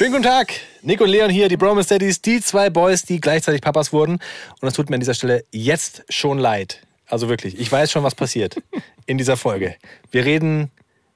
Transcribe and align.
Schönen 0.00 0.12
guten 0.12 0.24
Tag. 0.24 0.54
Nick 0.80 1.02
und 1.02 1.10
Leon 1.10 1.28
hier, 1.28 1.50
die 1.50 1.58
Bromance 1.58 1.90
Daddies, 1.90 2.22
die 2.22 2.40
zwei 2.40 2.70
Boys, 2.70 3.02
die 3.02 3.20
gleichzeitig 3.20 3.60
Papas 3.60 3.92
wurden. 3.92 4.18
Und 4.62 4.66
es 4.66 4.72
tut 4.72 4.88
mir 4.88 4.94
an 4.94 5.00
dieser 5.00 5.12
Stelle 5.12 5.44
jetzt 5.50 6.04
schon 6.08 6.38
leid. 6.38 6.80
Also 7.04 7.28
wirklich, 7.28 7.60
ich 7.60 7.70
weiß 7.70 7.92
schon, 7.92 8.02
was 8.02 8.14
passiert 8.14 8.56
in 9.04 9.18
dieser 9.18 9.36
Folge. 9.36 9.76
Wir 10.10 10.24
reden, 10.24 10.70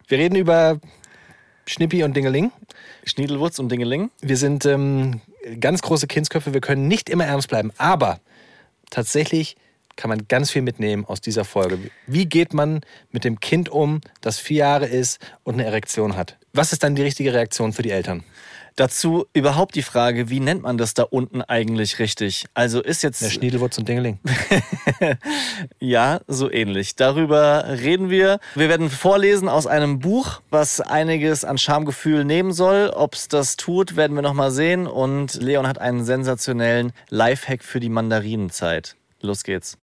wir 0.07 0.19
reden 0.19 0.37
über 0.37 0.81
Schnippi 1.65 2.05
und 2.05 2.15
Dingeling. 2.15 2.53
Schniedelwurz 3.07 3.59
und 3.59 3.71
Dingeling. 3.71 4.11
Wir 4.21 4.37
sind 4.37 4.67
ähm, 4.67 5.23
ganz 5.61 5.81
große 5.81 6.07
Kindsköpfe, 6.07 6.53
wir 6.53 6.61
können 6.61 6.87
nicht 6.87 7.09
immer 7.09 7.25
ernst 7.25 7.49
bleiben. 7.49 7.73
Aber 7.79 8.21
tatsächlich 8.91 9.57
kann 9.97 10.11
man 10.11 10.29
ganz 10.29 10.51
viel 10.51 10.61
mitnehmen 10.61 11.07
aus 11.07 11.23
dieser 11.23 11.47
Folge. 11.47 11.79
Wie 12.07 12.27
geht 12.27 12.53
man 12.53 12.83
mit 13.13 13.25
dem 13.25 13.41
Kind 13.41 13.71
um, 13.71 14.03
das 14.21 14.39
vier 14.39 14.59
Jahre 14.59 14.87
ist 14.89 15.21
und 15.43 15.55
eine 15.55 15.65
Erektion 15.65 16.17
hat? 16.17 16.37
Was 16.53 16.75
ist 16.75 16.83
dann 16.83 16.95
die 16.97 17.03
richtige 17.03 17.33
Reaktion 17.33 17.73
für 17.73 17.83
die 17.83 17.91
Eltern? 17.93 18.25
Dazu 18.77 19.27
überhaupt 19.33 19.77
die 19.77 19.83
Frage, 19.83 20.31
wie 20.31 20.41
nennt 20.41 20.63
man 20.63 20.77
das 20.77 20.95
da 20.95 21.05
unten 21.05 21.43
eigentlich 21.43 22.01
richtig? 22.01 22.47
Also 22.55 22.83
ist 22.83 23.03
jetzt. 23.03 23.23
Der 23.23 23.31
Schniedelwurz 23.31 23.79
und 23.79 23.89
Dingeling. 23.89 24.19
ja, 25.81 26.21
so 26.27 26.51
ähnlich. 26.51 26.97
Darüber 26.97 27.65
reden 27.69 28.11
wir. 28.11 28.41
Wir 28.57 28.69
werden 28.69 28.91
vorlesen 28.91 29.49
aus 29.49 29.69
einem 29.69 30.01
Buch, 30.01 30.41
was 30.51 30.81
einiges 30.81 31.45
an 31.45 31.57
Schamgefühl 31.57 32.25
nehmen 32.25 32.53
soll. 32.53 32.91
Ob 32.95 33.15
es 33.15 33.29
das 33.29 33.57
tut, 33.57 33.95
werden 33.95 34.17
wir 34.17 34.23
nochmal 34.23 34.51
sehen. 34.51 34.89
Und 34.89 35.35
Leon 35.35 35.69
hat 35.69 35.79
einen 35.79 36.05
sensationellen 36.05 36.93
Lifehack 37.11 37.63
für 37.63 37.79
die 37.79 37.89
Mandarinenzeit. 37.89 38.97
Los 39.21 39.45
geht's. 39.45 39.79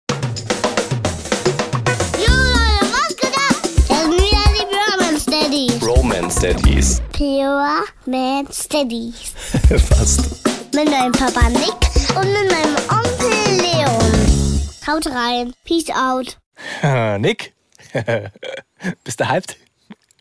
Daddies. 5.51 5.83
Romance 5.83 6.39
Daddies. 6.39 7.01
Pure 7.11 7.83
Man 8.05 8.47
Steadies. 8.53 9.33
Fast. 9.89 10.47
Mit 10.73 10.89
meinem 10.89 11.12
Papa 11.12 11.49
Nick 11.49 11.76
und 12.15 12.31
mit 12.31 12.49
meinem 12.49 12.76
Onkel 12.89 13.57
Leon. 13.59 14.61
Haut 14.87 15.07
rein. 15.07 15.53
Peace 15.65 15.89
out. 15.89 16.37
Nick, 17.20 17.53
bist 19.03 19.20
du 19.20 19.27
hyped? 19.27 19.57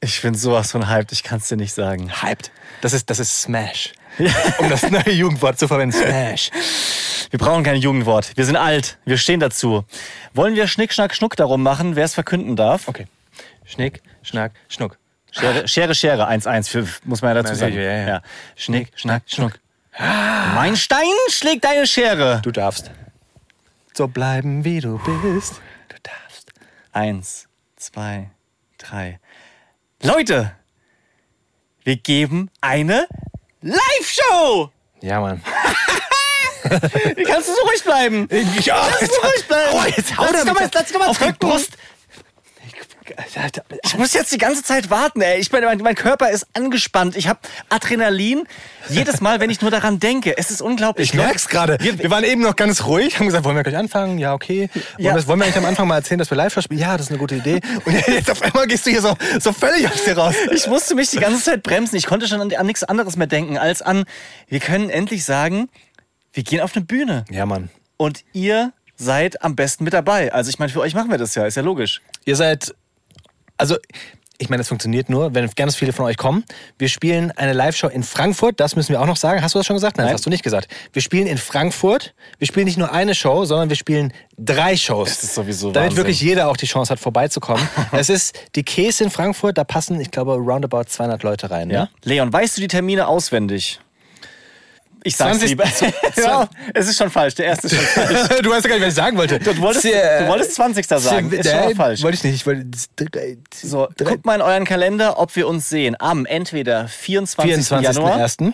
Ich 0.01 0.21
bin 0.21 0.35
sowas 0.35 0.73
von 0.73 0.89
hyped, 0.89 1.13
ich 1.13 1.23
kann 1.23 1.39
es 1.39 1.47
dir 1.47 1.57
nicht 1.57 1.75
sagen. 1.75 2.11
Hyped. 2.23 2.51
Das 2.81 2.93
ist, 2.93 3.09
das 3.09 3.21
ist 3.21 3.43
Smash. 3.43 3.93
um 4.59 4.69
das 4.69 4.91
neue 4.91 5.13
Jugendwort 5.13 5.61
zu 5.61 5.69
verwenden. 5.69 5.97
Smash. 5.97 6.51
Wir 7.31 7.39
brauchen 7.39 7.63
kein 7.63 7.77
Jugendwort. 7.77 8.37
Wir 8.37 8.47
sind 8.47 8.57
alt. 8.57 8.99
Wir 9.05 9.17
stehen 9.17 9.39
dazu. 9.39 9.85
Wollen 10.35 10.57
wir 10.57 10.67
Schnick, 10.67 10.93
Schnack, 10.93 11.15
Schnuck 11.15 11.37
darum 11.37 11.63
machen, 11.63 11.95
wer 11.95 12.05
es 12.05 12.15
verkünden 12.15 12.57
darf? 12.57 12.89
Okay. 12.89 13.07
Schnick, 13.65 14.03
Schnack, 14.25 14.55
Schnuck. 14.69 14.99
Schere, 15.33 15.69
Schere, 15.69 15.95
Schere, 15.95 16.29
1-1, 16.29 16.69
für- 16.69 16.87
muss 17.05 17.23
man 17.23 17.35
ja 17.37 17.43
dazu 17.43 17.55
sagen. 17.55 17.75
ja, 17.75 17.81
ja, 17.83 18.09
ja. 18.09 18.23
Schnick, 18.57 18.93
Schnack, 18.97 19.23
Schnuck. 19.27 19.53
Mein 20.55 20.77
Stein 20.77 21.05
schlägt 21.29 21.65
deine 21.65 21.87
Schere. 21.87 22.41
Du 22.43 22.51
darfst. 22.51 22.91
So 23.93 24.09
bleiben, 24.09 24.65
wie 24.65 24.81
du 24.81 24.99
bist. 24.99 25.61
Du 25.89 25.97
darfst. 26.03 26.53
Eins, 26.93 27.49
zwei, 27.77 28.31
drei. 28.79 29.21
Leute, 30.03 30.53
wir 31.85 31.97
geben 31.97 32.51
eine 32.61 33.07
Live-Show. 33.63 34.71
Ja, 35.03 35.21
Mann. 35.21 35.43
Wie 37.17 37.25
kannst 37.25 37.49
du 37.49 37.55
so 37.55 37.63
ruhig 37.63 37.83
bleiben? 37.83 38.29
Ja, 38.61 38.87
Kannst 38.99 39.15
du 39.15 39.27
ruhig 39.27 39.47
bleiben? 39.49 39.71
Oh, 39.73 39.85
jetzt 39.97 40.17
hau 40.17 40.25
lass 40.31 40.45
damit 40.45 40.61
mal, 40.61 40.71
lass 40.73 40.93
mal 40.93 41.09
auf 41.09 41.19
die 41.19 41.25
drücken. 41.25 41.39
Brust. 41.39 41.71
Ich 43.83 43.97
muss 43.97 44.13
jetzt 44.13 44.33
die 44.33 44.39
ganze 44.39 44.63
Zeit 44.63 44.91
warten, 44.91 45.21
ey. 45.21 45.39
Ich 45.39 45.51
bin, 45.51 45.65
mein, 45.65 45.79
mein 45.79 45.95
Körper 45.95 46.31
ist 46.31 46.47
angespannt. 46.55 47.17
Ich 47.17 47.29
habe 47.29 47.41
Adrenalin. 47.69 48.45
Jedes 48.89 49.21
Mal, 49.21 49.41
wenn 49.41 49.51
ich 49.51 49.61
nur 49.61 49.71
daran 49.71 50.01
denke. 50.01 50.37
Es 50.37 50.51
ist 50.51 50.63
unglaublich. 50.63 51.11
Ich 51.11 51.15
merk's 51.15 51.49
gerade. 51.49 51.79
Wir, 51.81 52.11
waren 52.11 52.25
eben 52.25 52.43
noch 52.43 52.57
ganz 52.57 52.85
ruhig, 52.85 53.19
haben 53.19 53.27
gesagt, 53.27 53.45
wollen 53.45 53.57
wir 53.57 53.63
gleich 53.63 53.77
anfangen? 53.77 54.19
Ja, 54.19 54.35
okay. 54.35 54.69
Wollen, 54.73 54.85
Ja. 54.99 55.15
Wir, 55.15 55.27
wollen 55.27 55.41
wir 55.41 55.47
nicht 55.47 55.59
am 55.59 55.65
Anfang 55.65 55.87
mal 55.89 55.97
erzählen, 55.97 56.19
dass 56.19 56.31
wir 56.31 56.37
live 56.37 56.59
spielen? 56.61 56.81
Ja, 56.81 56.97
das 56.97 57.07
ist 57.07 57.11
eine 57.11 57.19
gute 57.19 57.37
Idee. 57.37 57.61
Und 57.85 57.95
jetzt 58.07 58.31
auf 58.31 58.43
einmal 58.43 58.67
gehst 58.67 58.87
du 58.87 58.91
hier 58.91 59.03
so, 59.03 59.17
so 59.41 59.53
völlig 59.53 59.89
aus 59.89 60.05
dir 60.05 60.17
raus. 60.17 60.35
Ich 60.53 60.67
musste 60.67 60.95
mich 60.95 61.11
die 61.11 61.19
ganze 61.19 61.43
Zeit 61.43 61.63
bremsen. 61.63 61.97
Ich 61.97 62.07
konnte 62.07 62.27
schon 62.29 62.41
an, 62.41 62.53
an 62.53 62.67
nichts 62.67 62.85
anderes 62.85 63.17
mehr 63.17 63.27
denken, 63.27 63.59
als 63.59 63.83
an, 63.83 64.05
wir 64.49 64.61
können 64.61 64.91
endlich 64.91 65.25
sagen, 65.25 65.69
wir 66.33 66.43
gehen 66.43 66.61
auf 66.61 66.77
eine 66.77 66.85
Bühne. 66.85 67.25
Ja, 67.31 67.47
Mann. 67.47 67.71
Und 67.97 68.25
ihr 68.33 68.73
seid 68.97 69.43
am 69.43 69.57
besten 69.57 69.85
mit 69.85 69.93
dabei. 69.93 70.33
Also 70.33 70.51
ich 70.51 70.59
meine, 70.59 70.71
für 70.71 70.81
euch 70.81 70.95
machen 70.95 71.11
wir 71.11 71.19
das 71.19 71.35
ja, 71.35 71.47
ist 71.47 71.57
ja 71.57 71.63
logisch. 71.63 72.03
Ihr 72.25 72.37
seid, 72.37 72.75
also 73.61 73.77
ich 74.41 74.49
meine, 74.49 74.63
es 74.63 74.69
funktioniert 74.69 75.11
nur, 75.11 75.35
wenn 75.35 75.49
ganz 75.51 75.77
viele 75.77 75.93
von 75.93 76.07
euch 76.07 76.17
kommen. 76.17 76.45
Wir 76.79 76.89
spielen 76.89 77.31
eine 77.33 77.53
Live-Show 77.53 77.89
in 77.89 78.03
Frankfurt, 78.03 78.59
das 78.59 78.75
müssen 78.75 78.89
wir 78.89 79.01
auch 79.03 79.07
noch 79.07 79.19
sagen. 79.19 79.43
Hast 79.43 79.55
du 79.55 79.59
das 79.59 79.67
schon 79.67 79.77
gesagt? 79.77 79.99
Nein, 79.99 80.07
Nein. 80.07 80.15
das 80.15 80.21
hast 80.21 80.27
du 80.27 80.31
nicht 80.31 80.43
gesagt. 80.43 80.69
Wir 80.95 81.03
spielen 81.03 81.27
in 81.27 81.37
Frankfurt. 81.37 82.15
Wir 82.39 82.47
spielen 82.47 82.65
nicht 82.65 82.79
nur 82.79 82.91
eine 82.91 83.15
Show, 83.15 83.45
sondern 83.45 83.69
wir 83.69 83.77
spielen 83.77 84.15
drei 84.39 84.79
Shows. 84.79 85.11
Das 85.11 85.25
ist 85.25 85.35
sowieso 85.35 85.73
Damit 85.73 85.91
Wahnsinn. 85.91 85.97
wirklich 85.99 86.23
jeder 86.23 86.49
auch 86.49 86.57
die 86.57 86.65
Chance 86.65 86.91
hat, 86.91 86.99
vorbeizukommen. 86.99 87.69
es 87.93 88.09
ist 88.09 88.35
die 88.55 88.63
Käse 88.63 89.05
in 89.05 89.11
Frankfurt, 89.11 89.59
da 89.59 89.65
passen, 89.65 90.01
ich 90.01 90.11
glaube, 90.11 90.33
roundabout 90.37 90.85
200 90.85 91.23
Leute 91.23 91.51
rein. 91.51 91.69
Ne? 91.69 91.91
Leon, 92.05 92.33
weißt 92.33 92.57
du 92.57 92.63
die 92.63 92.69
Termine 92.69 93.09
auswendig? 93.09 93.79
Ich 95.03 95.17
sag's 95.17 95.39
20 95.39 95.49
lieber. 95.51 95.65
ja, 96.17 96.49
es 96.75 96.89
ist 96.89 96.99
schon 96.99 97.11
falsch. 97.11 97.35
Der 97.37 97.47
erste 97.47 97.67
ist 97.69 97.77
schon 97.77 97.85
falsch. 98.05 98.41
du 98.43 98.51
weißt 98.51 98.65
ja 98.65 98.69
gar 98.71 98.77
nicht, 98.77 98.83
was 98.87 98.89
ich 98.89 98.95
sagen 98.95 99.17
wollte. 99.17 99.39
Du 99.39 99.57
wolltest, 99.59 99.85
du 99.85 100.29
wolltest 100.29 100.55
20. 100.55 100.87
sagen. 100.87 101.33
Ist 101.33 101.49
schon 101.49 101.61
mal 101.61 101.75
falsch. 101.75 102.03
Wollte 102.03 102.17
ich 102.17 102.25
nicht. 102.25 102.35
Ich 102.35 102.47
wollte 102.47 102.67
So, 103.55 103.89
guckt 104.05 104.27
mal 104.27 104.35
in 104.35 104.43
euren 104.43 104.65
Kalender, 104.65 105.19
ob 105.19 105.35
wir 105.37 105.49
uns 105.49 105.69
sehen. 105.69 105.97
Am 105.99 106.27
entweder 106.27 106.89
24. 106.89 107.71
Januar, 107.83 108.19
24.01., 108.19 108.53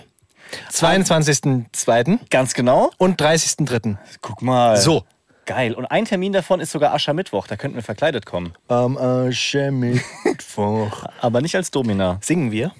22.02. 0.73 2.19
ganz 2.31 2.55
genau. 2.55 2.91
und 2.99 3.21
30.03. 3.21 3.97
Guck 4.21 4.43
mal. 4.43 4.77
So. 4.77 5.05
Geil. 5.47 5.75
Und 5.75 5.87
ein 5.87 6.05
Termin 6.05 6.33
davon 6.33 6.61
ist 6.61 6.73
sogar 6.73 6.93
Aschermittwoch. 6.93 7.47
Da 7.47 7.57
könnten 7.57 7.77
wir 7.77 7.83
verkleidet 7.83 8.27
kommen. 8.27 8.53
Am 8.67 8.99
Aschermittwoch. 8.99 11.05
Aber 11.21 11.41
nicht 11.41 11.55
als 11.55 11.71
Domina. 11.71 12.19
Singen 12.21 12.51
wir? 12.51 12.73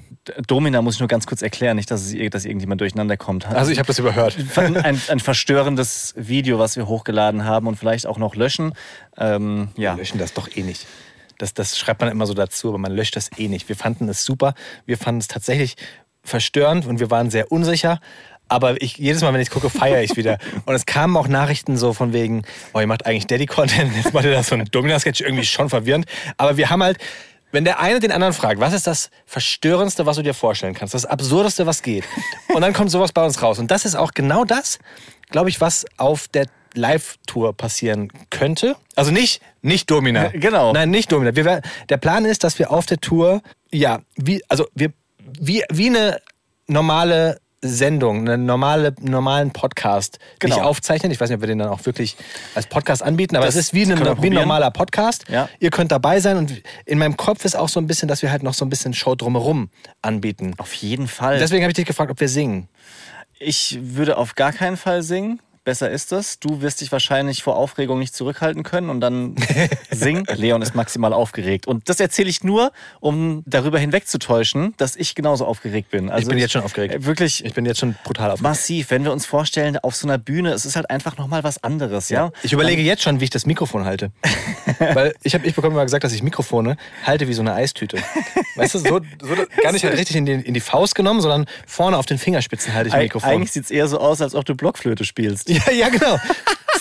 Domina 0.47 0.83
muss 0.83 0.95
ich 0.95 1.01
nur 1.01 1.09
ganz 1.09 1.29
kurz 1.29 1.43
erklären, 1.43 1.77
nicht, 1.77 1.89
dass, 1.91 2.13
es, 2.13 2.31
dass 2.31 2.45
irgendjemand 2.45 2.81
durcheinander 2.81 3.17
kommt. 3.17 3.47
Also 3.47 3.71
ich 3.71 3.79
habe 3.79 3.87
das 3.87 4.01
überhört. 4.01 4.37
ein, 4.57 5.01
ein 5.09 5.21
verstörendes 5.21 6.13
Video, 6.17 6.59
was 6.59 6.75
wir 6.77 6.89
hochgeladen 6.89 7.45
haben 7.45 7.69
und 7.69 7.77
vielleicht 7.77 8.07
auch 8.07 8.19
noch 8.19 8.35
löschen. 8.35 8.75
Ähm, 9.17 9.69
ja. 9.77 9.95
Wir 9.95 9.99
löschen 9.99 10.19
das 10.19 10.35
doch 10.35 10.49
eh 10.57 10.63
nicht. 10.63 10.87
Das, 11.39 11.55
das 11.55 11.79
schreibt 11.79 12.01
man 12.01 12.11
immer 12.11 12.27
so 12.27 12.35
dazu, 12.35 12.69
aber 12.69 12.79
man 12.79 12.93
löscht 12.93 13.15
das 13.15 13.31
eh 13.39 13.47
nicht. 13.49 13.69
Wir 13.69 13.77
fanden 13.77 14.09
es 14.09 14.25
super. 14.25 14.55
Wir 14.87 14.99
fanden 14.99 15.21
es 15.21 15.29
tatsächlich 15.29 15.77
verstörend 16.25 16.87
und 16.87 16.99
wir 16.99 17.11
waren 17.11 17.31
sehr 17.31 17.53
unsicher. 17.53 18.01
Aber 18.49 18.81
ich, 18.81 18.97
jedes 18.97 19.23
Mal, 19.23 19.33
wenn 19.33 19.41
ich 19.41 19.51
gucke, 19.51 19.71
feiere 19.71 20.03
ich 20.03 20.17
wieder. 20.17 20.39
Und 20.67 20.75
es 20.75 20.87
kamen 20.87 21.17
auch 21.17 21.29
Nachrichten 21.29 21.77
so 21.77 21.93
von 21.93 22.13
wegen, 22.13 22.43
oh, 22.75 22.81
ihr 22.81 22.87
macht 22.87 23.07
eigentlich 23.07 23.27
Daddy-Content, 23.27 23.97
jetzt 23.97 24.15
macht 24.15 24.25
ihr 24.25 24.33
das 24.33 24.49
so 24.49 24.55
ein 24.55 24.65
Domina-Sketch, 24.65 25.21
irgendwie 25.21 25.45
schon 25.45 25.69
verwirrend. 25.69 26.07
Aber 26.37 26.57
wir 26.57 26.71
haben 26.71 26.83
halt, 26.83 26.99
wenn 27.53 27.65
der 27.65 27.81
eine 27.81 28.01
den 28.01 28.13
anderen 28.13 28.35
fragt, 28.35 28.61
was 28.61 28.73
ist 28.73 28.87
das 28.87 29.11
Verstörendste, 29.25 30.07
was 30.07 30.17
du 30.17 30.23
dir 30.23 30.35
vorstellen 30.35 30.75
kannst, 30.75 30.95
das 30.95 31.07
Absurdeste, 31.07 31.67
was 31.67 31.83
geht. 31.83 32.05
Und 32.55 32.61
dann 32.61 32.73
kommt 32.73 32.91
sowas 32.91 33.13
bei 33.13 33.25
uns 33.25 33.43
raus. 33.43 33.59
Und 33.59 33.71
das 33.71 33.85
ist 33.85 33.97
auch 33.97 34.13
genau 34.13 34.45
das, 34.45 34.79
glaube 35.31 35.49
ich, 35.49 35.61
was 35.61 35.85
auf 35.97 36.29
der 36.29 36.47
Live-Tour 36.75 37.57
passieren 37.57 38.13
könnte. 38.31 38.77
Also 38.95 39.11
nicht, 39.11 39.41
nicht 39.63 39.91
Domina. 39.91 40.29
Genau. 40.29 40.73
Nein, 40.73 40.91
nicht 40.91 41.11
Domina. 41.11 41.35
Wir, 41.35 41.63
der 41.89 41.97
Plan 41.97 42.25
ist, 42.25 42.45
dass 42.45 42.59
wir 42.59 42.71
auf 42.71 42.87
der 42.87 42.99
Tour, 42.99 43.43
ja, 43.73 44.01
wie, 44.17 44.43
also 44.49 44.67
wir, 44.75 44.93
wie, 45.19 45.65
wie 45.71 45.89
eine 45.89 46.21
normale 46.67 47.39
Sendung, 47.69 48.29
einen 48.29 48.47
normale, 48.47 48.95
normalen 49.01 49.51
Podcast 49.53 50.19
Genau. 50.39 50.55
nicht 50.57 50.65
aufzeichnen. 50.65 51.13
Ich 51.13 51.21
weiß 51.21 51.29
nicht, 51.29 51.37
ob 51.37 51.43
wir 51.43 51.49
den 51.49 51.59
dann 51.59 51.69
auch 51.69 51.85
wirklich 51.87 52.17
als 52.55 52.67
Podcast 52.67 53.03
anbieten, 53.03 53.37
aber 53.37 53.47
Das 53.47 53.55
es 53.57 53.67
ist 53.67 53.75
wie, 53.75 53.85
eine, 53.85 54.23
wie 54.23 54.27
ein 54.29 54.33
normaler 54.35 54.71
Podcast. 54.71 55.25
Ja. 55.29 55.49
Ihr 55.61 55.71
könnt 55.71 55.93
dabei 55.93 56.21
sein 56.21 56.37
und 56.37 56.63
in 56.85 56.99
meinem 56.99 57.17
Kopf 57.17 57.45
ist 57.45 57.57
auch 57.57 57.69
so 57.69 57.81
ein 57.81 57.87
bisschen, 57.87 58.09
dass 58.09 58.23
wir 58.23 58.31
halt 58.31 58.43
noch 58.43 58.55
so 58.55 58.65
ein 58.65 58.69
bisschen 58.71 58.95
Show 58.95 59.15
drumherum 59.15 59.71
anbieten. 60.03 60.55
Auf 60.59 60.73
jeden 60.75 61.09
Fall. 61.09 61.39
Deswegen 61.39 61.63
habe 61.63 61.71
ich 61.71 61.77
dich 61.77 61.87
gefragt, 61.87 62.11
ob 62.11 62.21
wir 62.21 62.29
singen. 62.29 62.69
Ich 63.39 63.79
würde 63.83 64.17
auf 64.17 64.35
gar 64.35 64.53
keinen 64.53 64.77
Fall 64.79 65.03
singen. 65.03 65.41
Besser 65.67 65.91
ist 65.91 66.13
das. 66.13 66.39
Du 66.39 66.63
wirst 66.63 66.81
dich 66.81 66.93
wahrscheinlich 66.93 67.43
vor 67.43 67.57
Aufregung 67.57 67.99
nicht 67.99 68.15
zurückhalten 68.15 68.63
können 68.63 68.89
und 68.89 69.01
dann 69.01 69.35
singen. 69.91 70.25
Leon 70.33 70.63
ist 70.63 70.77
maximal 70.77 71.13
aufgeregt. 71.13 71.67
Und 71.67 71.89
das 71.89 71.99
erzähle 71.99 72.31
ich 72.31 72.45
nur, 72.45 72.71
um 73.01 73.43
darüber 73.47 73.81
hinwegzutäuschen, 73.81 74.75
dass 74.77 74.95
ich 74.95 75.17
genauso 75.17 75.45
aufgeregt 75.45 75.91
bin. 75.91 76.09
Also 76.09 76.23
ich 76.23 76.29
bin 76.29 76.39
jetzt 76.39 76.53
schon 76.53 76.63
aufgeregt. 76.63 76.95
äh, 76.95 77.05
Wirklich 77.05 77.45
Ich 77.45 77.53
bin 77.55 77.67
jetzt 77.67 77.81
schon 77.81 77.97
brutal 78.05 78.31
aufgeregt. 78.31 78.43
massiv. 78.45 78.91
Wenn 78.91 79.03
wir 79.03 79.13
uns 79.13 79.27
vorstellen, 79.27 79.77
auf 79.79 79.97
so 79.97 80.07
einer 80.07 80.19
Bühne, 80.19 80.53
es 80.53 80.65
ist 80.67 80.77
halt 80.77 80.89
einfach 80.89 81.17
nochmal 81.19 81.43
was 81.43 81.61
anderes, 81.65 82.11
ja? 82.11 82.31
Ich 82.45 82.53
überlege 82.53 82.81
jetzt 82.83 83.03
schon, 83.03 83.19
wie 83.19 83.25
ich 83.25 83.31
das 83.31 83.45
Mikrofon 83.45 83.85
halte. 83.85 84.13
Weil 84.79 85.17
ich 85.25 85.35
habe 85.35 85.49
ich 85.49 85.57
bekomme 85.57 85.75
immer 85.75 85.85
gesagt, 85.85 86.05
dass 86.05 86.13
ich 86.13 86.23
Mikrofone 86.23 86.77
halte 87.05 87.27
wie 87.27 87.33
so 87.33 87.43
eine 87.43 87.55
Eistüte. 87.55 87.99
Weißt 88.55 88.75
du, 88.77 88.79
so, 88.79 89.01
so 89.21 89.35
gar 89.65 89.73
nicht 89.73 89.85
halt 89.85 89.99
richtig 89.99 90.15
in 90.15 90.27
die, 90.27 90.33
in 90.33 90.55
die 90.55 90.61
Faust 90.61 90.95
genommen, 90.95 91.21
sondern 91.21 91.47
vorne 91.67 91.99
auf 91.99 92.07
den 92.07 92.19
Fingerspitzen 92.19 92.73
halte 92.73 92.91
ich 92.91 92.95
ein 92.95 93.03
Mikrofon. 93.03 93.29
Eigentlich 93.29 93.51
sieht 93.51 93.65
es 93.65 93.71
eher 93.73 93.89
so 93.89 93.99
aus, 93.99 94.21
als 94.21 94.37
ob 94.37 94.45
du 94.45 94.55
Blockflöte 94.55 95.05
spielst. 95.05 95.51
Ja, 95.67 95.73
ja, 95.73 95.89
genau. 95.89 96.19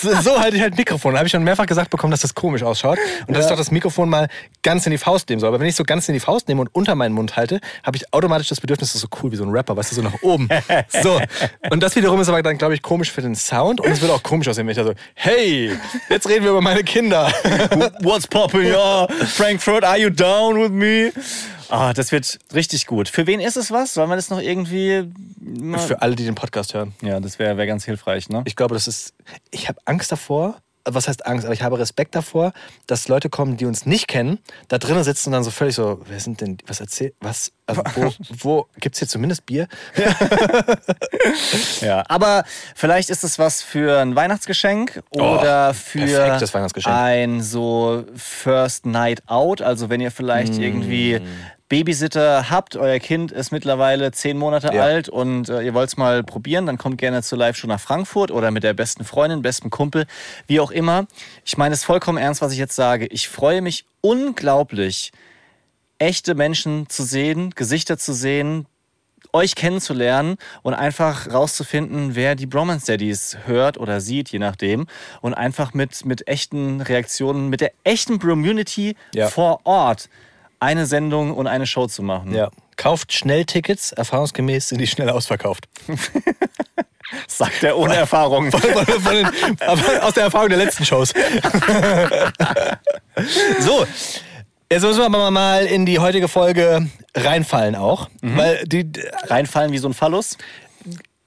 So, 0.02 0.40
halte 0.40 0.58
ich 0.58 0.62
halt 0.62 0.78
Mikrofon. 0.78 1.14
Da 1.14 1.20
habe 1.20 1.28
ich 1.28 1.32
schon 1.32 1.44
mehrfach 1.44 1.66
gesagt 1.66 1.90
bekommen, 1.90 2.12
dass 2.12 2.22
das 2.22 2.36
komisch 2.36 2.64
ausschaut 2.64 2.98
und 3.28 3.36
dass 3.36 3.46
ich 3.46 3.50
doch 3.50 3.58
das 3.58 3.72
Mikrofon 3.72 4.10
mal 4.10 4.28
ganz 4.62 4.86
in 4.86 4.92
die 4.92 4.98
Faust 4.98 5.30
nehmen 5.30 5.40
soll. 5.40 5.50
Aber 5.50 5.60
wenn 5.60 5.68
ich 5.68 5.76
so 5.76 5.84
ganz 5.84 6.08
in 6.10 6.14
die 6.14 6.20
Faust 6.20 6.48
nehme 6.48 6.62
und 6.62 6.70
unter 6.74 6.96
meinen 6.96 7.14
Mund 7.14 7.38
halte, 7.38 7.60
habe 7.84 7.98
ich 7.98 8.14
automatisch 8.14 8.50
das 8.50 8.60
Bedürfnis, 8.62 8.90
das 8.90 8.96
ist 8.96 9.02
so 9.02 9.08
cool 9.24 9.32
wie 9.32 9.36
so 9.36 9.44
ein 9.46 9.50
Rapper, 9.50 9.76
weißt 9.78 9.92
du, 9.92 9.96
so 9.96 10.02
nach 10.02 10.22
oben. 10.22 10.50
So. 11.02 11.20
Und 11.70 11.82
das 11.82 11.96
wiederum 11.96 12.20
ist 12.20 12.30
aber 12.30 12.42
dann, 12.44 12.58
glaube 12.58 12.74
ich, 12.74 12.82
komisch 12.82 13.12
für 13.12 13.22
den 13.22 13.36
Sound 13.36 13.80
und 13.82 13.92
es 13.92 14.02
wird 14.02 14.12
auch 14.12 14.24
komisch 14.24 14.48
aussehen, 14.48 14.66
wenn 14.68 14.72
ich 14.72 14.78
da 14.78 14.84
so, 14.84 14.94
hey, 15.14 15.72
jetzt 16.10 16.28
reden 16.28 16.44
wir 16.44 16.52
über 16.52 16.62
meine 16.62 16.84
Kinder. 16.84 17.32
What's 18.02 18.28
popping? 18.28 18.68
Ja, 18.68 19.08
Frankfurt, 19.36 19.84
are 19.84 19.98
you 19.98 20.10
down 20.10 20.60
with 20.62 20.72
me? 20.72 21.12
Ah, 21.70 21.94
das 21.94 22.12
wird 22.12 22.40
richtig 22.54 22.86
gut. 22.88 23.10
Für 23.10 23.28
wen 23.28 23.40
ist 23.40 23.58
es 23.58 23.72
was? 23.72 23.94
Sollen 23.94 24.10
wir 24.10 24.16
das 24.16 24.30
noch 24.30 24.42
irgendwie. 24.42 25.10
Für 25.88 26.02
alle, 26.02 26.16
die 26.16 26.26
den 26.26 26.36
Podcast 26.36 26.74
hören. 26.74 26.94
Ja, 27.02 27.20
das 27.20 27.40
wäre 27.40 27.58
wär 27.58 27.66
ganz 27.68 27.86
hilfreich, 27.86 28.30
ne? 28.30 28.44
Ich 28.46 28.56
glaube, 28.56 28.74
das 28.74 28.88
ist. 28.88 29.14
Ich 29.52 29.68
habe 29.68 29.80
Angst 29.86 30.12
davor. 30.12 30.58
Was 30.88 31.08
heißt 31.08 31.26
Angst? 31.26 31.46
Aber 31.46 31.54
ich 31.56 31.64
habe 31.64 31.80
Respekt 31.80 32.14
davor, 32.14 32.54
dass 32.86 33.08
Leute 33.08 33.28
kommen, 33.28 33.58
die 33.58 33.66
uns 33.66 33.88
nicht 33.88 34.08
kennen, 34.08 34.38
da 34.68 34.78
drinnen 34.78 35.04
sitzen 35.04 35.30
und 35.30 35.34
dann 35.34 35.44
so 35.44 35.50
völlig 35.50 35.74
so, 35.74 36.00
wer 36.08 36.20
sind 36.20 36.42
denn, 36.42 36.60
was 36.68 36.80
erzählt, 36.80 37.16
was, 37.22 37.52
also 37.66 37.82
wo, 37.96 38.14
wo 38.38 38.68
gibt's 38.80 39.00
hier 39.00 39.08
zumindest 39.08 39.48
Bier? 39.48 39.68
Ja, 41.82 42.04
aber 42.08 42.44
vielleicht 42.76 43.10
ist 43.10 43.24
es 43.24 43.40
was 43.40 43.62
für 43.62 44.00
ein 44.00 44.16
Weihnachtsgeschenk 44.16 45.02
oder 45.10 45.74
für 45.74 46.06
perfektes 46.06 46.54
Weihnachtsgeschenk. 46.54 46.96
ein 46.96 47.42
so 47.42 48.06
First 48.16 48.86
Night 48.86 49.24
Out. 49.28 49.62
Also 49.62 49.90
wenn 49.90 50.02
ihr 50.02 50.12
vielleicht 50.12 50.58
irgendwie 50.58 51.20
Babysitter 51.68 52.50
habt, 52.52 52.76
euer 52.76 53.00
Kind 53.00 53.32
ist 53.32 53.52
mittlerweile 53.52 54.12
zehn 54.12 54.38
Monate 54.38 54.70
Ja. 54.74 54.84
alt 54.84 55.10
und 55.10 55.50
äh, 55.50 55.62
ihr 55.64 55.74
wollt 55.74 55.90
es 55.90 55.98
mal 55.98 56.24
probieren, 56.24 56.68
dann 56.68 56.78
kommt 56.78 57.00
gerne 57.00 57.24
zur 57.24 57.40
Live-Show 57.40 57.68
nach 57.68 57.80
Frankfurt 57.80 58.30
oder 58.30 58.52
mit 58.52 58.64
der 58.64 58.74
besten 58.74 59.04
Freundin, 59.04 59.42
besten 59.42 59.72
Kumpel, 59.72 60.06
wie 60.48 60.60
auch 60.60 60.70
immer. 60.72 61.08
Ich 61.44 61.58
meine 61.58 61.74
es 61.74 61.84
vollkommen 61.84 62.20
ernst, 62.20 62.42
was 62.42 62.52
ich 62.52 62.60
jetzt 62.60 62.76
sage. 62.76 63.08
Ich 63.08 63.28
freue 63.30 63.62
mich 63.64 63.86
unglaublich, 64.02 65.12
echte 65.98 66.36
Menschen 66.36 66.88
zu 66.88 67.04
sehen, 67.04 67.50
Gesichter 67.56 67.98
zu 67.98 68.14
sehen, 68.14 68.68
euch 69.34 69.56
kennenzulernen 69.56 70.38
und 70.62 70.76
einfach 70.76 71.34
rauszufinden, 71.34 72.16
wer 72.16 72.36
die 72.36 72.46
Bromance 72.46 72.86
Daddies 72.86 73.38
hört 73.46 73.78
oder 73.80 74.00
sieht, 74.02 74.30
je 74.30 74.40
nachdem. 74.40 74.86
Und 75.22 75.34
einfach 75.34 75.74
mit, 75.74 76.06
mit 76.06 76.28
echten 76.28 76.80
Reaktionen, 76.82 77.50
mit 77.50 77.60
der 77.60 77.72
echten 77.84 78.20
Bromunity 78.20 78.96
Ja. 79.16 79.30
vor 79.30 79.62
Ort 79.66 80.10
eine 80.60 80.86
Sendung 80.86 81.34
und 81.34 81.48
eine 81.48 81.68
Show 81.68 81.88
zu 81.88 82.04
machen. 82.04 82.34
Ja. 82.34 82.50
Kauft 82.78 83.14
schnell 83.14 83.46
Tickets, 83.46 83.92
erfahrungsgemäß 83.92 84.70
sind 84.70 84.80
die 84.80 84.88
schnell 84.88 85.10
ausverkauft. 85.10 85.68
Sagt 87.28 87.64
er 87.64 87.78
ohne 87.78 87.96
Erfahrung. 87.96 88.52
Von, 88.52 88.60
von 88.60 89.14
den, 89.14 89.28
aber 89.62 90.04
aus 90.04 90.14
der 90.14 90.24
Erfahrung 90.24 90.50
der 90.50 90.58
letzten 90.58 90.86
Shows. 90.86 91.10
so, 93.60 93.86
jetzt 94.72 94.82
müssen 94.82 95.00
wir 95.00 95.06
aber 95.06 95.32
mal 95.32 95.66
in 95.66 95.86
die 95.86 96.00
heutige 96.00 96.28
Folge 96.28 96.90
reinfallen 97.16 97.76
auch. 97.76 98.10
Weil 98.22 98.64
die, 98.66 98.92
Reinfallen 99.28 99.72
wie 99.72 99.78
so 99.78 99.88
ein 99.88 99.94
Phallus. 99.94 100.38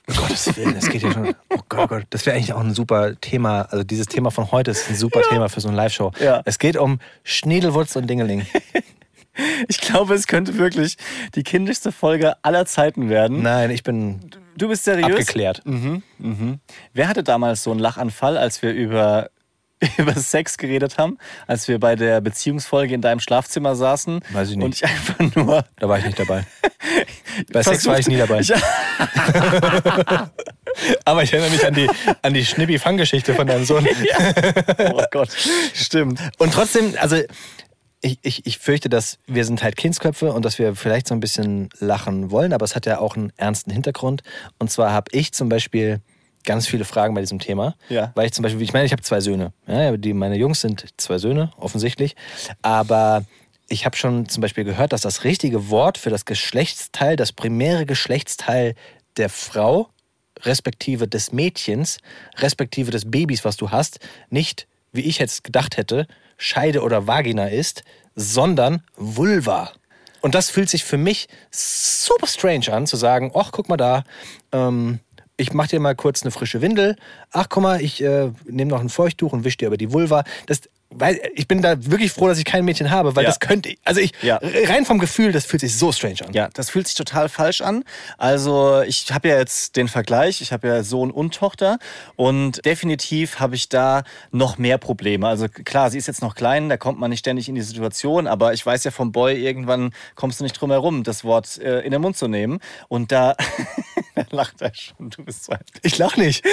um 0.09 0.17
Gottes 0.17 0.55
Willen, 0.57 0.75
das 0.75 0.91
geht 0.91 1.03
ja 1.03 1.13
schon. 1.13 1.35
Oh 1.51 1.61
Gott, 1.69 1.81
oh 1.81 1.87
Gott. 1.87 2.05
Das 2.11 2.27
wäre 2.27 2.37
eigentlich 2.37 2.53
auch 2.53 2.61
ein 2.61 2.75
super 2.75 3.19
Thema. 3.21 3.63
Also 3.71 3.85
dieses 3.85 4.07
Thema 4.07 4.31
von 4.31 4.51
heute 4.51 4.73
ist 4.73 4.91
ein 4.91 4.97
super 4.97 5.23
Thema 5.23 5.49
für 5.49 5.61
so 5.61 5.69
eine 5.69 5.77
Live-Show. 5.77 6.13
Ja. 6.21 6.43
Es 6.45 6.59
geht 6.59 6.77
um 6.77 6.99
Schniedelwurz 7.23 7.97
und 7.97 8.09
Dingeling. 8.09 8.47
Ich 9.69 9.81
glaube, 9.81 10.14
es 10.14 10.26
könnte 10.26 10.58
wirklich 10.58 10.96
die 11.35 11.43
kindischste 11.43 11.93
Folge 11.93 12.35
aller 12.43 12.67
Zeiten 12.67 13.08
werden. 13.08 13.43
Nein, 13.43 13.70
ich 13.70 13.82
bin 13.82 14.20
Du 14.56 14.69
bist 14.69 14.85
seriös. 14.85 15.11
abgeklärt. 15.11 15.62
Wer 16.93 17.08
hatte 17.08 17.23
damals 17.23 17.62
so 17.62 17.70
einen 17.70 17.81
Lachanfall, 17.81 18.37
als 18.37 18.61
wir 18.62 18.73
über, 18.73 19.31
über 19.96 20.14
Sex 20.14 20.58
geredet 20.58 20.99
haben? 20.99 21.19
Als 21.46 21.69
wir 21.69 21.79
bei 21.79 21.94
der 21.96 22.20
Beziehungsfolge 22.20 22.94
in 22.94 23.00
deinem 23.00 23.20
Schlafzimmer 23.20 23.76
saßen? 23.76 24.20
Weiß 24.32 24.50
ich 24.50 24.56
nicht. 24.56 24.64
Und 24.64 24.75
ich 24.75 24.85
einfach 24.85 25.19
nur. 25.37 25.64
Da 25.79 25.88
war 25.88 25.99
ich 25.99 26.05
nicht 26.05 26.19
dabei. 26.19 26.44
Bei 27.52 27.62
Sex 27.62 27.87
war 27.87 27.96
ich 28.00 28.08
nie 28.08 28.17
dabei. 28.17 28.40
Ich, 28.40 28.52
Aber 31.05 31.23
ich 31.23 31.32
erinnere 31.32 31.50
mich 31.52 31.64
an 31.67 31.75
die, 31.75 31.88
an 32.23 32.35
die 32.35 32.44
Schnippi-Fang-Geschichte 32.44 33.35
von 33.35 33.46
deinem 33.46 33.64
Sohn. 33.64 33.87
oh 34.93 35.02
Gott, 35.11 35.31
stimmt. 35.75 36.20
Und 36.38 36.52
trotzdem, 36.52 36.94
also 36.99 37.17
ich, 38.00 38.19
ich, 38.23 38.47
ich 38.47 38.59
fürchte, 38.59 38.89
dass 38.89 39.19
wir 39.27 39.45
sind 39.45 39.62
halt 39.62 39.77
Kindsköpfe 39.77 40.33
und 40.33 40.45
dass 40.45 40.59
wir 40.59 40.75
vielleicht 40.77 41.09
so 41.09 41.15
ein 41.15 41.21
bisschen 41.21 41.69
lachen 41.81 42.31
wollen, 42.31 42.53
aber 42.53 42.65
es 42.65 42.77
hat 42.77 42.87
ja 42.87 43.00
auch 43.00 43.17
einen 43.17 43.33
ernsten 43.37 43.71
Hintergrund. 43.71 44.23
Und 44.59 44.71
zwar 44.71 44.93
habe 44.93 45.11
ich 45.12 45.33
zum 45.33 45.49
Beispiel 45.49 46.00
ganz 46.45 46.67
viele 46.67 46.85
Fragen 46.85 47.15
bei 47.15 47.21
diesem 47.21 47.39
Thema. 47.41 47.75
Ja. 47.89 48.12
Weil 48.15 48.27
ich 48.27 48.33
zum 48.33 48.43
Beispiel, 48.43 48.62
ich 48.62 48.73
meine, 48.73 48.87
ich 48.87 48.93
habe 48.93 49.03
zwei 49.03 49.21
Söhne. 49.21 49.53
Ja, 49.67 49.97
die, 49.97 50.15
meine 50.15 50.37
Jungs 50.37 50.61
sind 50.61 50.87
zwei 50.97 51.19
Söhne, 51.19 51.50
offensichtlich. 51.59 52.15
Aber 52.62 53.25
ich 53.69 53.85
habe 53.85 53.97
schon 53.97 54.29
zum 54.29 54.41
Beispiel 54.41 54.65
gehört, 54.65 54.93
dass 54.93 55.03
das 55.03 55.25
richtige 55.25 55.69
Wort 55.69 55.99
für 55.99 56.11
das 56.11 56.25
Geschlechtsteil, 56.25 57.17
das 57.17 57.33
primäre 57.33 57.85
Geschlechtsteil 57.85 58.75
der 59.17 59.29
Frau, 59.29 59.89
respektive 60.43 61.09
des 61.09 61.33
Mädchens, 61.33 61.99
respektive 62.37 62.93
des 62.93 63.11
Babys, 63.11 63.45
was 63.45 63.56
du 63.56 63.71
hast, 63.71 63.99
nicht, 64.31 64.69
wie 64.93 65.03
ich 65.03 65.19
jetzt 65.19 65.45
gedacht 65.45 65.77
hätte, 65.77 66.06
Scheide 66.38 66.82
oder 66.82 67.06
Vagina 67.06 67.49
ist, 67.49 67.85
sondern 68.14 68.82
Vulva. 68.96 69.73
Und 70.20 70.35
das 70.35 70.50
fühlt 70.50 70.70
sich 70.70 70.85
für 70.85 70.96
mich 70.96 71.29
super 71.50 72.26
strange 72.26 72.73
an, 72.73 72.87
zu 72.87 72.96
sagen, 72.96 73.32
ach, 73.35 73.52
guck 73.52 73.69
mal 73.69 73.76
da, 73.76 74.05
ähm, 74.52 75.00
ich 75.37 75.52
mach 75.52 75.69
dir 75.69 75.79
mal 75.79 75.94
kurz 75.94 76.23
eine 76.23 76.32
frische 76.32 76.61
Windel. 76.61 76.96
Ach, 77.31 77.46
guck 77.49 77.62
mal, 77.62 77.81
ich 77.81 78.02
äh, 78.02 78.32
nehme 78.44 78.70
noch 78.73 78.81
ein 78.81 78.88
Feuchttuch 78.88 79.32
und 79.32 79.44
wisch 79.44 79.56
dir 79.56 79.69
über 79.69 79.76
die 79.76 79.93
Vulva. 79.93 80.25
Das, 80.46 80.62
weil, 80.90 81.20
ich 81.35 81.46
bin 81.46 81.61
da 81.61 81.75
wirklich 81.87 82.12
froh, 82.12 82.29
dass 82.29 82.38
ich 82.38 82.44
kein 82.46 82.64
Mädchen 82.64 82.90
habe, 82.90 83.14
weil 83.14 83.25
Ja. 83.25 83.29
das 83.31 83.40
könnte, 83.40 83.75
also 83.85 84.00
ich, 84.00 84.12
Ja. 84.23 84.38
rein 84.43 84.85
vom 84.87 84.99
Gefühl, 84.99 85.32
das 85.32 85.44
fühlt 85.44 85.61
sich 85.61 85.76
so 85.76 85.93
strange 85.93 86.17
an. 86.26 86.32
Ja, 86.32 86.49
das 86.55 86.70
fühlt 86.70 86.87
sich 86.87 86.94
total 86.96 87.29
falsch 87.29 87.61
an. 87.61 87.85
Also 88.17 88.81
ich 88.82 89.12
habe 89.12 89.29
ja 89.29 89.37
jetzt 89.38 89.76
den 89.76 89.88
Vergleich, 89.88 90.40
ich 90.40 90.52
habe 90.52 90.67
ja 90.69 90.82
Sohn 90.82 91.11
und 91.11 91.35
Tochter 91.35 91.79
und 92.17 92.64
definitiv 92.64 93.38
habe 93.38 93.55
ich 93.55 93.69
da 93.69 94.02
noch 94.31 94.56
mehr 94.58 94.79
Probleme. 94.79 95.29
Also 95.29 95.46
klar, 95.49 95.90
sie 95.90 95.99
ist 95.99 96.06
jetzt 96.06 96.23
noch 96.23 96.35
klein, 96.35 96.69
da 96.69 96.76
kommt 96.76 96.99
man 96.99 97.11
nicht 97.11 97.20
ständig 97.20 97.49
in 97.49 97.55
die 97.55 97.62
Situation, 97.62 98.26
aber 98.26 98.55
ich 98.55 98.64
weiß 98.64 98.85
ja 98.85 98.90
vom 98.90 99.12
Boy, 99.12 99.35
irgendwann 99.44 99.93
kommst 100.14 100.40
du 100.40 100.44
nicht 100.44 100.55
drum 100.58 100.70
herum, 100.70 101.02
das 101.05 101.23
Wort 101.25 101.58
äh, 101.58 101.81
in 101.81 101.90
den 101.93 102.00
Mund 102.00 102.17
zu 102.17 102.29
nehmen. 102.29 102.61
Und 102.88 103.12
da, 103.12 103.35
lacht 104.31 104.61
er 104.62 104.73
schon, 104.75 105.11
du 105.11 105.25
bist 105.25 105.44
so 105.44 105.52
ein 105.52 105.61
Ich 105.82 105.99
lach 105.99 106.17
nicht. 106.17 106.44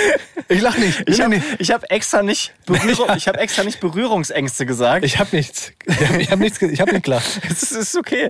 Ich 0.49 0.61
lach 0.61 0.77
nicht. 0.77 1.03
ich 1.07 1.21
habe 1.21 1.41
ich 1.57 1.71
hab 1.71 1.89
extra, 1.91 2.21
nicht 2.21 2.53
Berührung, 2.65 3.09
ich 3.17 3.27
hab 3.27 3.37
extra 3.37 3.63
nicht 3.63 3.79
Berührungsängste 4.27 4.65
gesagt. 4.65 5.05
Ich 5.05 5.19
habe 5.19 5.35
nichts. 5.35 5.71
Ich 5.85 6.07
habe 6.07 6.21
ich 6.21 6.31
hab 6.31 6.39
nichts. 6.39 6.61
Ich 6.65 6.81
habe 6.81 6.91
nicht 6.91 7.03
gelacht. 7.03 7.41
Es 7.49 7.63
ist, 7.63 7.71
ist 7.71 7.97
okay. 7.97 8.29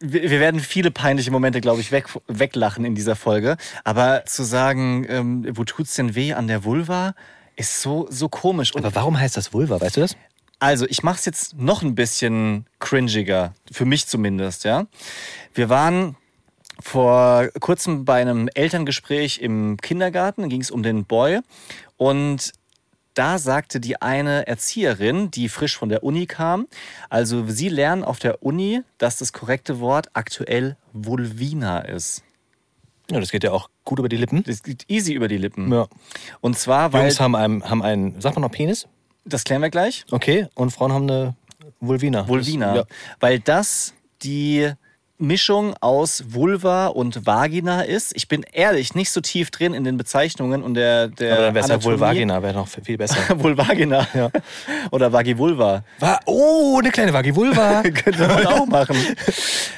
Wir, 0.00 0.22
wir 0.30 0.40
werden 0.40 0.60
viele 0.60 0.90
peinliche 0.90 1.30
Momente, 1.30 1.60
glaube 1.60 1.80
ich, 1.80 1.92
weg, 1.92 2.08
weglachen 2.26 2.84
in 2.84 2.94
dieser 2.94 3.16
Folge. 3.16 3.56
Aber 3.84 4.24
zu 4.26 4.42
sagen, 4.42 5.06
ähm, 5.08 5.46
wo 5.56 5.64
tut's 5.64 5.94
denn 5.94 6.14
weh 6.14 6.32
an 6.32 6.48
der 6.48 6.64
Vulva, 6.64 7.14
ist 7.56 7.80
so, 7.80 8.06
so 8.10 8.28
komisch. 8.28 8.74
Und 8.74 8.84
Aber 8.84 8.94
warum 8.94 9.18
heißt 9.18 9.36
das 9.36 9.52
Vulva? 9.52 9.80
Weißt 9.80 9.96
du 9.96 10.00
das? 10.00 10.16
also, 10.58 10.86
ich 10.88 11.02
mache 11.02 11.18
es 11.18 11.24
jetzt 11.26 11.58
noch 11.58 11.82
ein 11.82 11.94
bisschen 11.94 12.66
cringiger, 12.78 13.54
für 13.70 13.84
mich 13.84 14.06
zumindest, 14.06 14.64
ja. 14.64 14.86
Wir 15.52 15.68
waren 15.68 16.16
vor 16.80 17.48
kurzem 17.60 18.04
bei 18.04 18.20
einem 18.20 18.48
Elterngespräch 18.54 19.38
im 19.38 19.76
Kindergarten, 19.78 20.48
ging 20.48 20.60
es 20.60 20.70
um 20.70 20.82
den 20.82 21.04
Boy 21.04 21.40
und 21.96 22.52
da 23.16 23.38
sagte 23.38 23.80
die 23.80 24.00
eine 24.00 24.46
Erzieherin, 24.46 25.30
die 25.30 25.48
frisch 25.48 25.76
von 25.76 25.88
der 25.88 26.02
Uni 26.04 26.26
kam, 26.26 26.66
also 27.10 27.46
sie 27.48 27.68
lernen 27.68 28.04
auf 28.04 28.18
der 28.18 28.42
Uni, 28.42 28.82
dass 28.98 29.16
das 29.16 29.32
korrekte 29.32 29.80
Wort 29.80 30.08
aktuell 30.12 30.76
Vulvina 30.92 31.80
ist. 31.80 32.22
Ja, 33.10 33.20
das 33.20 33.30
geht 33.30 33.44
ja 33.44 33.52
auch 33.52 33.70
gut 33.84 33.98
über 33.98 34.08
die 34.08 34.16
Lippen. 34.16 34.42
Das 34.44 34.62
geht 34.62 34.84
easy 34.88 35.12
über 35.12 35.28
die 35.28 35.36
Lippen. 35.38 35.72
Ja. 35.72 35.86
Und 36.40 36.58
zwar, 36.58 36.92
weil, 36.92 37.02
Jungs 37.02 37.20
haben 37.20 37.36
einen, 37.36 37.68
haben 37.68 37.82
einen, 37.82 38.20
sagt 38.20 38.36
man 38.36 38.42
noch 38.42 38.50
Penis? 38.50 38.86
das 39.24 39.42
klären 39.44 39.60
wir 39.62 39.70
gleich, 39.70 40.04
Okay. 40.12 40.46
Und 40.54 40.70
Frauen 40.70 40.92
haben 40.92 41.10
eine 41.10 41.34
Vulvina. 41.80 42.28
Vulvina. 42.28 42.66
Das- 42.74 42.76
Ja. 42.88 42.96
Weil 43.20 43.40
das 43.40 43.92
die 44.22 44.70
Mischung 45.18 45.74
aus 45.80 46.24
Vulva 46.28 46.88
und 46.88 47.26
Vagina 47.26 47.82
ist. 47.82 48.14
Ich 48.14 48.28
bin 48.28 48.44
ehrlich 48.52 48.94
nicht 48.94 49.10
so 49.10 49.20
tief 49.20 49.50
drin 49.50 49.72
in 49.72 49.84
den 49.84 49.96
Bezeichnungen 49.96 50.62
und 50.62 50.74
der, 50.74 51.08
der 51.08 51.34
Aber 51.34 51.42
dann 51.44 51.54
wäre 51.54 51.64
es 51.64 51.70
ja. 51.70 51.84
Vulvagina, 51.84 52.42
wäre 52.42 52.54
noch 52.54 52.68
viel 52.68 52.98
besser. 52.98 53.16
Vulvagina. 53.30 54.06
Ja. 54.14 54.30
Oder 54.90 55.12
Vagivulva. 55.12 55.84
War, 55.98 56.20
oh, 56.26 56.78
eine 56.78 56.90
kleine 56.90 57.12
Vagivulva. 57.12 57.82
Könnte 57.94 58.28
man 58.28 58.46
auch 58.46 58.66
machen. 58.66 58.96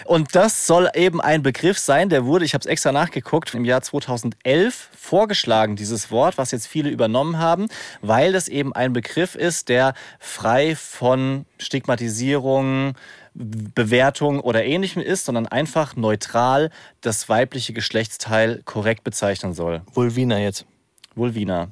Und 0.04 0.34
das 0.34 0.66
soll 0.66 0.90
eben 0.94 1.20
ein 1.20 1.42
Begriff 1.42 1.78
sein, 1.78 2.08
der 2.08 2.24
wurde, 2.24 2.44
ich 2.44 2.54
habe 2.54 2.62
es 2.62 2.66
extra 2.66 2.92
nachgeguckt, 2.92 3.54
im 3.54 3.64
Jahr 3.64 3.82
2011 3.82 4.88
vorgeschlagen, 4.96 5.76
dieses 5.76 6.10
Wort, 6.10 6.38
was 6.38 6.50
jetzt 6.50 6.66
viele 6.66 6.90
übernommen 6.90 7.38
haben, 7.38 7.68
weil 8.00 8.32
das 8.32 8.48
eben 8.48 8.72
ein 8.72 8.92
Begriff 8.92 9.34
ist, 9.34 9.68
der 9.68 9.94
frei 10.18 10.76
von 10.76 11.46
Stigmatisierung, 11.58 12.94
Bewertung 13.38 14.40
oder 14.40 14.64
ähnlichem 14.64 15.00
ist, 15.00 15.24
sondern 15.24 15.46
einfach 15.46 15.94
neutral 15.94 16.70
das 17.00 17.28
weibliche 17.28 17.72
Geschlechtsteil 17.72 18.62
korrekt 18.64 19.04
bezeichnen 19.04 19.54
soll. 19.54 19.82
Vulvina 19.94 20.38
jetzt. 20.38 20.66
Vulvina. 21.14 21.68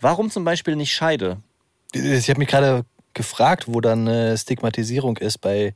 Warum 0.00 0.30
zum 0.30 0.44
Beispiel 0.44 0.76
nicht 0.76 0.94
Scheide? 0.94 1.38
Ich 1.92 2.30
habe 2.30 2.38
mich 2.38 2.48
gerade 2.48 2.84
gefragt, 3.12 3.66
wo 3.68 3.80
dann 3.80 4.06
äh, 4.06 4.36
Stigmatisierung 4.36 5.18
ist 5.18 5.38
bei 5.38 5.74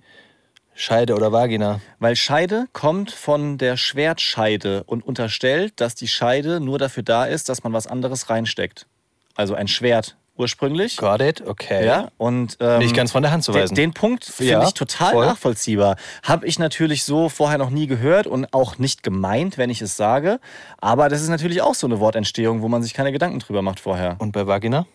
Scheide 0.75 1.15
oder 1.15 1.31
Vagina. 1.33 1.81
Weil 1.99 2.17
Scheide 2.17 2.67
kommt 2.73 3.11
von 3.11 3.59
der 3.59 3.77
Schwertscheide 3.77 4.85
und 4.85 5.05
unterstellt, 5.05 5.75
dass 5.81 5.95
die 5.95 6.09
Scheide 6.09 6.61
nur 6.61 6.79
dafür 6.79 7.03
da 7.03 7.27
ist, 7.27 7.49
dass 7.49 7.65
man 7.65 7.73
was 7.73 7.87
anderes 7.87 8.31
reinsteckt. 8.31 8.87
Also 9.35 9.55
ein 9.55 9.69
Schwert 9.69 10.17
ursprünglich. 10.39 10.97
Got 10.97 11.21
it? 11.21 11.41
Okay. 11.47 11.85
Ja, 11.85 12.09
und 12.17 12.57
ähm, 12.61 12.79
Nicht 12.79 12.95
ganz 12.95 13.13
von 13.13 13.23
der 13.23 13.33
Hand 13.33 13.45
zu 13.45 13.53
den, 13.53 13.63
weisen. 13.63 13.75
den 13.75 13.93
Punkt 13.93 14.25
finde 14.25 14.53
Ja, 14.53 14.63
ich 14.65 14.75
total 14.75 15.13
voll. 15.13 15.27
nachvollziehbar. 15.27 15.97
Habe 16.23 16.47
ich 16.47 16.59
natürlich 16.59 17.05
so 17.05 17.29
vorher 17.29 17.59
noch 17.59 17.71
nie 17.71 17.87
gehört 17.87 18.27
und 18.27 18.53
auch 18.55 18.79
nicht 18.79 19.03
gemeint, 19.03 19.59
wenn 19.59 19.71
ich 19.71 19.83
es 19.83 19.97
sage. 19.97 20.41
Aber 20.81 21.09
das 21.09 21.23
ist 21.23 21.29
natürlich 21.29 21.63
auch 21.63 21.75
so 21.75 21.87
eine 21.87 22.01
Wortentstehung, 22.01 22.63
wo 22.63 22.69
man 22.69 22.83
sich 22.83 22.95
keine 22.95 23.13
Gedanken 23.13 23.39
drüber 23.41 23.63
macht 23.63 23.81
vorher. 23.81 24.17
Und 24.19 24.33
bei 24.33 24.47
Vagina? 24.47 24.87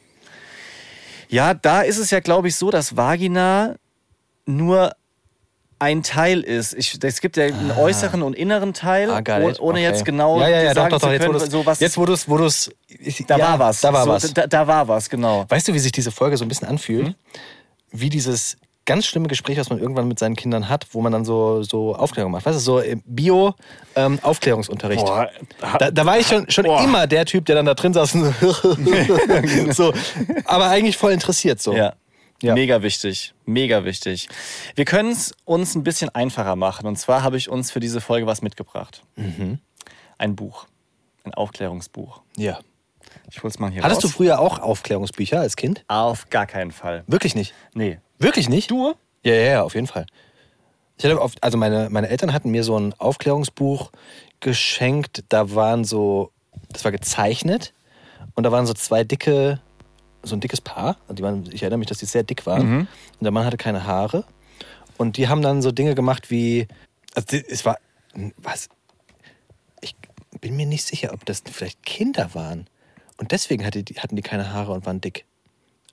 Ja, 1.30 1.54
da 1.54 1.82
ist 1.82 1.98
es 1.98 2.12
ja, 2.12 2.20
glaube 2.20 2.48
ich, 2.48 2.56
so, 2.56 2.70
dass 2.72 2.96
Vagina 2.96 3.76
nur 4.46 4.92
ein 5.84 6.02
Teil 6.02 6.40
ist. 6.40 6.74
Ich, 6.74 6.98
es 7.04 7.22
gibt 7.22 7.38
ja 7.38 7.44
einen 7.46 7.70
äußeren 7.72 8.24
und 8.24 8.34
inneren 8.36 8.74
Teil, 8.74 9.12
Ah, 9.12 9.20
it. 9.20 9.60
ohne 9.60 9.80
okay. 9.80 9.84
jetzt 9.84 10.06
genau 10.06 10.40
ja, 10.40 10.48
ja, 10.48 10.62
ja, 10.63 10.74
sagen 10.74 10.90
doch, 10.90 11.00
doch, 11.00 11.02
doch. 11.02 11.08
zu 11.10 11.13
Jetzt, 11.13 11.28
wo 11.28 11.32
können, 11.38 11.52
so 11.52 11.66
was. 11.66 11.80
jetzt, 11.82 11.98
wo 11.98 12.06
du 12.06 12.13
es, 12.13 12.30
wo 12.30 12.38
du's, 12.38 12.72
da 13.28 13.38
ja, 13.38 13.50
war 13.50 13.60
was. 13.60 13.82
Da 13.82 13.92
war 13.92 14.06
so, 14.06 14.12
was. 14.12 14.34
Da, 14.34 14.48
da 14.48 14.66
war 14.66 14.88
was, 14.88 15.10
genau. 15.10 15.44
Weißt 15.50 15.68
du, 15.68 15.74
wie 15.74 15.80
sich 15.80 15.92
diese 15.92 16.12
Folge 16.12 16.38
so 16.38 16.46
ein 16.46 16.48
bisschen 16.48 16.70
anfühlt? 16.70 17.16
Wie 17.92 18.10
dieses 18.10 18.58
ganz 18.86 19.06
schlimme 19.06 19.28
Gespräch, 19.28 19.58
was 19.58 19.70
man 19.70 19.80
irgendwann 19.80 20.08
mit 20.08 20.20
seinen 20.20 20.36
Kindern 20.36 20.70
hat, 20.70 20.88
wo 20.92 21.02
man 21.02 21.12
dann 21.12 21.25
so, 21.25 21.63
so 21.63 21.96
Aufklärung 21.96 22.32
macht. 22.32 22.46
Weißt 22.46 22.58
du, 22.58 22.62
so 22.62 22.80
im 22.80 23.02
Bio-Aufklärungsunterricht. 23.06 25.06
Boah, 25.06 25.30
da, 25.80 25.92
da 25.92 26.06
war 26.06 26.18
ich 26.18 26.28
schon, 26.28 26.50
schon 26.50 26.66
Boah. 26.66 26.84
immer 26.84 27.08
der 27.08 27.25
Typ, 27.25 27.46
der 27.46 27.56
dann 27.56 27.66
da 27.66 27.74
drin 27.74 27.94
saß. 27.94 28.16
und 28.16 28.34
so, 29.74 29.94
aber 30.46 30.70
eigentlich 30.70 30.98
voll 30.98 31.13
interessiert 31.13 31.62
so. 31.62 31.74
Ja. 31.74 31.94
Ja. 32.44 32.54
Mega 32.56 32.82
wichtig, 32.84 33.34
mega 33.46 33.86
wichtig. 33.86 34.28
Wir 34.76 34.84
können 34.86 35.12
es 35.12 35.34
uns 35.46 35.76
ein 35.76 35.84
bisschen 35.84 36.10
einfacher 36.10 36.56
machen. 36.58 36.86
Und 36.88 36.98
zwar 36.98 37.24
habe 37.24 37.38
ich 37.38 37.48
uns 37.50 37.72
für 37.72 37.80
diese 37.80 38.02
Folge 38.02 38.28
was 38.28 38.42
mitgebracht. 38.42 39.02
Mhm. 39.16 39.60
Ein 40.18 40.36
Buch, 40.36 40.68
ein 41.24 41.34
Aufklärungsbuch. 41.34 42.22
ja. 42.38 42.60
Ich 43.30 43.44
hol's 43.44 43.60
mal 43.60 43.70
hier 43.72 43.84
Hattest 43.84 44.04
du 44.04 44.08
raus. 44.08 44.16
früher 44.16 44.40
auch 44.40 44.60
Aufklärungsbücher 44.60 45.40
als 45.40 45.56
Kind? 45.56 45.84
Auf 45.88 46.30
gar 46.30 46.46
keinen 46.48 46.72
Fall. 46.72 47.04
Wirklich 47.08 47.36
nicht. 47.36 47.54
Nee. 47.74 48.00
Wirklich 48.18 48.50
nicht? 48.50 48.72
Du? 48.72 48.94
Ja, 49.24 49.34
ja, 49.34 49.42
ja, 49.52 49.64
auf 49.64 49.76
jeden 49.76 49.88
Fall. 49.88 50.06
Ich 50.98 51.06
hatte 51.06 51.20
auf, 51.22 51.34
also 51.42 51.58
meine, 51.58 51.90
meine 51.92 52.10
Eltern 52.10 52.34
hatten 52.34 52.50
mir 52.52 52.64
so 52.64 52.78
ein 52.78 52.94
Aufklärungsbuch 52.94 53.92
geschenkt. 54.40 55.24
Da 55.30 55.54
waren 55.56 55.84
so, 55.86 56.32
das 56.72 56.84
war 56.86 56.92
gezeichnet 56.92 57.74
und 58.36 58.44
da 58.44 58.52
waren 58.52 58.66
so 58.66 58.74
zwei 58.74 59.04
dicke, 59.04 59.60
so 60.24 60.36
ein 60.36 60.39
dickes 60.39 60.62
Paar. 60.62 60.98
Und 61.08 61.20
Die 61.20 61.24
waren, 61.24 61.48
ich 61.51 61.62
erinnere 61.62 61.80
mich, 61.80 61.88
dass 61.88 62.00
die 62.00 62.06
sehr 62.06 62.24
dick 62.24 62.46
waren. 62.46 62.80
Und 62.82 62.88
der 63.22 63.32
Mann 63.32 63.46
hatte 63.46 63.58
keine 63.58 63.86
Haare. 63.86 64.24
Und 64.98 65.18
die 65.18 65.27
haben 65.27 65.42
dann 65.42 65.62
so 65.62 65.72
Dinge 65.72 65.96
gemacht 65.96 66.32
wie, 66.32 66.68
also 67.15 67.27
die, 67.27 67.46
es 67.48 67.65
war, 67.65 67.77
was? 68.38 68.70
Ich 69.82 69.96
bin 70.39 70.56
mir 70.56 70.65
nicht 70.65 70.86
sicher, 70.86 71.13
ob 71.13 71.25
das 71.25 71.44
vielleicht 71.51 71.84
Kinder 71.84 72.34
waren. 72.34 72.68
Und 73.18 73.32
deswegen 73.32 73.65
hatte 73.65 73.84
die, 73.84 73.96
hatten 73.96 74.15
die 74.15 74.22
keine 74.22 74.51
Haare 74.51 74.72
und 74.72 74.86
waren 74.86 75.01
dick. 75.01 75.25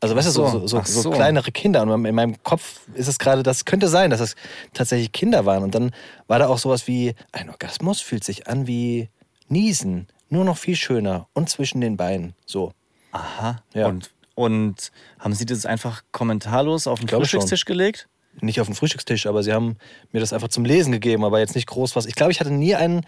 Also, 0.02 0.16
weißt 0.16 0.28
du, 0.28 0.32
so, 0.32 0.48
so, 0.48 0.66
so, 0.66 0.82
so, 0.82 1.10
kleinere 1.10 1.52
Kinder. 1.52 1.82
Und 1.82 2.06
in 2.06 2.14
meinem 2.14 2.42
Kopf 2.42 2.80
ist 2.94 3.06
es 3.06 3.18
gerade, 3.18 3.42
das 3.42 3.66
könnte 3.66 3.88
sein, 3.88 4.10
dass 4.10 4.20
es 4.20 4.34
tatsächlich 4.72 5.12
Kinder 5.12 5.44
waren. 5.44 5.62
Und 5.62 5.74
dann 5.74 5.92
war 6.26 6.38
da 6.38 6.48
auch 6.48 6.58
sowas 6.58 6.86
wie, 6.86 7.14
ein 7.32 7.50
Orgasmus 7.50 8.00
fühlt 8.00 8.24
sich 8.24 8.48
an 8.48 8.66
wie 8.66 9.10
Niesen, 9.48 10.06
nur 10.30 10.44
noch 10.44 10.56
viel 10.56 10.76
schöner 10.76 11.28
und 11.34 11.50
zwischen 11.50 11.82
den 11.82 11.98
Beinen. 11.98 12.34
So. 12.46 12.72
Aha. 13.12 13.62
Ja. 13.74 13.88
Und, 13.88 14.10
und 14.34 14.90
haben 15.18 15.34
Sie 15.34 15.46
das 15.46 15.66
einfach 15.66 16.02
kommentarlos 16.12 16.86
auf 16.86 17.00
den 17.00 17.08
Frühstückstisch 17.08 17.64
gelegt? 17.64 18.08
Nicht 18.40 18.60
auf 18.60 18.66
dem 18.68 18.76
Frühstückstisch, 18.76 19.26
aber 19.26 19.42
sie 19.42 19.52
haben 19.52 19.76
mir 20.12 20.20
das 20.20 20.32
einfach 20.32 20.48
zum 20.48 20.64
Lesen 20.64 20.92
gegeben, 20.92 21.24
aber 21.24 21.40
jetzt 21.40 21.54
nicht 21.56 21.66
groß 21.66 21.96
was. 21.96 22.06
Ich 22.06 22.14
glaube, 22.14 22.30
ich 22.32 22.38
hatte 22.40 22.52
nie 22.52 22.74
ein 22.76 23.04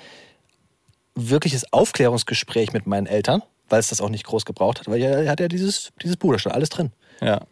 wirkliches 1.14 1.72
Aufklärungsgespräch 1.72 2.72
mit 2.72 2.86
meinen 2.86 3.06
Eltern, 3.06 3.42
weil 3.68 3.78
es 3.80 3.88
das 3.88 4.00
auch 4.00 4.08
nicht 4.08 4.24
groß 4.24 4.44
gebraucht 4.44 4.80
hat, 4.80 4.88
weil 4.88 5.00
er 5.00 5.30
hat 5.30 5.40
ja 5.40 5.48
dieses, 5.48 5.92
dieses 6.02 6.16
Buch, 6.16 6.36
stand 6.38 6.54
alles 6.56 6.70
drin. 6.70 6.90
Ja. 7.20 7.42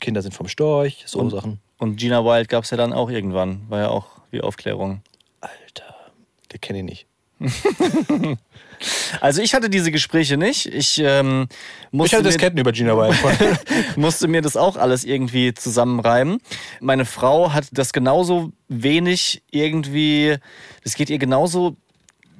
Kinder 0.00 0.22
sind 0.22 0.32
vom 0.34 0.48
Storch, 0.48 1.04
so 1.06 1.18
Und- 1.18 1.30
Sachen. 1.30 1.60
Und 1.78 1.96
Gina 1.96 2.24
Wild 2.24 2.48
gab 2.48 2.62
es 2.62 2.70
ja 2.70 2.76
dann 2.76 2.92
auch 2.92 3.10
irgendwann. 3.10 3.68
War 3.68 3.80
ja 3.80 3.88
auch 3.88 4.06
wie 4.30 4.40
Aufklärung. 4.40 5.02
Alter, 5.40 5.96
der 6.52 6.60
kenne 6.60 6.78
ich 6.78 6.84
nicht. 6.84 7.06
Also 9.20 9.42
ich 9.42 9.54
hatte 9.54 9.70
diese 9.70 9.90
Gespräche 9.90 10.36
nicht. 10.36 10.66
Ich 10.66 10.98
ähm, 10.98 11.46
Ich 11.86 11.92
musste, 11.92 12.16
hatte 12.16 12.30
das 12.30 12.52
mir, 12.52 12.60
über 12.60 12.72
Gina 12.72 12.96
Wild. 12.96 13.16
musste 13.96 14.28
mir 14.28 14.42
das 14.42 14.56
auch 14.56 14.76
alles 14.76 15.04
irgendwie 15.04 15.54
zusammenreimen. 15.54 16.40
Meine 16.80 17.04
Frau 17.04 17.52
hat 17.52 17.66
das 17.72 17.92
genauso 17.92 18.52
wenig 18.68 19.42
irgendwie, 19.50 20.36
das 20.82 20.94
geht 20.94 21.10
ihr 21.10 21.18
genauso 21.18 21.76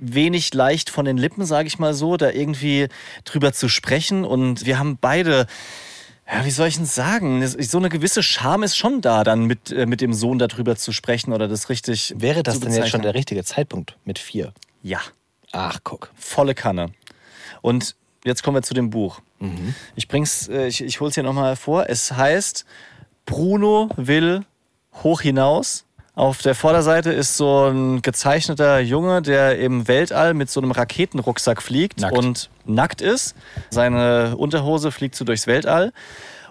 wenig 0.00 0.52
leicht 0.52 0.90
von 0.90 1.04
den 1.04 1.16
Lippen, 1.16 1.44
sage 1.44 1.68
ich 1.68 1.78
mal 1.78 1.94
so, 1.94 2.16
da 2.16 2.30
irgendwie 2.30 2.88
drüber 3.24 3.52
zu 3.52 3.68
sprechen. 3.68 4.24
Und 4.24 4.66
wir 4.66 4.78
haben 4.78 4.98
beide, 5.00 5.46
ja, 6.26 6.44
wie 6.44 6.50
soll 6.50 6.66
ich 6.66 6.76
denn 6.76 6.86
sagen, 6.86 7.46
so 7.46 7.78
eine 7.78 7.88
gewisse 7.88 8.22
Scham 8.22 8.64
ist 8.64 8.76
schon 8.76 9.00
da, 9.00 9.22
dann 9.22 9.44
mit, 9.44 9.70
äh, 9.70 9.86
mit 9.86 10.00
dem 10.00 10.12
Sohn 10.12 10.38
darüber 10.40 10.74
zu 10.74 10.90
sprechen 10.90 11.32
oder 11.32 11.46
das 11.46 11.68
richtig 11.68 12.14
Wäre 12.16 12.42
das 12.42 12.58
denn 12.58 12.72
jetzt 12.72 12.88
schon 12.88 13.02
der 13.02 13.14
richtige 13.14 13.44
Zeitpunkt 13.44 13.96
mit 14.04 14.18
vier? 14.18 14.52
Ja. 14.82 15.00
Ach, 15.52 15.78
guck. 15.84 16.10
volle 16.14 16.54
Kanne. 16.54 16.90
Und 17.60 17.94
jetzt 18.24 18.42
kommen 18.42 18.56
wir 18.56 18.62
zu 18.62 18.74
dem 18.74 18.90
Buch. 18.90 19.20
Ich 19.96 20.06
bring's, 20.06 20.48
äh, 20.48 20.68
ich, 20.68 20.82
ich 20.82 21.00
hol's 21.00 21.14
hier 21.14 21.24
nochmal 21.24 21.56
vor. 21.56 21.88
Es 21.88 22.12
heißt 22.12 22.64
Bruno 23.26 23.90
will 23.96 24.44
hoch 25.02 25.20
hinaus. 25.20 25.84
Auf 26.14 26.42
der 26.42 26.54
Vorderseite 26.54 27.10
ist 27.10 27.36
so 27.36 27.66
ein 27.68 28.02
gezeichneter 28.02 28.80
Junge, 28.80 29.22
der 29.22 29.58
im 29.58 29.88
Weltall 29.88 30.34
mit 30.34 30.50
so 30.50 30.60
einem 30.60 30.70
Raketenrucksack 30.70 31.62
fliegt 31.62 32.00
Nackt. 32.00 32.16
und 32.16 32.50
nackt 32.66 33.00
ist. 33.00 33.34
Seine 33.70 34.36
Unterhose 34.36 34.92
fliegt 34.92 35.14
so 35.14 35.24
durchs 35.24 35.46
Weltall. 35.46 35.92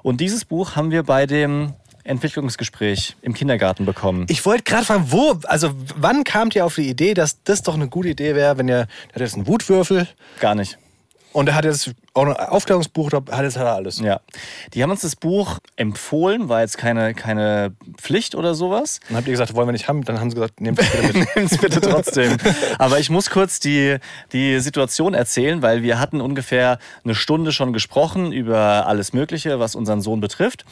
Und 0.01 0.19
dieses 0.19 0.45
Buch 0.45 0.75
haben 0.75 0.89
wir 0.89 1.03
bei 1.03 1.27
dem 1.27 1.73
Entwicklungsgespräch 2.03 3.15
im 3.21 3.33
Kindergarten 3.33 3.85
bekommen. 3.85 4.25
Ich 4.29 4.45
wollte 4.45 4.63
gerade 4.63 4.85
fragen, 4.85 5.05
wo, 5.09 5.39
also 5.45 5.71
wann 5.95 6.23
kamt 6.23 6.55
ihr 6.55 6.65
auf 6.65 6.75
die 6.75 6.89
Idee, 6.89 7.13
dass 7.13 7.43
das 7.43 7.61
doch 7.63 7.75
eine 7.75 7.87
gute 7.87 8.09
Idee 8.09 8.35
wäre, 8.35 8.57
wenn 8.57 8.67
ihr, 8.67 8.87
der 9.09 9.15
hat 9.15 9.21
jetzt 9.21 9.35
einen 9.35 9.47
Wutwürfel 9.47 10.07
Gar 10.39 10.55
nicht. 10.55 10.77
und 11.33 11.47
er 11.47 11.55
hat 11.55 11.65
jetzt 11.65 11.91
auch 12.13 12.25
ein 12.25 12.35
Aufklärungsbuch, 12.35 13.09
da 13.09 13.21
hat 13.31 13.43
jetzt 13.43 13.55
er 13.55 13.73
alles. 13.73 13.99
Ja. 13.99 14.19
Die 14.73 14.83
haben 14.83 14.91
uns 14.91 14.99
das 14.99 15.15
Buch 15.15 15.59
empfohlen, 15.77 16.49
war 16.49 16.59
jetzt 16.59 16.77
keine, 16.77 17.13
keine 17.13 17.73
Pflicht 17.97 18.35
oder 18.35 18.53
sowas. 18.53 18.99
Dann 19.07 19.15
habt 19.15 19.27
ihr 19.27 19.31
gesagt, 19.31 19.53
wollen 19.55 19.67
wir 19.67 19.71
nicht 19.71 19.87
haben, 19.87 20.03
dann 20.03 20.19
haben 20.19 20.29
sie 20.29 20.35
gesagt, 20.35 20.59
nehmt 20.59 20.79
es 20.79 20.89
bitte 20.89 21.17
mit. 21.17 21.61
Bitte 21.61 21.79
trotzdem. 21.79 22.35
Aber 22.79 22.99
ich 22.99 23.09
muss 23.09 23.29
kurz 23.29 23.61
die, 23.61 23.97
die 24.33 24.59
Situation 24.59 25.13
erzählen, 25.13 25.61
weil 25.61 25.83
wir 25.83 25.99
hatten 25.99 26.19
ungefähr 26.19 26.79
eine 27.05 27.15
Stunde 27.15 27.53
schon 27.53 27.71
gesprochen 27.71 28.33
über 28.33 28.85
alles 28.87 29.13
Mögliche, 29.13 29.57
was 29.59 29.75
unseren 29.75 30.01
Sohn 30.01 30.19
betrifft. 30.19 30.65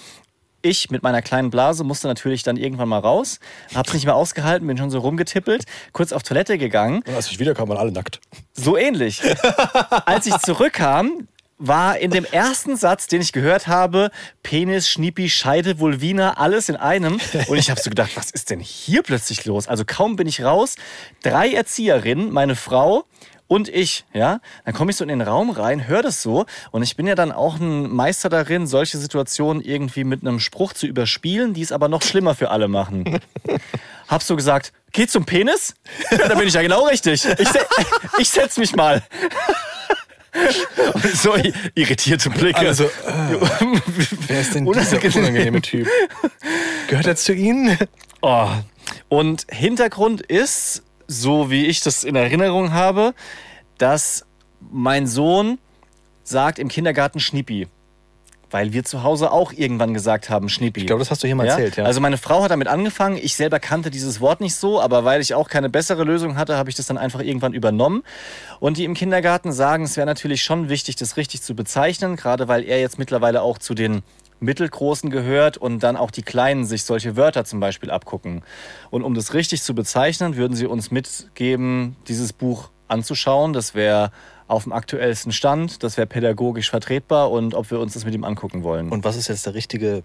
Ich 0.62 0.92
mit 0.92 1.04
meiner 1.04 1.22
kleinen 1.22 1.50
Blase 1.50 1.84
musste 1.84 2.08
natürlich 2.08 2.44
dann 2.44 2.58
irgendwann 2.58 2.90
mal 2.90 3.00
raus, 3.00 3.40
hab's 3.74 3.94
nicht 3.94 4.06
mehr 4.06 4.16
ausgehalten, 4.16 4.68
bin 4.68 4.78
schon 4.78 4.90
so 4.90 5.00
rumgetippelt, 5.00 5.64
kurz 5.94 6.12
auf 6.12 6.24
Toilette 6.24 6.58
gegangen. 6.58 7.02
Und 7.08 7.16
als 7.16 7.32
ich 7.32 7.40
wiederkam, 7.40 7.70
waren 7.70 7.78
alle 7.78 7.92
nackt. 7.92 8.20
So 8.54 8.76
ähnlich. 8.76 9.22
Als 10.06 10.26
ich 10.26 10.38
zurückkam, 10.40 11.28
war 11.60 11.98
in 12.00 12.10
dem 12.10 12.26
ersten 12.26 12.78
Satz, 12.78 13.08
den 13.08 13.22
ich 13.22 13.34
gehört 13.34 13.68
habe, 13.68 14.12
Penis, 14.44 14.90
Schniepi, 14.90 15.30
Scheide, 15.30 15.80
Vulvina, 15.80 16.38
alles 16.38 16.70
in 16.70 16.78
einem. 16.78 17.20
Und 17.48 17.58
ich 17.58 17.70
habe 17.70 17.80
so 17.80 17.90
gedacht, 17.90 18.12
was 18.16 18.32
ist 18.32 18.50
denn 18.50 18.62
hier 18.62 19.04
plötzlich 19.04 19.46
los? 19.46 19.68
Also 19.68 19.84
kaum 19.86 20.16
bin 20.16 20.28
ich 20.28 20.42
raus, 20.42 20.76
drei 21.22 21.52
Erzieherinnen, 21.52 22.32
meine 22.32 22.56
Frau 22.56 23.04
und 23.50 23.68
ich, 23.68 24.06
ja, 24.14 24.42
dann 24.64 24.74
komme 24.76 24.92
ich 24.92 24.98
so 24.98 25.04
in 25.04 25.10
den 25.10 25.22
Raum 25.22 25.50
rein, 25.50 25.88
höre 25.88 26.04
das 26.04 26.22
so 26.22 26.46
und 26.70 26.84
ich 26.84 26.96
bin 26.96 27.08
ja 27.08 27.16
dann 27.16 27.32
auch 27.32 27.60
ein 27.60 27.90
Meister 27.90 28.30
darin, 28.30 28.68
solche 28.68 29.00
Situationen 29.00 29.62
irgendwie 29.62 30.04
mit 30.04 30.22
einem 30.22 30.40
Spruch 30.40 30.74
zu 30.74 30.86
überspielen, 30.86 31.56
die 31.56 31.64
es 31.64 31.72
aber 31.72 31.90
noch 31.90 32.04
schlimmer 32.04 32.36
für 32.36 32.52
alle 32.52 32.68
machen. 32.68 33.20
Hab 34.08 34.22
so 34.22 34.36
gesagt, 34.36 34.72
geh 34.92 35.08
zum 35.08 35.26
Penis? 35.26 35.74
Ja, 36.12 36.28
da 36.28 36.36
bin 36.36 36.48
ich 36.48 36.54
ja 36.54 36.62
genau 36.62 36.86
richtig. 36.86 37.26
Ich, 37.26 37.50
se 37.50 37.60
ich 38.20 38.30
setz 38.30 38.58
mich 38.58 38.76
mal. 38.76 39.02
Und 40.94 41.04
so 41.16 41.36
irritierte 41.74 42.30
Blicke. 42.30 42.60
Also, 42.60 42.86
äh, 42.86 42.90
wer 44.28 44.42
ist 44.42 44.54
denn 44.54 44.66
dieser 44.66 44.98
Unangenehm. 44.98 45.22
unangenehme 45.22 45.62
Typ? 45.62 45.88
Gehört 46.88 47.08
er 47.08 47.16
zu 47.16 47.34
Ihnen? 47.34 47.78
Oh. 48.22 48.48
Und 49.08 49.48
Hintergrund 49.50 50.22
ist, 50.22 50.84
so 51.10 51.50
wie 51.50 51.66
ich 51.66 51.82
das 51.82 52.04
in 52.04 52.16
Erinnerung 52.16 52.72
habe, 52.72 53.14
dass 53.80 54.26
mein 54.72 55.08
Sohn 55.08 55.58
sagt 56.24 56.60
im 56.60 56.68
Kindergarten 56.68 57.20
Schniepi. 57.20 57.68
weil 58.52 58.74
wir 58.74 58.84
zu 58.84 59.04
Hause 59.04 59.32
auch 59.32 59.54
irgendwann 59.54 59.94
gesagt 59.94 60.30
haben, 60.30 60.50
Schnippi. 60.50 60.82
Ich 60.82 60.88
glaube, 60.88 61.00
das 61.00 61.12
hast 61.12 61.22
du 61.24 61.28
hier 61.28 61.36
mal 61.36 61.48
erzählt, 61.48 61.78
ja. 61.78 61.86
Also 61.86 62.02
meine 62.02 62.18
Frau 62.18 62.42
hat 62.44 62.52
damit 62.52 62.68
angefangen. 62.68 63.18
Ich 63.22 63.36
selber 63.36 63.60
kannte 63.60 63.92
dieses 63.92 64.22
Wort 64.22 64.42
nicht 64.42 64.56
so, 64.56 64.82
aber 64.82 65.06
weil 65.06 65.22
ich 65.22 65.34
auch 65.36 65.50
keine 65.50 65.70
bessere 65.70 66.04
Lösung 66.04 66.36
hatte, 66.36 66.58
habe 66.58 66.70
ich 66.70 66.76
das 66.76 66.88
dann 66.88 66.98
einfach 66.98 67.22
irgendwann 67.22 67.54
übernommen. 67.54 68.04
Und 68.60 68.78
die 68.78 68.86
im 68.86 68.96
Kindergarten 68.96 69.52
sagen, 69.52 69.84
es 69.84 69.98
wäre 69.98 70.08
natürlich 70.08 70.42
schon 70.44 70.70
wichtig, 70.70 70.96
das 70.96 71.16
richtig 71.18 71.42
zu 71.44 71.56
bezeichnen, 71.56 72.16
gerade 72.16 72.48
weil 72.48 72.64
er 72.64 72.80
jetzt 72.80 72.98
mittlerweile 72.98 73.44
auch 73.44 73.60
zu 73.60 73.76
den 73.76 74.02
Mittelgroßen 74.40 75.10
gehört 75.10 75.58
und 75.58 75.84
dann 75.84 75.98
auch 75.98 76.12
die 76.12 76.22
Kleinen 76.22 76.66
sich 76.66 76.84
solche 76.84 77.16
Wörter 77.16 77.46
zum 77.46 77.60
Beispiel 77.60 77.92
abgucken. 77.92 78.44
Und 78.90 79.04
um 79.04 79.14
das 79.14 79.34
richtig 79.34 79.62
zu 79.62 79.76
bezeichnen, 79.76 80.36
würden 80.36 80.56
sie 80.56 80.66
uns 80.66 80.92
mitgeben, 80.92 81.96
dieses 82.08 82.34
Buch 82.34 82.70
anzuschauen. 82.88 83.54
Das 83.54 83.76
wäre 83.76 84.12
auf 84.48 84.64
dem 84.64 84.74
aktuellsten 84.74 85.32
Stand, 85.32 85.84
das 85.84 85.98
wäre 85.98 86.08
pädagogisch 86.08 86.70
vertretbar 86.72 87.30
und 87.30 87.54
ob 87.54 87.70
wir 87.70 87.80
uns 87.80 87.94
das 87.94 88.04
mit 88.04 88.16
ihm 88.16 88.24
angucken 88.24 88.64
wollen. 88.64 88.90
Und 88.90 89.04
was 89.04 89.16
ist 89.16 89.28
jetzt 89.28 89.46
der 89.46 89.54
richtige 89.54 90.04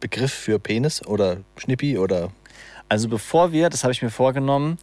Begriff 0.00 0.32
für 0.32 0.58
Penis 0.58 1.06
oder 1.06 1.38
Schnippi 1.56 1.96
oder 1.96 2.30
Also 2.88 3.08
bevor 3.08 3.52
wir, 3.52 3.70
das 3.70 3.84
habe 3.84 3.92
ich 3.92 4.02
mir 4.02 4.10
vorgenommen, 4.10 4.78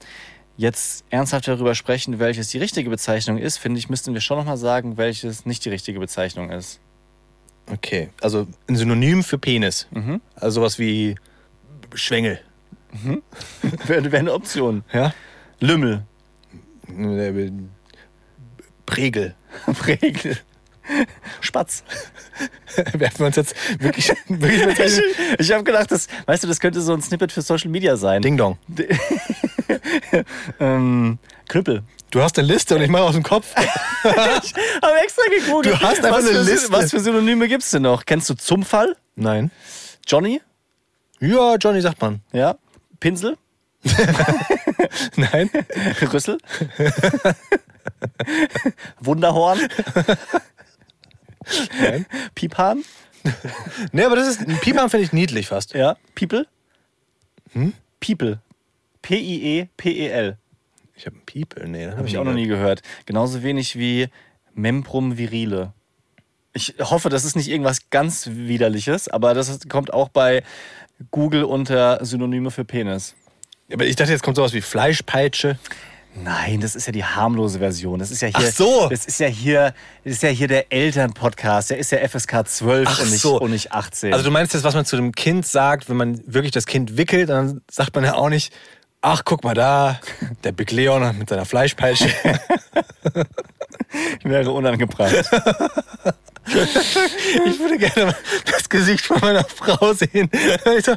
jetzt 0.55 1.03
ernsthaft 1.09 1.47
darüber 1.47 1.75
sprechen, 1.75 2.19
welches 2.19 2.49
die 2.49 2.57
richtige 2.57 2.89
Bezeichnung 2.89 3.37
ist, 3.37 3.57
finde 3.57 3.79
ich, 3.79 3.89
müssten 3.89 4.13
wir 4.13 4.21
schon 4.21 4.37
nochmal 4.37 4.57
sagen, 4.57 4.97
welches 4.97 5.45
nicht 5.45 5.65
die 5.65 5.69
richtige 5.69 5.99
Bezeichnung 5.99 6.49
ist. 6.49 6.79
Okay, 7.67 8.09
also 8.21 8.47
ein 8.67 8.75
Synonym 8.75 9.23
für 9.23 9.37
Penis. 9.37 9.87
Mhm. 9.91 10.21
Also 10.35 10.61
sowas 10.61 10.79
wie 10.79 11.15
Schwengel. 11.93 12.39
Wäre 13.85 14.11
wär 14.11 14.19
eine 14.19 14.33
Option. 14.33 14.83
Ja? 14.91 15.13
Lümmel. 15.59 16.05
Pregel. 18.85 19.35
Pregel. 19.79 20.37
Spatz. 21.39 21.83
Werfen 22.93 23.19
wir 23.19 23.25
uns 23.27 23.35
jetzt 23.35 23.55
wirklich, 23.81 24.11
wirklich 24.27 24.79
Ich, 24.79 25.39
ich 25.39 25.51
habe 25.51 25.63
gedacht, 25.63 25.91
das, 25.91 26.07
weißt 26.25 26.43
du, 26.43 26.47
das 26.47 26.59
könnte 26.59 26.81
so 26.81 26.93
ein 26.93 27.01
Snippet 27.01 27.31
für 27.31 27.41
Social 27.41 27.69
Media 27.69 27.95
sein. 27.95 28.21
Ding 28.21 28.35
Dong. 28.35 28.57
Ähm, 30.59 31.17
Knüppel. 31.47 31.83
Du 32.11 32.21
hast 32.21 32.37
eine 32.37 32.47
Liste 32.47 32.75
und 32.75 32.81
ich 32.81 32.89
mache 32.89 33.03
aus 33.03 33.13
dem 33.13 33.23
Kopf. 33.23 33.55
Habe 34.03 34.99
extra 35.01 35.23
gegoogelt. 35.29 35.75
Du 35.75 35.79
hast 35.79 36.03
einfach 36.03 36.19
was 36.19 36.27
eine 36.27 36.41
Liste. 36.41 36.71
Was 36.71 36.91
für 36.91 36.99
Synonyme 36.99 37.47
gibt's 37.47 37.71
denn 37.71 37.83
noch? 37.83 38.05
Kennst 38.05 38.29
du 38.29 38.33
Zumfall? 38.33 38.97
Nein. 39.15 39.49
Johnny? 40.05 40.41
Ja, 41.21 41.55
Johnny 41.55 41.79
sagt 41.79 42.01
man. 42.01 42.21
Ja. 42.33 42.57
Pinsel? 42.99 43.37
Nein. 45.15 45.49
Rüssel? 46.01 46.37
Wunderhorn? 48.99 49.59
Nein. 51.81 52.05
Piephahn? 52.35 52.83
Nee, 53.93 54.03
aber 54.03 54.17
das 54.17 54.27
ist, 54.27 54.61
Piepan 54.61 54.89
finde 54.89 55.05
ich 55.05 55.13
niedlich 55.13 55.47
fast. 55.47 55.73
Ja. 55.73 55.95
People? 56.15 56.45
Hm? 57.53 57.73
People. 58.01 58.41
P-I-E-P-E-L. 59.01 60.37
Ich 61.01 61.07
habe 61.07 61.15
einen 61.15 61.25
People, 61.25 61.67
nee, 61.67 61.87
das 61.87 61.95
Habe 61.97 62.07
ich 62.07 62.15
auch 62.19 62.23
noch 62.23 62.33
nie 62.33 62.45
gehört. 62.45 62.83
Genauso 63.07 63.41
wenig 63.41 63.75
wie 63.75 64.07
Membrum 64.53 65.17
virile. 65.17 65.73
Ich 66.53 66.75
hoffe, 66.79 67.09
das 67.09 67.25
ist 67.25 67.35
nicht 67.35 67.47
irgendwas 67.47 67.89
ganz 67.89 68.29
Widerliches, 68.31 69.07
aber 69.07 69.33
das 69.33 69.67
kommt 69.67 69.91
auch 69.91 70.09
bei 70.09 70.43
Google 71.09 71.43
unter 71.43 72.05
Synonyme 72.05 72.51
für 72.51 72.65
Penis. 72.65 73.15
Aber 73.73 73.85
ich 73.85 73.95
dachte, 73.95 74.11
jetzt 74.11 74.21
kommt 74.21 74.37
sowas 74.37 74.53
wie 74.53 74.61
Fleischpeitsche. 74.61 75.57
Nein, 76.13 76.61
das 76.61 76.75
ist 76.75 76.85
ja 76.85 76.91
die 76.91 77.03
harmlose 77.03 77.57
Version. 77.57 77.97
Das 77.97 78.11
ist 78.11 78.21
ja 78.21 78.27
hier, 78.27 78.49
Ach 78.49 78.53
so. 78.53 78.87
das 78.87 79.05
ist 79.05 79.19
ja 79.19 79.27
hier, 79.27 79.73
das 80.03 80.13
ist 80.13 80.21
ja 80.21 80.29
hier 80.29 80.49
der 80.49 80.71
Elternpodcast. 80.71 81.71
Der 81.71 81.79
ist 81.79 81.91
ja 81.91 82.07
FSK 82.07 82.47
12 82.47 82.87
Ach 82.87 83.01
und, 83.01 83.09
nicht, 83.09 83.21
so. 83.21 83.39
und 83.39 83.49
nicht 83.49 83.71
18. 83.71 84.13
Also 84.13 84.23
du 84.23 84.29
meinst 84.29 84.53
jetzt, 84.53 84.63
was 84.63 84.75
man 84.75 84.85
zu 84.85 84.97
dem 84.97 85.13
Kind 85.13 85.47
sagt, 85.47 85.89
wenn 85.89 85.97
man 85.97 86.21
wirklich 86.27 86.51
das 86.51 86.67
Kind 86.67 86.95
wickelt, 86.97 87.29
dann 87.29 87.61
sagt 87.71 87.95
man 87.95 88.03
ja 88.03 88.13
auch 88.13 88.29
nicht, 88.29 88.53
ach, 89.01 89.23
guck 89.25 89.43
mal 89.43 89.53
da, 89.53 89.99
der 90.43 90.51
Big 90.51 90.71
Leon 90.71 91.17
mit 91.17 91.29
seiner 91.29 91.45
Fleischpeitsche. 91.45 92.09
wäre 94.23 94.51
unangebracht. 94.51 95.13
Ich 96.43 97.59
würde 97.59 97.77
gerne 97.77 98.07
mal 98.07 98.15
das 98.51 98.67
Gesicht 98.67 99.05
von 99.05 99.19
meiner 99.21 99.43
Frau 99.43 99.93
sehen. 99.93 100.29
Und 100.65 100.77
ich 100.77 100.83
so, 100.83 100.95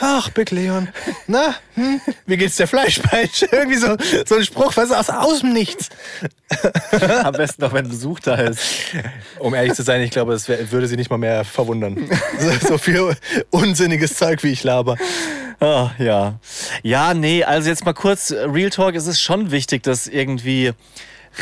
ach, 0.00 0.30
Big 0.30 0.50
Leon, 0.50 0.88
na, 1.26 1.54
hm, 1.74 2.00
wie 2.24 2.36
geht's 2.36 2.56
der 2.56 2.66
Fleischpeitsche? 2.66 3.46
Irgendwie 3.52 3.76
so, 3.76 3.96
so 4.26 4.36
ein 4.36 4.44
Spruch, 4.44 4.72
was 4.74 4.90
aus, 4.90 5.10
aus 5.10 5.40
dem 5.40 5.52
Nichts. 5.52 5.90
Am 7.22 7.34
besten 7.34 7.62
noch, 7.62 7.72
wenn 7.72 7.88
Besuch 7.88 8.20
da 8.20 8.36
ist. 8.36 8.60
Um 9.38 9.54
ehrlich 9.54 9.74
zu 9.74 9.82
sein, 9.82 10.00
ich 10.00 10.10
glaube, 10.10 10.32
das 10.32 10.48
würde 10.48 10.88
sie 10.88 10.96
nicht 10.96 11.10
mal 11.10 11.18
mehr 11.18 11.44
verwundern. 11.44 12.10
So, 12.40 12.68
so 12.68 12.78
viel 12.78 13.16
unsinniges 13.50 14.14
Zeug, 14.14 14.42
wie 14.42 14.50
ich 14.50 14.64
laber. 14.64 14.96
Ah, 15.60 15.90
ja. 15.98 16.38
Ja, 16.82 17.14
nee, 17.14 17.42
also 17.44 17.68
jetzt 17.68 17.84
mal 17.84 17.94
kurz, 17.94 18.30
Real 18.32 18.70
Talk, 18.70 18.94
es 18.94 19.06
ist 19.06 19.20
schon 19.20 19.50
wichtig, 19.50 19.82
das 19.82 20.06
irgendwie 20.06 20.72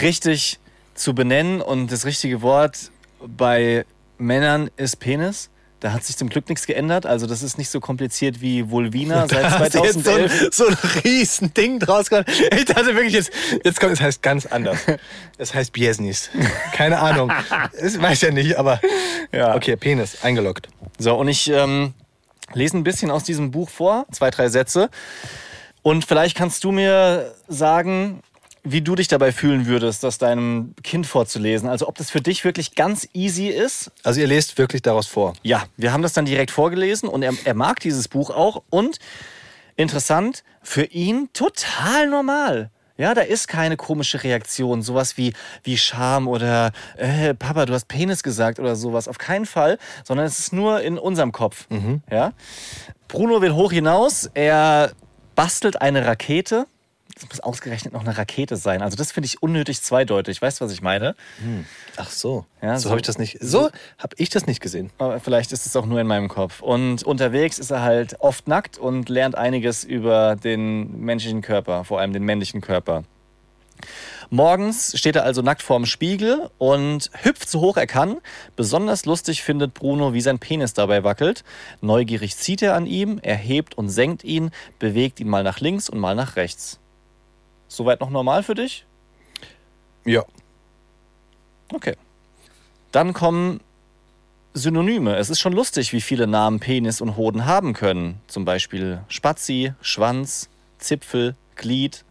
richtig 0.00 0.59
zu 0.94 1.14
benennen 1.14 1.61
und 1.61 1.90
das 1.90 2.05
richtige 2.05 2.42
Wort 2.42 2.90
bei 3.27 3.85
Männern 4.18 4.70
ist 4.77 4.96
Penis. 5.00 5.50
Da 5.81 5.92
hat 5.92 6.03
sich 6.05 6.16
zum 6.16 6.31
Glück 6.31 6.48
nichts 6.48 6.66
geändert. 6.66 7.05
Also 7.05 7.27
das 7.27 7.42
ist 7.42 7.59
nicht 7.59 7.68
so 7.68 7.79
kompliziert 7.79 8.40
wie 8.40 8.70
Vulvina 8.70 9.27
seit 9.29 9.42
Da 9.44 9.59
hast 9.59 9.74
du 9.74 9.83
jetzt 9.85 9.94
so 9.94 10.00
2011. 10.03 10.42
ein, 10.42 10.48
so 10.53 10.66
ein 10.68 10.77
riesen 11.05 11.53
Ding 11.53 11.79
draus 11.79 12.09
gemacht. 12.09 12.31
Ich 12.57 12.64
dachte 12.64 12.94
wirklich, 12.94 13.12
jetzt, 13.12 13.31
jetzt 13.64 13.81
kommt, 13.81 13.92
es 13.92 14.00
heißt 14.00 14.22
ganz 14.22 14.46
anders. 14.46 14.79
Es 15.37 15.53
heißt 15.53 15.72
Biesnis. 15.72 16.31
Keine 16.72 17.00
Ahnung. 17.00 17.31
Das 17.79 18.00
weiß 18.00 18.22
ja 18.22 18.31
nicht, 18.31 18.57
aber 18.57 18.81
Ja. 19.33 19.55
okay, 19.57 19.77
Penis, 19.77 20.22
eingeloggt. 20.22 20.68
So, 20.98 21.16
und 21.16 21.29
ich 21.29 21.50
ähm, 21.50 21.92
lese 22.52 22.76
ein 22.76 22.85
bisschen 22.85 23.11
aus 23.11 23.24
diesem 23.24 23.50
Buch 23.50 23.70
vor, 23.70 24.07
zwei, 24.12 24.30
drei 24.30 24.48
Sätze. 24.48 24.90
Und 25.83 26.04
vielleicht 26.04 26.37
kannst 26.37 26.64
du 26.64 26.72
mir 26.72 27.35
sagen, 27.48 28.22
wie 28.62 28.80
du 28.80 28.94
dich 28.94 29.09
dabei 29.09 29.30
fühlen 29.30 29.66
würdest, 29.66 30.02
das 30.02 30.16
deinem 30.16 30.74
Kind 30.83 31.07
vorzulesen. 31.07 31.68
Also 31.68 31.87
ob 31.87 31.96
das 31.98 32.11
für 32.11 32.22
dich 32.22 32.44
wirklich 32.44 32.74
ganz 32.74 33.07
easy 33.12 33.48
ist. 33.48 33.90
Also 34.02 34.20
ihr 34.20 34.26
lest 34.26 34.57
wirklich 34.57 34.80
daraus 34.80 35.07
vor. 35.07 35.35
Ja, 35.42 35.64
wir 35.76 35.92
haben 35.92 36.02
das 36.02 36.14
dann 36.14 36.24
direkt 36.24 36.50
vorgelesen 36.50 37.09
und 37.09 37.22
er, 37.22 37.35
er 37.44 37.54
mag 37.54 37.80
dieses 37.80 38.09
Buch 38.09 38.30
auch. 38.30 38.62
Und 38.70 38.98
interessant, 39.76 40.44
für 40.62 40.85
ihn 40.85 41.28
total 41.35 42.09
normal. 42.09 42.70
Ja, 42.96 43.12
da 43.14 43.22
ist 43.22 43.48
keine 43.48 43.76
komische 43.76 44.22
Reaktion, 44.22 44.83
sowas 44.83 45.16
wie, 45.16 45.33
wie 45.64 45.76
Scham 45.76 46.28
oder 46.28 46.70
äh, 46.96 47.35
Papa, 47.35 47.66
du 47.66 47.72
hast 47.74 47.88
Penis 47.88 48.22
gesagt 48.22 48.61
oder 48.61 48.76
sowas. 48.76 49.09
Auf 49.09 49.18
keinen 49.18 49.46
Fall, 49.46 49.78
sondern 50.04 50.26
es 50.26 50.38
ist 50.38 50.52
nur 50.52 50.80
in 50.80 50.96
unserem 50.98 51.33
Kopf. 51.33 51.66
Ja? 52.11 52.33
Bruno 53.09 53.42
will 53.42 53.52
hoch 53.54 53.72
hinaus, 53.72 54.30
er 54.35 54.92
bastelt 55.35 55.83
eine 55.83 56.07
Rakete. 56.07 56.66
Das 57.14 57.29
muss 57.29 57.40
ausgerechnet 57.40 57.92
noch 57.94 58.00
eine 58.00 58.16
Rakete 58.18 58.57
sein. 58.57 58.83
Also 58.83 58.96
das 58.96 59.12
finde 59.12 59.27
ich 59.29 59.40
unnötig 59.42 59.81
zweideutig. 59.83 60.42
Weißt 60.42 60.61
du, 60.61 60.64
was 60.64 60.72
ich 60.72 60.83
meine? 60.83 61.14
Ach 61.96 62.11
so. 62.11 62.44
Ja, 62.61 62.77
so 62.77 62.85
so- 62.85 62.90
habe 62.90 63.00
ich 63.00 63.07
das 63.07 63.18
nicht. 63.18 63.38
So 63.40 63.70
habe 63.98 64.16
ich 64.16 64.31
das 64.31 64.46
nicht 64.46 64.61
gesehen. 64.61 64.90
Aber 64.98 65.20
vielleicht 65.20 65.53
ist 65.53 65.64
es 65.64 65.77
auch 65.77 65.87
nur 65.87 66.00
in 66.00 66.07
meinem 66.09 66.29
Kopf. 66.29 66.61
Und 66.61 67.05
unterwegs 67.05 67.59
ist 67.61 67.70
er 67.70 67.83
halt 67.83 68.20
oft 68.20 68.48
nackt 68.48 68.79
und 68.79 69.09
lernt 69.09 69.37
einiges 69.37 69.85
über 69.85 70.35
den 70.35 71.00
menschlichen 71.00 71.40
Körper, 71.40 71.85
vor 71.85 72.00
allem 72.00 72.12
den 72.12 72.24
männlichen 72.24 72.61
Körper. 72.61 73.05
Morgens 74.31 74.98
steht 74.98 75.16
er 75.16 75.24
also 75.24 75.42
nackt 75.42 75.62
vorm 75.62 75.87
Spiegel 75.87 76.50
und 76.59 77.11
hüpft 77.22 77.48
so 77.48 77.61
hoch 77.61 77.77
er 77.77 77.87
kann. 77.87 78.16
Besonders 78.57 79.05
lustig 79.05 79.42
findet 79.42 79.74
Bruno, 79.74 80.14
wie 80.14 80.20
sein 80.20 80.38
Penis 80.38 80.74
dabei 80.74 81.05
wackelt. 81.05 81.44
Neugierig 81.81 82.37
zieht 82.37 82.62
er 82.62 82.74
an 82.74 82.87
ihm, 82.87 83.18
er 83.22 83.37
hebt 83.37 83.77
und 83.77 83.88
senkt 83.90 84.24
ihn, 84.24 84.50
bewegt 84.79 85.20
ihn 85.20 85.29
mal 85.29 85.42
nach 85.44 85.61
links 85.61 85.88
und 85.88 85.98
mal 86.00 86.14
nach 86.14 86.37
rechts. 86.37 86.81
Soweit 87.74 88.00
noch 88.00 88.10
normal 88.10 88.44
für 88.44 88.54
dich? 88.54 88.87
Ja. 90.04 90.22
Okay. 91.72 91.96
Dann 92.92 93.12
kommen 93.12 93.60
Synonyme. 94.52 95.16
Es 95.16 95.28
ist 95.28 95.40
schon 95.40 95.52
lustig, 95.52 95.92
wie 95.92 96.00
viele 96.00 96.28
Namen 96.28 96.60
Penis 96.60 97.00
und 97.00 97.16
Hoden 97.16 97.46
haben 97.46 97.72
können. 97.72 98.20
Zum 98.28 98.44
Beispiel 98.44 99.00
Spazi, 99.08 99.72
Schwanz, 99.80 100.48
Zipfel, 100.78 101.34
Glied 101.56 102.04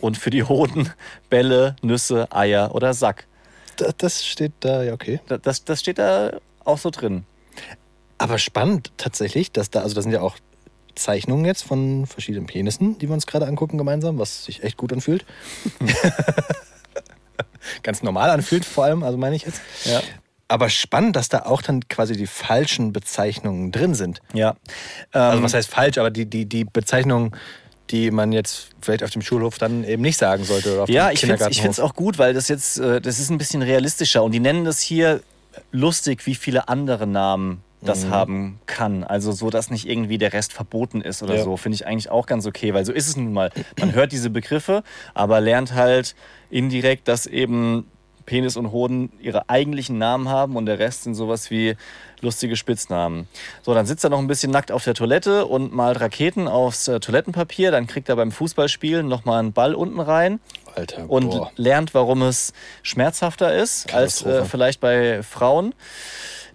und 0.00 0.16
für 0.16 0.30
die 0.30 0.44
Hoden 0.44 0.92
Bälle, 1.30 1.74
Nüsse, 1.82 2.30
Eier 2.30 2.72
oder 2.72 2.94
Sack. 2.94 3.26
Da- 3.78 3.90
Das 3.98 4.24
steht 4.24 4.52
da, 4.60 4.84
ja, 4.84 4.92
okay. 4.92 5.20
Da- 5.26 5.38
Das, 5.38 5.64
das 5.64 5.80
steht 5.80 5.98
da 5.98 6.38
auch 6.64 6.78
so 6.78 6.90
drin. 6.90 7.24
Aber 8.16 8.38
spannend 8.38 8.92
tatsächlich, 8.96 9.50
dass 9.50 9.70
da, 9.70 9.80
also 9.80 9.96
das 9.96 10.04
sind 10.04 10.12
ja 10.12 10.20
auch 10.20 10.36
Zeichnungen 10.98 11.44
jetzt 11.44 11.62
von 11.62 12.06
verschiedenen 12.06 12.46
Penissen, 12.46 12.98
die 12.98 13.08
wir 13.08 13.14
uns 13.14 13.26
gerade 13.26 13.46
angucken 13.46 13.78
gemeinsam, 13.78 14.18
was 14.18 14.44
sich 14.44 14.62
echt 14.62 14.76
gut 14.76 14.92
anfühlt. 14.92 15.24
Ganz 17.82 18.02
normal 18.02 18.30
anfühlt 18.30 18.64
vor 18.64 18.84
allem, 18.84 19.02
also 19.02 19.18
meine 19.18 19.36
ich 19.36 19.42
jetzt. 19.42 19.60
Ja. 19.84 20.00
Aber 20.48 20.70
spannend, 20.70 21.14
dass 21.14 21.28
da 21.28 21.40
auch 21.40 21.60
dann 21.60 21.86
quasi 21.88 22.16
die 22.16 22.26
falschen 22.26 22.92
Bezeichnungen 22.92 23.70
drin 23.70 23.94
sind. 23.94 24.20
Ja. 24.32 24.56
Also 25.12 25.38
Ähm, 25.38 25.44
was 25.44 25.54
heißt 25.54 25.70
falsch, 25.70 25.98
aber 25.98 26.10
die, 26.10 26.24
die, 26.24 26.46
die 26.46 26.64
Bezeichnungen, 26.64 27.32
die 27.90 28.10
man 28.10 28.32
jetzt 28.32 28.70
vielleicht 28.80 29.04
auf 29.04 29.10
dem 29.10 29.22
Schulhof 29.22 29.58
dann 29.58 29.84
eben 29.84 30.02
nicht 30.02 30.16
sagen 30.16 30.44
sollte. 30.44 30.72
Oder 30.72 30.82
auf 30.84 30.88
Ja, 30.88 31.10
ich 31.10 31.20
finde 31.20 31.44
es 31.44 31.80
auch 31.80 31.94
gut, 31.94 32.18
weil 32.18 32.32
das 32.32 32.48
jetzt, 32.48 32.78
äh, 32.78 33.00
das 33.00 33.18
ist 33.18 33.30
ein 33.30 33.38
bisschen 33.38 33.62
realistischer 33.62 34.22
und 34.22 34.32
die 34.32 34.40
nennen 34.40 34.64
das 34.64 34.80
hier 34.80 35.20
lustig, 35.70 36.24
wie 36.26 36.34
viele 36.34 36.68
andere 36.68 37.06
Namen 37.06 37.62
das 37.80 38.04
Mhm. 38.06 38.10
haben 38.10 38.60
kann. 38.66 39.04
Also 39.04 39.30
so, 39.32 39.50
dass 39.50 39.70
nicht 39.70 39.88
irgendwie 39.88 40.18
der 40.18 40.32
Rest 40.32 40.52
verboten 40.52 41.00
ist 41.00 41.22
oder 41.22 41.36
Ja. 41.36 41.44
so, 41.44 41.56
finde 41.56 41.76
ich 41.76 41.86
eigentlich 41.86 42.10
auch 42.10 42.26
ganz 42.26 42.46
okay, 42.46 42.74
weil 42.74 42.84
so 42.84 42.92
ist 42.92 43.08
es 43.08 43.16
nun 43.16 43.32
mal. 43.32 43.50
Man 43.78 43.92
hört 43.94 44.12
diese 44.12 44.30
Begriffe, 44.30 44.82
aber 45.14 45.40
lernt 45.40 45.74
halt 45.74 46.14
indirekt, 46.50 47.06
dass 47.08 47.26
eben 47.26 47.88
Penis 48.26 48.58
und 48.58 48.72
Hoden 48.72 49.10
ihre 49.20 49.48
eigentlichen 49.48 49.96
Namen 49.96 50.28
haben 50.28 50.56
und 50.56 50.66
der 50.66 50.78
Rest 50.78 51.04
sind 51.04 51.14
sowas 51.14 51.50
wie 51.50 51.76
lustige 52.20 52.56
Spitznamen. 52.56 53.26
So, 53.62 53.72
dann 53.72 53.86
sitzt 53.86 54.04
er 54.04 54.10
noch 54.10 54.18
ein 54.18 54.26
bisschen 54.26 54.50
nackt 54.52 54.70
auf 54.70 54.84
der 54.84 54.92
Toilette 54.92 55.46
und 55.46 55.72
malt 55.72 55.98
Raketen 56.00 56.46
aufs 56.46 56.88
äh, 56.88 57.00
Toilettenpapier. 57.00 57.70
Dann 57.70 57.86
kriegt 57.86 58.08
er 58.10 58.16
beim 58.16 58.30
Fußballspielen 58.30 59.08
nochmal 59.08 59.38
einen 59.38 59.54
Ball 59.54 59.74
unten 59.74 59.98
rein 60.00 60.40
Alter, 60.74 61.08
und 61.08 61.30
boah. 61.30 61.50
lernt, 61.56 61.94
warum 61.94 62.20
es 62.20 62.52
schmerzhafter 62.82 63.54
ist 63.54 63.94
als 63.94 64.22
äh, 64.26 64.44
vielleicht 64.44 64.80
bei 64.80 65.22
Frauen. 65.22 65.74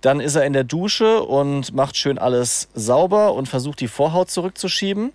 Dann 0.04 0.20
ist 0.20 0.36
er 0.36 0.44
in 0.44 0.52
der 0.52 0.66
Dusche 0.66 1.24
und 1.24 1.74
macht 1.74 1.96
schön 1.96 2.18
alles 2.18 2.68
sauber 2.74 3.34
und 3.34 3.48
versucht 3.48 3.80
die 3.80 3.88
Vorhaut 3.88 4.30
zurückzuschieben. 4.30 5.14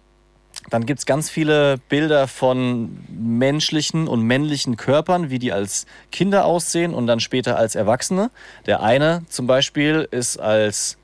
Dann 0.70 0.86
gibt 0.86 1.00
es 1.00 1.04
ganz 1.04 1.28
viele 1.28 1.76
Bilder 1.90 2.26
von 2.26 2.98
menschlichen 3.10 4.08
und 4.08 4.22
männlichen 4.22 4.76
Körpern, 4.76 5.28
wie 5.28 5.38
die 5.38 5.52
als 5.52 5.84
Kinder 6.10 6.46
aussehen 6.46 6.94
und 6.94 7.06
dann 7.06 7.20
später 7.20 7.58
als 7.58 7.74
Erwachsene. 7.74 8.30
Der 8.64 8.82
eine 8.82 9.24
zum 9.28 9.46
Beispiel 9.46 10.08
ist 10.10 10.38
als 10.38 10.96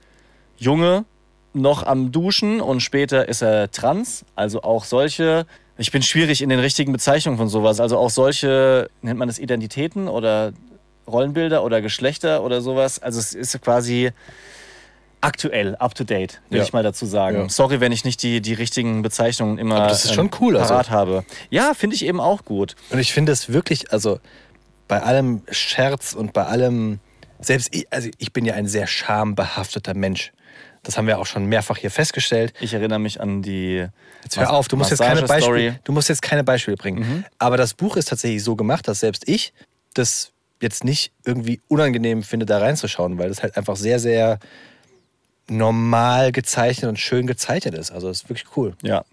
Junge 0.57 1.05
noch 1.53 1.83
am 1.83 2.11
Duschen 2.11 2.63
und 2.63 2.81
später 2.81 3.29
ist 3.29 3.43
er 3.43 3.71
trans. 3.71 4.25
Also 4.35 4.63
auch 4.63 4.85
solche, 4.85 5.45
ich 5.77 5.93
bin 5.93 6.01
schwierig 6.01 6.41
in 6.41 6.49
den 6.49 6.59
richtigen 6.59 6.91
Bezeichnungen 6.91 7.37
von 7.37 7.51
sowas, 7.51 7.81
also 7.81 7.99
auch 7.99 8.11
solche, 8.11 8.89
nennt 9.03 9.19
man 9.19 9.29
das 9.29 9.39
Identitäten 9.39 10.09
oder 10.09 10.55
Rollenbilder 11.07 11.63
oder 11.65 11.81
Geschlechter 11.83 12.43
oder 12.43 12.61
sowas. 12.61 12.99
Also 13.01 13.19
es 13.21 13.35
ist 13.35 13.61
quasi 13.63 14.11
aktuell, 15.21 15.75
up 15.77 15.95
to 15.95 16.05
date, 16.05 16.41
will 16.51 16.59
Ja. 16.59 16.65
ich 16.65 16.73
mal 16.73 16.83
dazu 16.83 17.07
sagen. 17.07 17.37
Ja. 17.43 17.49
Sorry, 17.49 17.81
wenn 17.81 17.93
ich 17.93 18.05
nicht 18.05 18.23
die, 18.23 18.41
die 18.43 18.53
richtigen 18.53 19.01
Bezeichnungen 19.03 19.59
immer 19.59 19.77
Aber 19.77 19.87
das 19.89 20.05
ist 20.05 20.15
schon 20.15 20.31
cool, 20.41 20.57
also. 20.57 20.69
parat 20.75 20.91
habe. 20.91 21.25
Ja, 21.51 21.73
finde 21.75 21.97
ich 21.97 22.05
eben 22.05 22.21
auch 22.21 22.45
gut. 22.45 22.77
Und 22.91 22.99
ich 22.99 23.13
finde 23.13 23.33
es 23.33 23.51
wirklich, 23.53 23.91
also 23.93 24.21
bei 24.87 25.03
allem 25.03 25.43
Scherz 25.51 26.13
und 26.13 26.35
bei 26.35 26.45
allem, 26.45 27.01
selbst 27.41 27.75
ich, 27.75 27.91
also 27.91 28.11
ich 28.19 28.33
bin 28.35 28.45
ja 28.45 28.53
ein 28.55 28.69
sehr 28.69 28.87
schambehafteter 28.87 29.95
Mensch. 29.95 30.33
Das 30.83 30.99
haben 30.99 31.07
wir 31.07 31.19
auch 31.19 31.25
schon 31.25 31.47
mehrfach 31.47 31.79
hier 31.79 31.91
festgestellt. 31.91 32.53
Ich 32.61 32.75
erinnere 32.75 32.99
mich 32.99 33.19
an 33.19 33.41
die 33.41 33.87
Jetzt 34.25 34.37
hör 34.37 34.53
auf, 34.53 34.69
du 34.69 34.77
musst 34.77 34.91
jetzt 34.91 35.01
keine. 35.01 35.23
Beispiele, 35.23 35.81
du 35.85 35.93
musst 35.93 36.11
jetzt 36.11 36.21
keine 36.21 36.45
Beispiele 36.45 36.77
bringen. 36.77 37.25
Aber 37.39 37.57
das 37.57 37.73
Buch 37.73 37.97
ist 37.97 38.11
tatsächlich 38.11 38.45
so 38.45 38.55
gemacht, 38.57 38.87
dass 38.87 39.01
selbst 39.01 39.27
ich 39.27 39.55
das 39.95 40.33
jetzt 40.61 40.85
nicht 40.85 41.13
irgendwie 41.25 41.61
unangenehm 41.69 42.23
finde, 42.23 42.47
da 42.47 42.59
reinzuschauen, 42.59 43.19
weil 43.19 43.29
das 43.29 43.43
halt 43.43 43.57
einfach 43.57 43.77
sehr, 43.77 43.99
sehr 43.99 44.39
normal 45.47 46.33
gezeichnet 46.33 46.89
und 46.89 46.99
schön 46.99 47.27
gezeichnet 47.27 47.75
ist. 47.75 47.91
Also 47.91 48.09
das 48.09 48.23
ist 48.23 48.29
wirklich 48.31 48.47
cool. 48.57 48.75
Ja. 48.83 49.05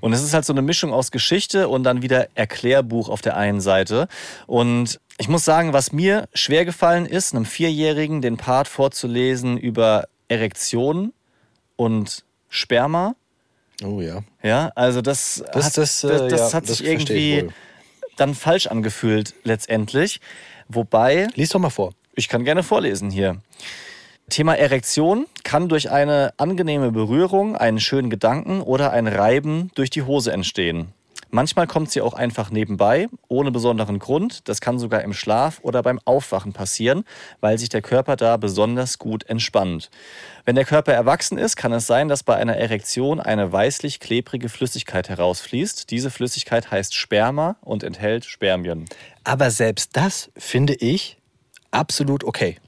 Und 0.00 0.12
es 0.12 0.22
ist 0.22 0.32
halt 0.34 0.44
so 0.44 0.52
eine 0.52 0.62
Mischung 0.62 0.92
aus 0.92 1.10
Geschichte 1.10 1.68
und 1.68 1.82
dann 1.82 2.00
wieder 2.02 2.28
Erklärbuch 2.36 3.08
auf 3.08 3.22
der 3.22 3.36
einen 3.36 3.60
Seite. 3.60 4.06
Und 4.46 5.00
ich 5.18 5.28
muss 5.28 5.44
sagen, 5.44 5.72
was 5.72 5.90
mir 5.90 6.28
schwer 6.32 6.64
gefallen 6.64 7.06
ist, 7.06 7.34
einem 7.34 7.44
Vierjährigen 7.44 8.22
den 8.22 8.36
Part 8.36 8.68
vorzulesen 8.68 9.58
über 9.58 10.06
Erektionen 10.28 11.12
und 11.74 12.24
Sperma. 12.48 13.16
Oh 13.82 14.00
ja. 14.00 14.20
Ja, 14.42 14.70
also 14.76 15.02
das, 15.02 15.42
Das- 15.52 15.64
hat, 15.66 15.76
das, 15.76 16.04
äh, 16.04 16.08
das, 16.08 16.28
das 16.28 16.40
ja, 16.40 16.52
hat 16.56 16.68
das 16.68 16.78
sich 16.78 16.86
irgendwie 16.86 17.48
dann 18.16 18.34
falsch 18.36 18.68
angefühlt 18.68 19.34
letztendlich. 19.42 20.20
Wobei, 20.72 21.28
Lies 21.34 21.50
doch 21.50 21.58
mal 21.58 21.70
vor. 21.70 21.92
ich 22.14 22.28
kann 22.28 22.44
gerne 22.44 22.62
vorlesen 22.62 23.10
hier. 23.10 23.38
Thema 24.28 24.54
Erektion 24.54 25.26
kann 25.42 25.68
durch 25.68 25.90
eine 25.90 26.32
angenehme 26.36 26.92
Berührung, 26.92 27.56
einen 27.56 27.80
schönen 27.80 28.10
Gedanken 28.10 28.60
oder 28.60 28.92
ein 28.92 29.08
Reiben 29.08 29.72
durch 29.74 29.90
die 29.90 30.02
Hose 30.02 30.32
entstehen. 30.32 30.94
Manchmal 31.32 31.66
kommt 31.66 31.90
sie 31.90 32.00
auch 32.00 32.14
einfach 32.14 32.50
nebenbei, 32.50 33.08
ohne 33.28 33.50
besonderen 33.50 33.98
Grund. 33.98 34.48
Das 34.48 34.60
kann 34.60 34.78
sogar 34.78 35.02
im 35.02 35.12
Schlaf 35.12 35.60
oder 35.62 35.82
beim 35.82 36.00
Aufwachen 36.04 36.52
passieren, 36.52 37.04
weil 37.40 37.58
sich 37.58 37.68
der 37.68 37.82
Körper 37.82 38.16
da 38.16 38.36
besonders 38.36 38.98
gut 38.98 39.24
entspannt. 39.24 39.90
Wenn 40.44 40.56
der 40.56 40.64
Körper 40.64 40.92
erwachsen 40.92 41.38
ist, 41.38 41.56
kann 41.56 41.72
es 41.72 41.86
sein, 41.86 42.08
dass 42.08 42.24
bei 42.24 42.34
einer 42.36 42.56
Erektion 42.56 43.20
eine 43.20 43.52
weißlich-klebrige 43.52 44.48
Flüssigkeit 44.48 45.08
herausfließt. 45.08 45.90
Diese 45.90 46.10
Flüssigkeit 46.10 46.70
heißt 46.70 46.94
Sperma 46.94 47.56
und 47.60 47.84
enthält 47.84 48.24
Spermien. 48.24 48.86
Aber 49.22 49.50
selbst 49.50 49.96
das 49.96 50.30
finde 50.36 50.74
ich 50.74 51.18
absolut 51.70 52.24
okay. 52.24 52.58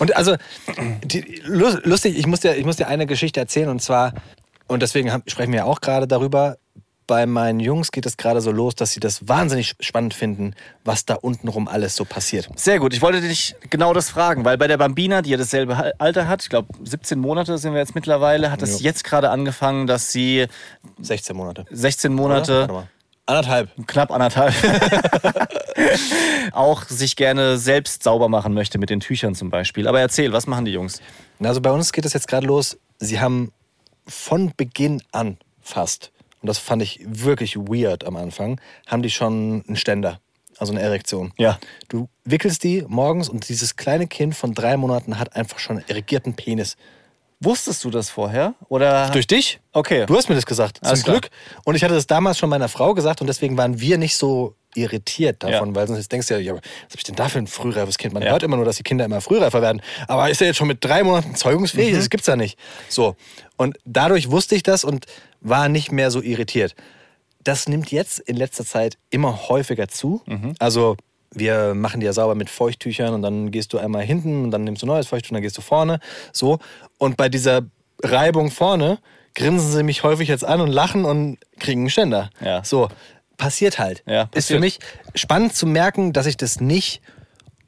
Und 0.00 0.16
also, 0.16 0.36
die, 1.04 1.42
lu- 1.44 1.78
lustig, 1.84 2.18
ich 2.18 2.26
muss, 2.26 2.40
dir, 2.40 2.56
ich 2.56 2.64
muss 2.64 2.76
dir 2.76 2.88
eine 2.88 3.06
Geschichte 3.06 3.38
erzählen 3.38 3.68
und 3.68 3.80
zwar, 3.82 4.14
und 4.66 4.82
deswegen 4.82 5.10
sprechen 5.26 5.52
wir 5.52 5.58
ja 5.58 5.64
auch 5.64 5.80
gerade 5.80 6.08
darüber, 6.08 6.56
bei 7.10 7.26
meinen 7.26 7.58
Jungs 7.58 7.90
geht 7.90 8.06
es 8.06 8.16
gerade 8.16 8.40
so 8.40 8.52
los, 8.52 8.76
dass 8.76 8.92
sie 8.92 9.00
das 9.00 9.26
wahnsinnig 9.26 9.74
spannend 9.80 10.14
finden, 10.14 10.54
was 10.84 11.04
da 11.06 11.14
untenrum 11.16 11.66
alles 11.66 11.96
so 11.96 12.04
passiert. 12.04 12.48
Sehr 12.54 12.78
gut. 12.78 12.94
Ich 12.94 13.02
wollte 13.02 13.20
dich 13.20 13.56
genau 13.68 13.92
das 13.92 14.10
fragen, 14.10 14.44
weil 14.44 14.56
bei 14.58 14.68
der 14.68 14.78
Bambina, 14.78 15.20
die 15.20 15.30
ja 15.30 15.36
dasselbe 15.36 15.76
Al- 15.76 15.92
Alter 15.98 16.28
hat, 16.28 16.42
ich 16.44 16.48
glaube 16.50 16.68
17 16.84 17.18
Monate 17.18 17.58
sind 17.58 17.72
wir 17.72 17.80
jetzt 17.80 17.96
mittlerweile, 17.96 18.52
hat 18.52 18.62
es 18.62 18.80
jetzt 18.80 19.02
gerade 19.02 19.30
angefangen, 19.30 19.88
dass 19.88 20.12
sie 20.12 20.46
16 21.00 21.34
Monate. 21.36 21.64
16 21.72 22.12
Oder? 22.14 22.22
Monate, 22.22 22.60
Warte 22.60 22.72
mal. 22.72 22.88
Anderthalb. 23.26 23.70
knapp 23.88 24.10
anderthalb, 24.12 24.54
auch 26.52 26.84
sich 26.84 27.16
gerne 27.16 27.58
selbst 27.58 28.02
sauber 28.04 28.28
machen 28.28 28.54
möchte 28.54 28.78
mit 28.78 28.90
den 28.90 29.00
Tüchern 29.00 29.34
zum 29.34 29.50
Beispiel. 29.50 29.88
Aber 29.88 30.00
erzähl, 30.00 30.32
was 30.32 30.46
machen 30.46 30.64
die 30.64 30.72
Jungs? 30.72 31.00
Also 31.42 31.60
bei 31.60 31.70
uns 31.70 31.92
geht 31.92 32.04
es 32.04 32.12
jetzt 32.12 32.28
gerade 32.28 32.46
los. 32.46 32.78
Sie 32.98 33.20
haben 33.20 33.52
von 34.06 34.52
Beginn 34.56 35.02
an 35.12 35.38
fast, 35.60 36.12
und 36.40 36.46
das 36.48 36.58
fand 36.58 36.82
ich 36.82 37.00
wirklich 37.06 37.56
weird 37.56 38.04
am 38.04 38.16
Anfang, 38.16 38.60
haben 38.86 39.02
die 39.02 39.10
schon 39.10 39.64
einen 39.66 39.76
Ständer, 39.76 40.20
also 40.58 40.72
eine 40.72 40.80
Erektion. 40.82 41.32
Ja. 41.38 41.58
Du 41.88 42.08
wickelst 42.24 42.64
die 42.64 42.84
morgens 42.88 43.28
und 43.28 43.48
dieses 43.48 43.76
kleine 43.76 44.06
Kind 44.06 44.34
von 44.34 44.54
drei 44.54 44.76
Monaten 44.76 45.18
hat 45.18 45.36
einfach 45.36 45.58
schon 45.58 45.78
einen 45.78 45.88
erregierten 45.88 46.34
Penis. 46.34 46.76
Wusstest 47.42 47.82
du 47.84 47.90
das 47.90 48.10
vorher? 48.10 48.54
Oder? 48.68 49.08
Durch 49.10 49.26
dich? 49.26 49.60
Okay. 49.72 50.04
Du 50.04 50.14
hast 50.14 50.28
mir 50.28 50.34
das 50.34 50.44
gesagt, 50.44 50.78
zum 50.78 50.88
Alles 50.88 51.04
klar. 51.04 51.20
Glück. 51.20 51.30
Und 51.64 51.74
ich 51.74 51.82
hatte 51.82 51.94
das 51.94 52.06
damals 52.06 52.36
schon 52.38 52.50
meiner 52.50 52.68
Frau 52.68 52.92
gesagt 52.92 53.22
und 53.22 53.28
deswegen 53.28 53.56
waren 53.56 53.80
wir 53.80 53.96
nicht 53.96 54.14
so 54.16 54.56
irritiert 54.74 55.42
davon, 55.42 55.70
Ja. 55.70 55.74
weil 55.74 55.86
sonst 55.88 55.98
jetzt 56.00 56.12
denkst 56.12 56.28
du 56.28 56.34
ja, 56.34 56.40
ja, 56.40 56.52
was 56.54 56.60
hab 56.90 56.98
ich 56.98 57.02
denn 57.04 57.16
da 57.16 57.28
für 57.30 57.38
ein 57.38 57.46
frühreifes 57.46 57.96
Kind? 57.96 58.12
Man 58.12 58.22
Ja. 58.22 58.32
hört 58.32 58.42
immer 58.42 58.56
nur, 58.56 58.66
dass 58.66 58.76
die 58.76 58.82
Kinder 58.82 59.06
immer 59.06 59.22
frühreifer 59.22 59.62
werden. 59.62 59.80
Aber 60.06 60.28
ist 60.30 60.42
er 60.42 60.48
jetzt 60.48 60.58
schon 60.58 60.68
mit 60.68 60.84
drei 60.84 61.02
Monaten 61.02 61.34
zeugungsfähig? 61.34 61.92
Mhm. 61.94 61.96
Das 61.96 62.10
gibt's 62.10 62.26
ja 62.26 62.36
nicht. 62.36 62.58
So. 62.90 63.16
Und 63.60 63.76
dadurch 63.84 64.30
wusste 64.30 64.54
ich 64.54 64.62
das 64.62 64.84
und 64.84 65.04
war 65.42 65.68
nicht 65.68 65.92
mehr 65.92 66.10
so 66.10 66.22
irritiert. 66.22 66.74
Das 67.44 67.68
nimmt 67.68 67.92
jetzt 67.92 68.18
in 68.18 68.36
letzter 68.36 68.64
Zeit 68.64 68.96
immer 69.10 69.50
häufiger 69.50 69.86
zu. 69.86 70.22
Mhm. 70.24 70.54
Also 70.58 70.96
wir 71.30 71.74
machen 71.74 72.00
die 72.00 72.06
ja 72.06 72.14
sauber 72.14 72.34
mit 72.34 72.48
Feuchttüchern 72.48 73.12
und 73.12 73.20
dann 73.20 73.50
gehst 73.50 73.74
du 73.74 73.78
einmal 73.78 74.02
hinten 74.02 74.44
und 74.44 74.50
dann 74.50 74.64
nimmst 74.64 74.80
du 74.80 74.86
neues 74.86 75.08
Feuchttuch 75.08 75.32
und 75.32 75.34
dann 75.34 75.42
gehst 75.42 75.58
du 75.58 75.60
vorne. 75.60 76.00
So. 76.32 76.58
Und 76.96 77.18
bei 77.18 77.28
dieser 77.28 77.60
Reibung 78.02 78.50
vorne 78.50 78.98
grinsen 79.34 79.70
sie 79.70 79.82
mich 79.82 80.04
häufig 80.04 80.30
jetzt 80.30 80.42
an 80.44 80.62
und 80.62 80.68
lachen 80.72 81.04
und 81.04 81.36
kriegen 81.58 81.82
einen 81.82 81.90
Ständer. 81.90 82.30
Ja. 82.40 82.64
So. 82.64 82.88
Passiert 83.36 83.78
halt. 83.78 84.02
Ja, 84.06 84.22
Ist 84.22 84.46
für 84.46 84.54
passiert. 84.54 84.60
mich 84.60 84.78
spannend 85.14 85.54
zu 85.54 85.66
merken, 85.66 86.14
dass 86.14 86.24
ich 86.24 86.38
das 86.38 86.62
nicht 86.62 87.02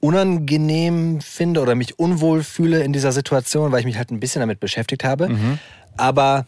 unangenehm 0.01 1.21
finde 1.21 1.61
oder 1.61 1.75
mich 1.75 1.99
unwohl 1.99 2.43
fühle 2.43 2.83
in 2.83 2.93
dieser 2.93 3.13
Situation, 3.13 3.71
weil 3.71 3.81
ich 3.81 3.87
mich 3.87 3.99
halt 3.99 4.11
ein 4.11 4.19
bisschen 4.21 4.41
damit 4.41 4.59
beschäftigt 4.59 5.05
habe. 5.05 5.29
Mhm. 5.29 5.59
Aber, 5.97 6.47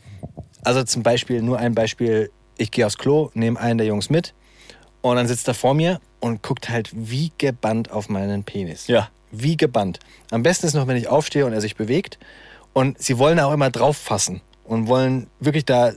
also 0.62 0.82
zum 0.84 1.02
Beispiel, 1.02 1.42
nur 1.42 1.58
ein 1.58 1.74
Beispiel, 1.74 2.30
ich 2.56 2.70
gehe 2.70 2.86
aufs 2.86 2.98
Klo, 2.98 3.30
nehme 3.34 3.58
einen 3.58 3.78
der 3.78 3.86
Jungs 3.86 4.10
mit 4.10 4.34
und 5.02 5.16
dann 5.16 5.26
sitzt 5.26 5.48
er 5.48 5.54
vor 5.54 5.74
mir 5.74 6.00
und 6.20 6.42
guckt 6.42 6.70
halt 6.70 6.90
wie 6.94 7.32
gebannt 7.38 7.90
auf 7.90 8.08
meinen 8.08 8.44
Penis. 8.44 8.86
Ja. 8.86 9.08
Wie 9.30 9.56
gebannt. 9.56 9.98
Am 10.30 10.42
besten 10.42 10.66
ist 10.66 10.74
noch, 10.74 10.86
wenn 10.86 10.96
ich 10.96 11.08
aufstehe 11.08 11.44
und 11.44 11.52
er 11.52 11.60
sich 11.60 11.76
bewegt. 11.76 12.18
Und 12.72 13.00
sie 13.00 13.18
wollen 13.18 13.38
auch 13.40 13.52
immer 13.52 13.70
drauf 13.70 13.96
fassen 13.96 14.40
und 14.64 14.86
wollen 14.86 15.28
wirklich 15.40 15.64
da 15.64 15.92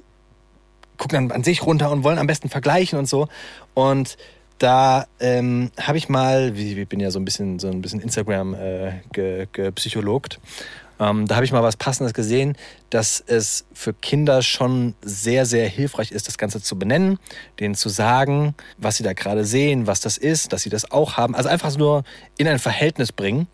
gucken 0.97 1.29
dann 1.29 1.37
an 1.37 1.43
sich 1.43 1.63
runter 1.65 1.91
und 1.91 2.03
wollen 2.03 2.17
am 2.17 2.27
besten 2.27 2.49
vergleichen 2.49 2.99
und 2.99 3.07
so. 3.07 3.27
Und 3.73 4.17
da 4.57 5.05
ähm, 5.19 5.71
habe 5.79 5.97
ich 5.97 6.09
mal, 6.09 6.55
wie, 6.57 6.79
ich 6.79 6.89
bin 6.89 6.99
ja 6.99 7.11
so 7.11 7.19
ein 7.19 7.25
bisschen 7.25 7.59
so 7.59 7.67
ein 7.67 7.81
bisschen 7.81 8.01
Instagram 8.01 8.55
äh, 8.55 8.93
ge, 9.13 9.47
gepsychologt, 9.51 10.39
ähm, 10.99 11.27
da 11.27 11.35
habe 11.35 11.45
ich 11.45 11.51
mal 11.51 11.63
was 11.63 11.77
Passendes 11.77 12.13
gesehen, 12.13 12.55
dass 12.89 13.23
es 13.25 13.65
für 13.73 13.93
Kinder 13.93 14.41
schon 14.41 14.95
sehr, 15.01 15.45
sehr 15.45 15.67
hilfreich 15.67 16.11
ist, 16.11 16.27
das 16.27 16.37
Ganze 16.37 16.61
zu 16.61 16.77
benennen, 16.77 17.19
denen 17.59 17.75
zu 17.75 17.89
sagen, 17.89 18.55
was 18.77 18.97
sie 18.97 19.03
da 19.03 19.13
gerade 19.13 19.45
sehen, 19.45 19.87
was 19.87 19.99
das 19.99 20.17
ist, 20.17 20.53
dass 20.53 20.61
sie 20.63 20.69
das 20.69 20.91
auch 20.91 21.17
haben. 21.17 21.35
Also 21.35 21.49
einfach 21.49 21.75
nur 21.77 22.03
in 22.37 22.47
ein 22.47 22.59
Verhältnis 22.59 23.11
bringen. 23.11 23.47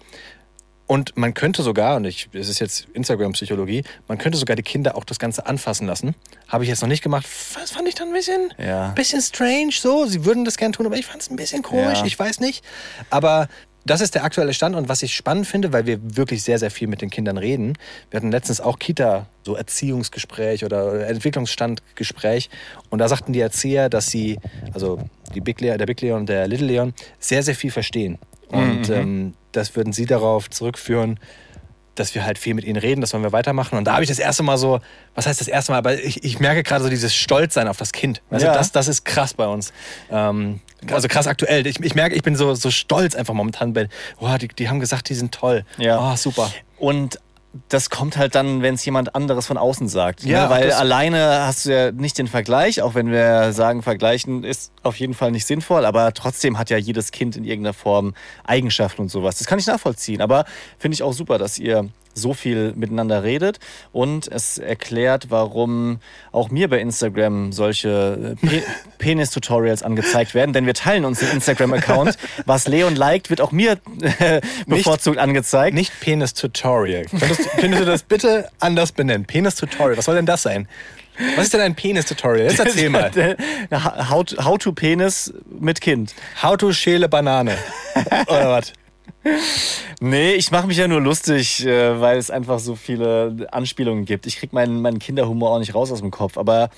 Und 0.85 1.15
man 1.15 1.33
könnte 1.33 1.63
sogar, 1.63 1.95
und 1.95 2.03
ich, 2.05 2.29
das 2.33 2.49
ist 2.49 2.59
jetzt 2.59 2.87
Instagram-Psychologie, 2.93 3.83
man 4.07 4.17
könnte 4.17 4.37
sogar 4.37 4.57
die 4.57 4.63
Kinder 4.63 4.95
auch 4.97 5.05
das 5.05 5.17
Ganze 5.17 5.45
anfassen 5.47 5.87
lassen. 5.87 6.13
Habe 6.49 6.65
ich 6.65 6.69
jetzt 6.69 6.81
noch 6.81 6.89
nicht 6.89 7.01
gemacht. 7.01 7.25
Das 7.55 7.71
fand 7.71 7.87
ich 7.87 7.95
dann 7.95 8.09
ein 8.09 8.13
bisschen, 8.13 8.53
Ja. 8.57 8.89
bisschen 8.89 9.21
strange 9.21 9.71
so. 9.71 10.05
Sie 10.05 10.25
würden 10.25 10.43
das 10.43 10.57
gerne 10.57 10.73
tun, 10.73 10.85
aber 10.85 10.97
ich 10.97 11.05
fand 11.05 11.21
es 11.21 11.29
ein 11.29 11.37
bisschen 11.37 11.63
komisch. 11.63 11.99
Ja. 11.99 12.05
Ich 12.05 12.19
weiß 12.19 12.41
nicht. 12.41 12.65
Aber 13.09 13.47
das 13.85 14.01
ist 14.01 14.15
der 14.15 14.23
aktuelle 14.23 14.53
Stand 14.53 14.75
und 14.75 14.87
was 14.89 15.03
ich 15.03 15.13
spannend 15.13 15.45
finde, 15.47 15.73
weil 15.73 15.85
wir 15.85 15.99
wirklich 16.15 16.43
sehr, 16.43 16.57
sehr 16.59 16.71
viel 16.71 16.87
mit 16.87 17.01
den 17.01 17.09
Kindern 17.09 17.37
reden. 17.37 17.73
Wir 18.09 18.17
hatten 18.17 18.31
letztens 18.31 18.61
auch 18.61 18.79
Kita, 18.79 19.27
so 19.43 19.55
Erziehungsgespräch 19.55 20.63
oder 20.63 21.07
Entwicklungsstandgespräch 21.07 22.49
und 22.89 22.99
da 22.99 23.07
sagten 23.07 23.33
die 23.33 23.39
Erzieher, 23.41 23.89
dass 23.89 24.07
sie, 24.09 24.39
also 24.73 24.99
die 25.33 25.41
Big 25.41 25.59
Leon, 25.61 25.77
der 25.77 25.85
Big 25.85 26.01
Leon 26.01 26.21
und 26.21 26.29
der 26.29 26.47
Little 26.47 26.67
Leon, 26.67 26.93
sehr, 27.19 27.43
sehr 27.43 27.55
viel 27.55 27.71
verstehen. 27.71 28.17
Und 28.49 28.89
Mhm. 28.89 28.93
ähm, 28.95 29.33
das 29.51 29.75
würden 29.75 29.93
sie 29.93 30.05
darauf 30.05 30.49
zurückführen, 30.49 31.19
dass 31.95 32.15
wir 32.15 32.25
halt 32.25 32.39
viel 32.39 32.55
mit 32.55 32.65
ihnen 32.65 32.77
reden, 32.77 33.01
das 33.01 33.13
wollen 33.13 33.21
wir 33.23 33.31
weitermachen. 33.33 33.77
Und 33.77 33.85
da 33.85 33.93
habe 33.93 34.03
ich 34.03 34.09
das 34.09 34.17
erste 34.17 34.41
Mal 34.41 34.57
so, 34.57 34.79
was 35.13 35.27
heißt 35.27 35.39
das 35.39 35.47
erste 35.47 35.71
Mal, 35.71 35.77
aber 35.77 35.93
ich, 36.03 36.23
ich 36.23 36.39
merke 36.39 36.63
gerade 36.63 36.83
so 36.83 36.89
dieses 36.89 37.13
Stolzsein 37.13 37.67
auf 37.67 37.77
das 37.77 37.91
Kind. 37.91 38.21
Also 38.31 38.47
Ja. 38.47 38.53
das, 38.53 38.71
das 38.71 38.87
ist 38.87 39.05
krass 39.05 39.35
bei 39.35 39.45
uns. 39.45 39.71
Ähm, 40.09 40.59
also 40.91 41.07
krass 41.07 41.27
aktuell. 41.27 41.65
Ich, 41.67 41.79
ich 41.79 41.95
merke, 41.95 42.15
ich 42.15 42.23
bin 42.23 42.35
so, 42.35 42.53
so 42.55 42.71
stolz 42.71 43.15
einfach 43.15 43.33
momentan. 43.33 43.73
Bei, 43.73 43.89
oh, 44.19 44.35
die, 44.39 44.47
die 44.47 44.69
haben 44.69 44.79
gesagt, 44.79 45.09
die 45.09 45.15
sind 45.15 45.33
toll. 45.33 45.65
Ja. 45.77 46.13
Oh, 46.13 46.15
super. 46.15 46.51
Und 46.77 47.19
das 47.69 47.89
kommt 47.89 48.17
halt 48.17 48.33
dann, 48.33 48.61
wenn 48.63 48.73
es 48.73 48.83
jemand 48.83 49.13
anderes 49.13 49.45
von 49.45 49.57
außen 49.57 49.87
sagt. 49.87 50.23
Ja, 50.23 50.45
ne? 50.45 50.49
Weil 50.49 50.71
alleine 50.71 51.45
hast 51.45 51.65
du 51.65 51.73
ja 51.73 51.91
nicht 51.91 52.17
den 52.17 52.27
Vergleich, 52.27 52.81
auch 52.81 52.95
wenn 52.95 53.11
wir 53.11 53.53
sagen, 53.53 53.83
vergleichen 53.83 54.43
ist 54.43 54.71
auf 54.81 54.95
jeden 54.95 55.13
Fall 55.13 55.31
nicht 55.31 55.45
sinnvoll, 55.45 55.85
aber 55.85 56.13
trotzdem 56.13 56.57
hat 56.57 56.71
ja 56.71 56.77
jedes 56.77 57.11
Kind 57.11 57.35
in 57.35 57.43
irgendeiner 57.43 57.73
Form 57.73 58.15
Eigenschaften 58.43 59.03
und 59.03 59.09
sowas. 59.09 59.37
Das 59.37 59.45
kann 59.45 59.59
ich 59.59 59.67
nachvollziehen, 59.67 60.21
aber 60.21 60.45
finde 60.79 60.95
ich 60.95 61.03
auch 61.03 61.13
super, 61.13 61.37
dass 61.37 61.59
ihr 61.59 61.89
so 62.13 62.33
viel 62.33 62.73
miteinander 62.75 63.23
redet 63.23 63.59
und 63.91 64.27
es 64.27 64.57
erklärt, 64.57 65.27
warum 65.29 65.99
auch 66.31 66.49
mir 66.49 66.69
bei 66.69 66.79
Instagram 66.79 67.51
solche 67.51 68.35
äh, 68.41 68.47
Pe 68.47 68.63
Penis-Tutorials 68.97 69.83
angezeigt 69.83 70.33
werden, 70.33 70.53
denn 70.53 70.65
wir 70.65 70.73
teilen 70.73 71.03
uns 71.05 71.19
den 71.19 71.29
Instagram-Account. 71.31 72.17
Was 72.45 72.67
Leon 72.67 72.95
liked, 72.95 73.29
wird 73.29 73.41
auch 73.41 73.51
mir 73.51 73.77
äh, 74.19 74.39
bevorzugt 74.65 75.17
angezeigt. 75.17 75.75
Nicht 75.75 75.99
Penis-Tutorial. 75.99 77.05
Könntest, 77.05 77.81
du 77.81 77.85
das 77.85 78.03
bitte 78.03 78.49
anders 78.59 78.91
benennen? 78.93 79.25
Penis-Tutorial. 79.25 79.97
Was 79.97 80.05
soll 80.05 80.15
denn 80.15 80.25
das 80.25 80.43
sein? 80.43 80.67
Was 81.35 81.45
ist 81.45 81.53
denn 81.53 81.61
ein 81.61 81.75
Penis-Tutorial? 81.75 82.47
Jetzt 82.47 82.59
erzähl 82.59 82.89
mal. 82.89 83.11
How, 83.71 84.25
how 84.43 84.57
to 84.57 84.71
Penis 84.71 85.33
mit 85.59 85.81
Kind. 85.81 86.15
How 86.41 86.57
to 86.57 86.71
schäle 86.71 87.07
Banane. 87.07 87.57
Oder 88.27 88.49
was? 88.49 88.73
Nee, 90.01 90.33
ich 90.33 90.51
mache 90.51 90.67
mich 90.67 90.77
ja 90.77 90.87
nur 90.87 90.99
lustig, 90.99 91.65
äh, 91.65 91.99
weil 92.01 92.17
es 92.17 92.29
einfach 92.29 92.59
so 92.59 92.75
viele 92.75 93.47
Anspielungen 93.51 94.05
gibt. 94.05 94.25
Ich 94.25 94.37
krieg 94.37 94.51
meinen, 94.51 94.81
meinen 94.81 94.99
Kinderhumor 94.99 95.51
auch 95.51 95.59
nicht 95.59 95.73
raus 95.73 95.91
aus 95.91 95.99
dem 95.99 96.11
Kopf. 96.11 96.37
Aber 96.37 96.69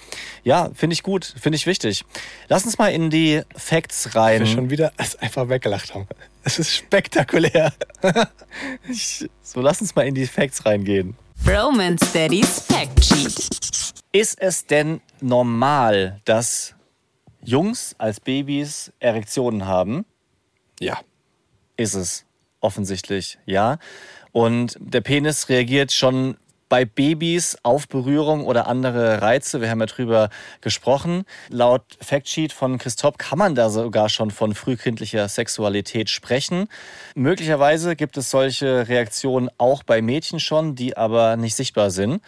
ja, 0.43 0.69
finde 0.75 0.93
ich 0.93 1.01
gut, 1.01 1.33
finde 1.39 1.55
ich 1.55 1.65
wichtig. 1.65 2.05
Lass 2.47 2.65
uns 2.65 2.77
mal 2.77 2.89
in 2.89 3.09
die 3.09 3.41
Facts 3.55 4.13
Wir 4.13 4.21
rein. 4.21 4.47
schon 4.47 4.69
wieder 4.69 4.91
einfach 5.19 5.49
weggelacht 5.49 5.95
haben. 5.95 6.07
Es 6.43 6.59
ist 6.59 6.71
spektakulär. 6.75 7.73
So, 9.41 9.61
lass 9.61 9.81
uns 9.81 9.95
mal 9.95 10.07
in 10.07 10.15
die 10.15 10.27
Facts 10.27 10.65
reingehen. 10.65 11.15
Bromance 11.43 12.05
Daddies 12.13 12.61
Fact 12.61 13.03
Sheet. 13.03 13.93
Ist 14.11 14.39
es 14.41 14.65
denn 14.65 15.01
normal, 15.19 16.21
dass 16.23 16.73
Jungs 17.43 17.95
als 17.97 18.19
Babys 18.19 18.93
Erektionen 18.99 19.65
haben? 19.65 20.05
Ja. 20.79 20.99
Ist 21.75 21.95
es 21.95 22.25
offensichtlich, 22.59 23.37
ja. 23.45 23.77
Und 24.31 24.77
der 24.79 25.01
Penis 25.01 25.49
reagiert 25.49 25.91
schon 25.91 26.37
bei 26.67 26.83
Babys 26.83 27.57
auf 27.63 27.87
Berührung 27.87 28.45
oder 28.45 28.67
andere 28.67 29.21
Reize. 29.21 29.61
Wir 29.61 29.69
haben 29.69 29.79
ja 29.79 29.85
drüber 29.85 30.29
gesprochen. 30.61 31.23
Laut 31.49 31.83
Factsheet 32.01 32.51
von 32.51 32.77
Christoph 32.77 33.17
kann 33.17 33.37
man 33.37 33.55
da 33.55 33.69
sogar 33.69 34.09
schon 34.09 34.31
von 34.31 34.55
frühkindlicher 34.55 35.29
Sexualität 35.29 36.09
sprechen. 36.09 36.67
Möglicherweise 37.15 37.95
gibt 37.95 38.17
es 38.17 38.31
solche 38.31 38.87
Reaktionen 38.87 39.49
auch 39.57 39.83
bei 39.83 40.01
Mädchen 40.01 40.39
schon, 40.39 40.75
die 40.75 40.97
aber 40.97 41.37
nicht 41.37 41.55
sichtbar 41.55 41.91
sind. 41.91 42.21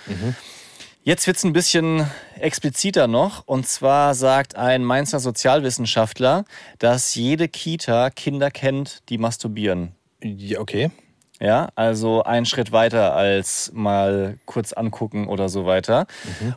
Jetzt 1.03 1.25
wird 1.25 1.37
es 1.37 1.43
ein 1.43 1.53
bisschen 1.53 2.05
expliziter 2.39 3.07
noch. 3.07 3.47
Und 3.47 3.67
zwar 3.67 4.13
sagt 4.13 4.55
ein 4.55 4.83
Mainzer 4.83 5.19
Sozialwissenschaftler, 5.19 6.45
dass 6.79 7.15
jede 7.15 7.47
Kita 7.47 8.09
Kinder 8.11 8.51
kennt, 8.51 9.01
die 9.09 9.17
masturbieren. 9.17 9.96
Ja 10.23 10.59
okay. 10.59 10.91
Ja, 11.39 11.69
also 11.75 12.23
ein 12.23 12.45
Schritt 12.45 12.71
weiter 12.71 13.15
als 13.15 13.71
mal 13.73 14.39
kurz 14.45 14.73
angucken 14.73 15.27
oder 15.27 15.49
so 15.49 15.67
weiter. 15.67 16.07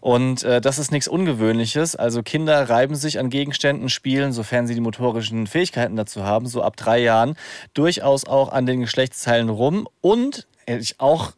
Und 0.00 0.42
äh, 0.42 0.62
das 0.62 0.78
ist 0.78 0.90
nichts 0.90 1.06
Ungewöhnliches. 1.06 1.96
Also 1.96 2.22
Kinder 2.22 2.70
reiben 2.70 2.94
sich 2.94 3.18
an 3.18 3.28
Gegenständen, 3.28 3.90
spielen, 3.90 4.32
sofern 4.32 4.66
sie 4.66 4.74
die 4.74 4.80
motorischen 4.80 5.46
Fähigkeiten 5.46 5.96
dazu 5.96 6.24
haben, 6.24 6.46
so 6.46 6.62
ab 6.62 6.76
drei 6.76 6.98
Jahren, 7.00 7.36
durchaus 7.74 8.26
auch 8.26 8.52
an 8.52 8.64
den 8.64 8.80
Geschlechtsteilen 8.80 9.50
rum. 9.50 9.86
Und 10.00 10.46
hätte 10.66 10.82
ich 10.82 10.98
auch 10.98 11.32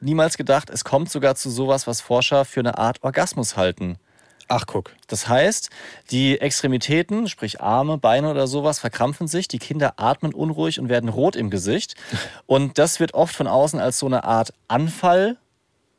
niemals 0.00 0.36
gedacht, 0.36 0.70
es 0.70 0.84
kommt 0.84 1.10
sogar 1.10 1.34
zu 1.34 1.50
sowas, 1.50 1.88
was 1.88 2.00
Forscher 2.00 2.44
für 2.44 2.60
eine 2.60 2.78
Art 2.78 3.02
Orgasmus 3.02 3.56
halten. 3.56 3.96
Ach, 4.48 4.66
guck. 4.66 4.92
Das 5.06 5.28
heißt, 5.28 5.70
die 6.10 6.40
Extremitäten, 6.40 7.28
sprich 7.28 7.60
Arme, 7.60 7.96
Beine 7.98 8.30
oder 8.30 8.46
sowas, 8.46 8.78
verkrampfen 8.78 9.26
sich. 9.26 9.48
Die 9.48 9.58
Kinder 9.58 9.94
atmen 9.96 10.34
unruhig 10.34 10.78
und 10.78 10.88
werden 10.88 11.08
rot 11.08 11.34
im 11.36 11.50
Gesicht. 11.50 11.94
Und 12.46 12.78
das 12.78 13.00
wird 13.00 13.14
oft 13.14 13.34
von 13.34 13.46
außen 13.46 13.80
als 13.80 13.98
so 13.98 14.06
eine 14.06 14.24
Art 14.24 14.52
Anfall 14.68 15.38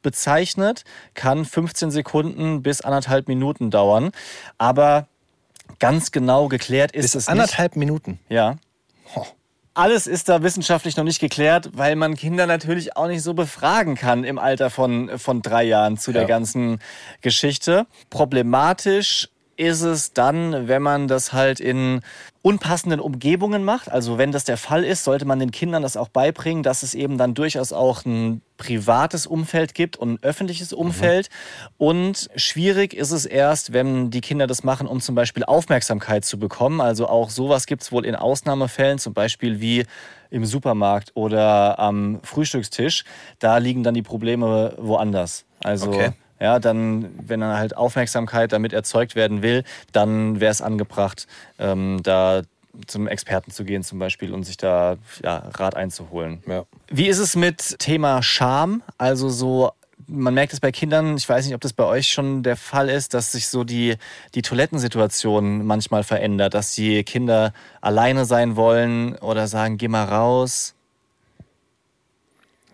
bezeichnet, 0.03 0.83
kann 1.15 1.43
15 1.45 1.89
Sekunden 1.89 2.61
bis 2.61 2.81
anderthalb 2.81 3.27
Minuten 3.27 3.71
dauern. 3.71 4.11
Aber 4.59 5.07
ganz 5.79 6.11
genau 6.11 6.47
geklärt 6.47 6.91
ist 6.91 7.01
Bis 7.01 7.15
es 7.15 7.27
anderthalb 7.27 7.75
Minuten. 7.75 8.11
nicht. 8.11 8.21
Ja. 8.29 8.57
Ho. 9.15 9.25
Alles 9.75 10.07
ist 10.07 10.29
da 10.29 10.41
wissenschaftlich 10.41 10.95
noch 10.95 11.03
nicht 11.03 11.19
geklärt, 11.19 11.71
weil 11.73 11.97
man 11.97 12.15
Kinder 12.15 12.47
natürlich 12.47 12.95
auch 12.95 13.07
nicht 13.07 13.21
so 13.21 13.33
befragen 13.33 13.95
kann 13.95 14.23
im 14.23 14.39
Alter 14.39 14.69
von, 14.69 15.19
von 15.19 15.41
drei 15.41 15.65
Jahren 15.65 15.97
zu 15.97 16.13
der 16.13 16.21
Ja. 16.23 16.27
ganzen 16.29 16.79
Geschichte. 17.21 17.85
Problematisch 18.09 19.27
ist 19.57 19.81
es 19.81 20.13
dann, 20.13 20.67
wenn 20.67 20.81
man 20.81 21.07
das 21.07 21.33
halt 21.33 21.59
in 21.59 22.01
unpassenden 22.41 22.99
Umgebungen 22.99 23.63
macht. 23.63 23.91
Also 23.91 24.17
wenn 24.17 24.31
das 24.31 24.43
der 24.43 24.57
Fall 24.57 24.83
ist, 24.83 25.03
sollte 25.03 25.25
man 25.25 25.39
den 25.39 25.51
Kindern 25.51 25.81
das 25.81 25.97
auch 25.97 26.09
beibringen, 26.09 26.61
dass 26.61 26.83
es 26.83 26.93
eben 26.93 27.17
dann 27.17 27.33
durchaus 27.33 27.73
auch 27.73 28.05
ein 28.05 28.41
privates 28.57 29.25
Umfeld 29.25 29.73
gibt 29.73 29.97
und 29.97 30.13
ein 30.13 30.19
öffentliches 30.23 30.71
Umfeld. 30.71 31.29
Und 31.77 32.29
schwierig 32.35 32.93
ist 32.93 33.11
es 33.11 33.25
erst, 33.25 33.73
wenn 33.73 34.11
die 34.11 34.21
Kinder 34.21 34.45
das 34.45 34.63
machen, 34.63 34.87
um 34.87 35.01
zum 35.01 35.15
Beispiel 35.15 35.43
Aufmerksamkeit 35.43 36.23
zu 36.23 36.37
bekommen. 36.37 36.81
Also 36.81 37.07
auch 37.07 37.29
sowas 37.29 37.65
gibt 37.65 37.81
es 37.81 37.91
wohl 37.91 38.05
in 38.05 38.15
Ausnahmefällen, 38.15 38.99
zum 38.99 39.13
Beispiel 39.13 39.59
wie 39.59 39.85
im 40.29 40.45
Supermarkt 40.45 41.11
oder 41.15 41.79
am 41.79 42.19
Frühstückstisch. 42.23 43.05
Da 43.39 43.57
liegen 43.57 43.83
dann 43.83 43.93
die 43.93 44.01
Probleme 44.01 44.75
woanders. 44.77 45.45
Also 45.63 45.87
Okay. 45.87 46.11
Ja, 46.39 46.59
dann, 46.59 47.09
wenn 47.21 47.39
dann 47.39 47.57
halt 47.57 47.77
Aufmerksamkeit 47.77 48.51
damit 48.51 48.73
erzeugt 48.73 49.15
werden 49.15 49.41
will, 49.41 49.63
dann 49.91 50.39
wäre 50.39 50.51
es 50.51 50.61
angebracht, 50.61 51.27
ähm, 51.59 52.01
da 52.03 52.41
zum 52.87 53.07
Experten 53.07 53.51
zu 53.51 53.63
gehen 53.63 53.83
zum 53.83 53.99
Beispiel 53.99 54.33
und 54.33 54.43
sich 54.43 54.57
da 54.57 54.97
ja, 55.23 55.37
Rat 55.55 55.75
einzuholen. 55.75 56.43
Ja. 56.47 56.65
Wie 56.87 57.07
ist 57.07 57.19
es 57.19 57.35
mit 57.35 57.79
Thema 57.79 58.21
Scham? 58.21 58.83
Also 58.97 59.29
so, 59.29 59.71
man 60.07 60.33
merkt 60.33 60.53
es 60.53 60.59
bei 60.59 60.71
Kindern, 60.71 61.17
ich 61.17 61.27
weiß 61.27 61.45
nicht, 61.45 61.55
ob 61.55 61.61
das 61.61 61.73
bei 61.73 61.85
euch 61.85 62.07
schon 62.07 62.43
der 62.43 62.57
Fall 62.57 62.89
ist, 62.89 63.13
dass 63.13 63.31
sich 63.31 63.47
so 63.47 63.63
die, 63.63 63.95
die 64.33 64.41
Toilettensituation 64.41 65.65
manchmal 65.65 66.03
verändert, 66.03 66.53
dass 66.53 66.73
die 66.73 67.03
Kinder 67.03 67.53
alleine 67.81 68.25
sein 68.25 68.55
wollen 68.55 69.15
oder 69.17 69.47
sagen, 69.47 69.77
geh 69.77 69.87
mal 69.87 70.05
raus. 70.05 70.75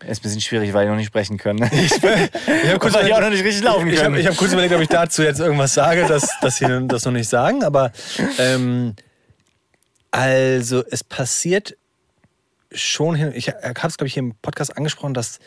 Ist 0.08 0.20
ein 0.20 0.22
bisschen 0.22 0.40
schwierig, 0.40 0.72
weil 0.72 0.84
die 0.86 0.90
noch 0.90 0.96
nicht 0.96 1.06
sprechen 1.06 1.38
können. 1.38 1.62
Ich 1.72 1.92
habe 2.02 2.84
Und 2.84 2.94
weil 2.94 3.04
die 3.06 3.12
auch 3.14 3.20
noch 3.20 3.30
nicht 3.30 3.44
richtig 3.44 3.62
laufen 3.62 3.88
Ich 3.88 3.96
können. 3.96 4.06
habe 4.14 4.20
ich 4.20 4.26
hab 4.26 4.36
kurz 4.36 4.52
überlegt, 4.52 4.74
ob 4.74 4.80
ich 4.80 4.88
dazu 4.88 5.22
jetzt 5.22 5.40
irgendwas 5.40 5.74
sage, 5.74 6.06
dass, 6.06 6.28
dass 6.40 6.56
sie 6.56 6.66
das 6.88 7.04
noch 7.04 7.12
nicht 7.12 7.28
sagen, 7.28 7.62
aber 7.64 7.92
ähm, 8.38 8.94
also 10.10 10.82
es 10.90 11.04
passiert 11.04 11.76
schon 12.72 13.14
hin. 13.14 13.32
Ich 13.34 13.48
habe 13.48 13.58
es, 13.74 13.96
glaube 13.96 14.06
ich, 14.06 14.14
hier 14.14 14.22
im 14.22 14.34
Podcast 14.40 14.76
angesprochen, 14.76 15.14
dass 15.14 15.38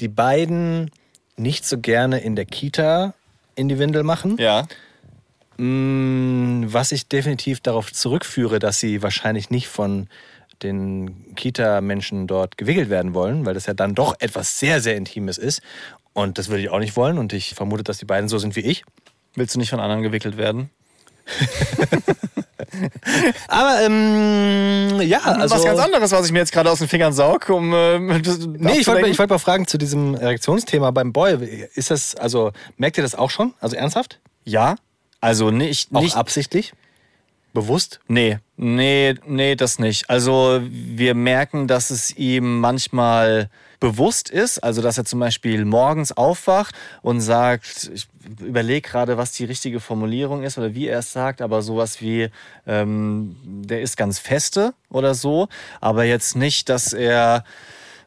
die 0.00 0.08
beiden 0.08 0.90
nicht 1.36 1.64
so 1.64 1.78
gerne 1.78 2.20
in 2.20 2.36
der 2.36 2.44
Kita 2.46 3.14
in 3.54 3.68
die 3.68 3.78
Windel 3.78 4.02
machen. 4.02 4.36
Ja. 4.38 4.66
Mm, 5.58 6.64
Was 6.72 6.92
ich 6.92 7.08
definitiv 7.08 7.60
darauf 7.60 7.92
zurückführe, 7.92 8.58
dass 8.58 8.80
sie 8.80 9.02
wahrscheinlich 9.02 9.50
nicht 9.50 9.68
von 9.68 10.08
den 10.62 11.34
Kita-Menschen 11.34 12.26
dort 12.26 12.56
gewickelt 12.58 12.90
werden 12.90 13.14
wollen, 13.14 13.46
weil 13.46 13.54
das 13.54 13.66
ja 13.66 13.74
dann 13.74 13.94
doch 13.94 14.16
etwas 14.18 14.58
sehr, 14.58 14.80
sehr 14.80 14.96
Intimes 14.96 15.38
ist. 15.38 15.62
Und 16.12 16.38
das 16.38 16.48
würde 16.48 16.62
ich 16.62 16.70
auch 16.70 16.78
nicht 16.78 16.96
wollen. 16.96 17.18
Und 17.18 17.32
ich 17.32 17.54
vermute, 17.54 17.84
dass 17.84 17.98
die 17.98 18.04
beiden 18.04 18.28
so 18.28 18.38
sind 18.38 18.56
wie 18.56 18.60
ich. 18.60 18.84
Willst 19.34 19.54
du 19.54 19.58
nicht 19.58 19.70
von 19.70 19.80
anderen 19.80 20.02
gewickelt 20.02 20.36
werden? 20.36 20.70
Aber 23.48 23.80
ähm, 23.82 25.00
ja, 25.02 25.20
also. 25.20 25.54
was 25.56 25.64
ganz 25.64 25.78
anderes, 25.80 26.10
was 26.12 26.26
ich 26.26 26.32
mir 26.32 26.40
jetzt 26.40 26.52
gerade 26.52 26.70
aus 26.70 26.78
den 26.78 26.88
Fingern 26.88 27.12
saug, 27.12 27.48
um. 27.48 27.72
Äh, 27.72 27.98
Nee, 27.98 28.78
ich 28.78 28.86
wollte 28.86 29.18
wollt 29.18 29.30
mal 29.30 29.38
fragen 29.38 29.66
zu 29.66 29.78
diesem 29.78 30.14
Erektionsthema 30.14 30.90
beim 30.90 31.12
Boy. 31.12 31.68
Ist 31.74 31.90
das, 31.90 32.14
also 32.14 32.52
merkt 32.76 32.98
ihr 32.98 33.02
das 33.02 33.14
auch 33.14 33.30
schon? 33.30 33.54
Also 33.60 33.76
ernsthaft? 33.76 34.18
Ja, 34.44 34.76
also 35.20 35.50
nicht, 35.50 35.94
Auch 35.94 36.00
nicht 36.00 36.16
absichtlich? 36.16 36.72
Bewusst? 37.52 38.00
Nee, 38.06 38.38
nee, 38.56 39.14
nee, 39.26 39.56
das 39.56 39.78
nicht. 39.78 40.08
Also 40.08 40.60
wir 40.62 41.14
merken, 41.14 41.66
dass 41.66 41.90
es 41.90 42.16
ihm 42.16 42.60
manchmal 42.60 43.50
bewusst 43.80 44.28
ist, 44.28 44.58
also 44.58 44.82
dass 44.82 44.98
er 44.98 45.04
zum 45.04 45.18
Beispiel 45.20 45.64
morgens 45.64 46.12
aufwacht 46.12 46.74
und 47.02 47.20
sagt, 47.20 47.90
ich 47.92 48.06
überlege 48.38 48.88
gerade, 48.88 49.16
was 49.16 49.32
die 49.32 49.46
richtige 49.46 49.80
Formulierung 49.80 50.42
ist 50.42 50.58
oder 50.58 50.74
wie 50.74 50.86
er 50.86 51.00
es 51.00 51.12
sagt, 51.12 51.40
aber 51.40 51.62
sowas 51.62 52.00
wie, 52.00 52.28
ähm, 52.66 53.36
der 53.44 53.80
ist 53.80 53.96
ganz 53.96 54.18
feste 54.18 54.74
oder 54.90 55.14
so, 55.14 55.48
aber 55.80 56.04
jetzt 56.04 56.36
nicht, 56.36 56.68
dass 56.68 56.92
er 56.92 57.44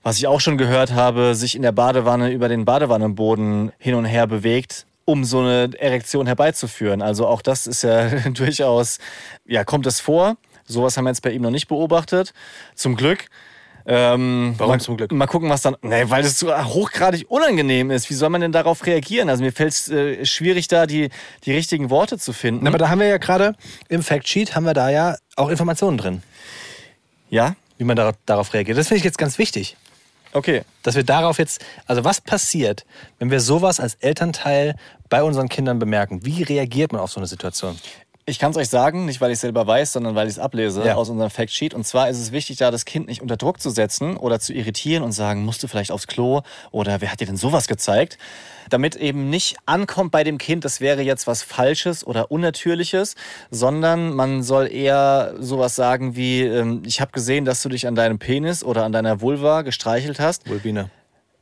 was 0.03 0.17
ich 0.17 0.27
auch 0.27 0.41
schon 0.41 0.57
gehört 0.57 0.91
habe, 0.91 1.33
sich 1.33 1.55
in 1.55 1.61
der 1.61 1.71
Badewanne 1.71 2.31
über 2.31 2.49
den 2.49 2.65
Badewannenboden 2.65 3.71
hin 3.77 3.95
und 3.95 4.03
her 4.03 4.27
bewegt, 4.27 4.85
um 5.05 5.23
so 5.23 5.39
eine 5.39 5.69
Erektion 5.77 6.27
herbeizuführen. 6.27 7.01
Also 7.01 7.27
auch 7.27 7.41
das 7.41 7.67
ist 7.67 7.83
ja 7.83 8.09
durchaus, 8.29 8.99
ja, 9.45 9.63
kommt 9.63 9.85
es 9.85 9.99
vor. 9.99 10.37
Sowas 10.65 10.97
haben 10.97 11.05
wir 11.05 11.09
jetzt 11.09 11.21
bei 11.21 11.31
ihm 11.31 11.41
noch 11.41 11.51
nicht 11.51 11.67
beobachtet. 11.67 12.33
Zum 12.75 12.95
Glück. 12.95 13.25
Ähm, 13.85 14.55
Warum 14.57 14.75
mal, 14.75 14.79
zum 14.79 14.95
Glück? 14.95 15.11
Mal 15.11 15.27
gucken, 15.27 15.49
was 15.49 15.61
dann. 15.61 15.75
Nee, 15.81 16.05
weil 16.07 16.23
es 16.23 16.39
so 16.39 16.55
hochgradig 16.55 17.29
unangenehm 17.29 17.91
ist. 17.91 18.09
Wie 18.09 18.13
soll 18.13 18.29
man 18.29 18.39
denn 18.39 18.53
darauf 18.53 18.85
reagieren? 18.85 19.29
Also 19.29 19.43
mir 19.43 19.51
fällt 19.51 19.73
es 19.73 19.89
äh, 19.89 20.25
schwierig, 20.25 20.69
da 20.69 20.85
die, 20.85 21.09
die 21.43 21.51
richtigen 21.51 21.89
Worte 21.89 22.17
zu 22.17 22.31
finden. 22.31 22.65
Aber 22.65 22.77
da 22.77 22.87
haben 22.87 22.99
wir 22.99 23.07
ja 23.07 23.17
gerade 23.17 23.55
im 23.89 24.01
Factsheet 24.01 24.55
haben 24.55 24.65
wir 24.65 24.73
da 24.73 24.89
ja 24.89 25.17
auch 25.35 25.49
Informationen 25.49 25.97
drin, 25.97 26.23
ja? 27.29 27.55
wie 27.77 27.83
man 27.83 27.97
darauf, 27.97 28.15
darauf 28.25 28.53
reagiert. 28.53 28.77
Das 28.77 28.87
finde 28.87 28.99
ich 28.99 29.03
jetzt 29.03 29.17
ganz 29.17 29.37
wichtig. 29.37 29.75
Okay. 30.33 30.63
Dass 30.81 30.95
wir 30.95 31.03
darauf 31.03 31.37
jetzt, 31.37 31.63
also 31.85 32.03
was 32.03 32.19
passiert, 32.19 32.85
wenn 33.19 33.31
wir 33.31 33.39
sowas 33.39 33.79
als 33.79 33.95
Elternteil 33.95 34.75
bei 35.09 35.23
unseren 35.23 35.47
Kindern 35.47 35.79
bemerken? 35.79 36.25
Wie 36.25 36.43
reagiert 36.43 36.91
man 36.91 37.01
auf 37.01 37.11
so 37.11 37.19
eine 37.19 37.27
Situation? 37.27 37.79
Ich 38.25 38.39
kann 38.39 38.51
es 38.51 38.57
euch 38.57 38.69
sagen, 38.69 39.05
nicht 39.05 39.19
weil 39.19 39.31
ich 39.31 39.39
selber 39.39 39.67
weiß, 39.67 39.91
sondern 39.91 40.15
weil 40.15 40.27
ich 40.27 40.35
es 40.35 40.39
ablese 40.39 40.85
Ja. 40.85 40.95
aus 40.95 41.09
unserem 41.09 41.29
Factsheet. 41.29 41.73
Und 41.73 41.85
zwar 41.85 42.09
ist 42.09 42.19
es 42.19 42.31
wichtig, 42.31 42.55
da 42.55 42.71
das 42.71 42.85
Kind 42.85 43.07
nicht 43.07 43.21
unter 43.21 43.35
Druck 43.35 43.59
zu 43.59 43.69
setzen 43.69 44.15
oder 44.15 44.39
zu 44.39 44.53
irritieren 44.53 45.03
und 45.03 45.11
sagen, 45.11 45.43
musst 45.43 45.61
du 45.61 45.67
vielleicht 45.67 45.91
aufs 45.91 46.07
Klo 46.07 46.41
oder 46.71 47.01
wer 47.01 47.11
hat 47.11 47.19
dir 47.19 47.27
denn 47.27 47.35
sowas 47.35 47.67
gezeigt? 47.67 48.17
Damit 48.69 48.95
eben 48.95 49.29
nicht 49.29 49.57
ankommt 49.65 50.11
bei 50.11 50.23
dem 50.23 50.37
Kind, 50.37 50.63
das 50.63 50.79
wäre 50.79 51.01
jetzt 51.01 51.27
was 51.27 51.43
Falsches 51.43 52.07
oder 52.07 52.31
Unnatürliches, 52.31 53.15
sondern 53.51 54.13
man 54.15 54.41
soll 54.41 54.71
eher 54.71 55.33
sowas 55.39 55.75
sagen 55.75 56.15
wie, 56.15 56.43
ähm, 56.43 56.83
ich 56.85 57.01
habe 57.01 57.11
gesehen, 57.11 57.43
dass 57.43 57.61
du 57.61 57.67
dich 57.67 57.87
an 57.87 57.95
deinem 57.95 58.19
Penis 58.19 58.63
oder 58.63 58.85
an 58.85 58.93
deiner 58.93 59.19
Vulva 59.19 59.63
gestreichelt 59.63 60.21
hast. 60.21 60.49
Vulvina. 60.49 60.89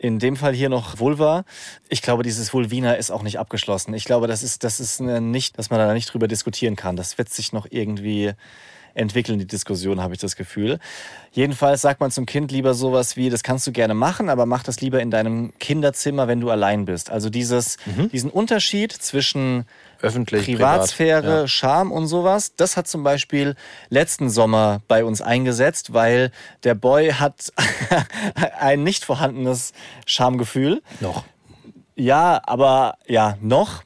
In 0.01 0.17
dem 0.17 0.35
Fall 0.35 0.55
hier 0.55 0.69
noch 0.69 0.97
Vulva. 0.97 1.45
Ich 1.87 2.01
glaube, 2.01 2.23
dieses 2.23 2.51
Vulvina 2.55 2.93
ist 2.93 3.11
auch 3.11 3.21
nicht 3.21 3.37
abgeschlossen. 3.37 3.93
Ich 3.93 4.05
glaube, 4.05 4.25
das 4.25 4.41
ist, 4.41 4.63
das 4.63 4.79
ist 4.79 4.99
nicht, 4.99 5.59
dass 5.59 5.69
man 5.69 5.77
da 5.77 5.93
nicht 5.93 6.11
drüber 6.11 6.27
diskutieren 6.27 6.75
kann. 6.75 6.95
Das 6.95 7.19
wird 7.19 7.29
sich 7.29 7.53
noch 7.53 7.67
irgendwie 7.69 8.31
entwickeln, 8.95 9.37
die 9.37 9.45
Diskussion, 9.45 10.01
habe 10.01 10.15
ich 10.15 10.19
das 10.19 10.35
Gefühl. 10.35 10.79
Jedenfalls 11.31 11.81
sagt 11.81 11.99
man 11.99 12.09
zum 12.09 12.25
Kind 12.25 12.51
lieber 12.51 12.73
sowas 12.73 13.15
wie, 13.15 13.29
das 13.29 13.43
kannst 13.43 13.67
du 13.67 13.71
gerne 13.71 13.93
machen, 13.93 14.27
aber 14.27 14.47
mach 14.47 14.63
das 14.63 14.81
lieber 14.81 14.99
in 15.03 15.11
deinem 15.11 15.53
Kinderzimmer, 15.59 16.27
wenn 16.27 16.41
du 16.41 16.49
allein 16.49 16.85
bist. 16.85 17.11
Also 17.11 17.29
dieses, 17.29 17.77
diesen 18.11 18.31
Unterschied 18.31 18.91
zwischen 18.91 19.65
Öffentlich, 20.01 20.45
Privatsphäre, 20.45 21.21
privat, 21.21 21.39
ja. 21.41 21.47
Scham 21.47 21.91
und 21.91 22.07
sowas. 22.07 22.55
Das 22.55 22.77
hat 22.77 22.87
zum 22.87 23.03
Beispiel 23.03 23.55
letzten 23.89 24.29
Sommer 24.29 24.81
bei 24.87 25.03
uns 25.05 25.21
eingesetzt, 25.21 25.93
weil 25.93 26.31
der 26.63 26.75
Boy 26.75 27.11
hat 27.11 27.51
ein 28.59 28.83
nicht 28.83 29.05
vorhandenes 29.05 29.73
Schamgefühl. 30.05 30.81
Noch. 30.99 31.23
Ja, 31.95 32.41
aber 32.45 32.97
ja, 33.07 33.37
noch. 33.41 33.83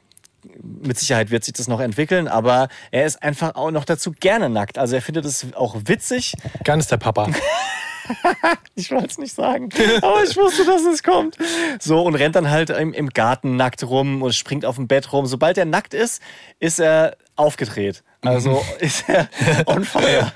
Mit 0.62 0.98
Sicherheit 0.98 1.30
wird 1.30 1.44
sich 1.44 1.54
das 1.54 1.68
noch 1.68 1.80
entwickeln, 1.80 2.28
aber 2.28 2.68
er 2.90 3.04
ist 3.04 3.22
einfach 3.22 3.54
auch 3.56 3.70
noch 3.70 3.84
dazu 3.84 4.12
gerne 4.12 4.48
nackt. 4.48 4.78
Also 4.78 4.94
er 4.94 5.02
findet 5.02 5.24
es 5.24 5.46
auch 5.54 5.76
witzig. 5.84 6.34
Ganz 6.64 6.86
der 6.86 6.96
Papa. 6.96 7.28
Ich 8.74 8.90
wollte 8.90 9.06
es 9.06 9.18
nicht 9.18 9.34
sagen, 9.34 9.70
aber 10.02 10.22
ich 10.22 10.36
wusste, 10.36 10.64
dass 10.66 10.82
es 10.84 11.02
kommt. 11.02 11.36
So, 11.80 12.02
und 12.02 12.14
rennt 12.14 12.36
dann 12.36 12.50
halt 12.50 12.68
im, 12.70 12.92
im 12.92 13.08
Garten 13.08 13.56
nackt 13.56 13.82
rum 13.84 14.20
und 14.20 14.34
springt 14.34 14.66
auf 14.66 14.76
dem 14.76 14.86
Bett 14.86 15.12
rum. 15.12 15.24
Sobald 15.24 15.56
er 15.56 15.64
nackt 15.64 15.94
ist, 15.94 16.20
ist 16.60 16.78
er 16.78 17.16
aufgedreht. 17.36 18.02
Also 18.22 18.62
ist 18.80 19.08
er 19.08 19.28
on 19.66 19.84
fire. 19.84 20.30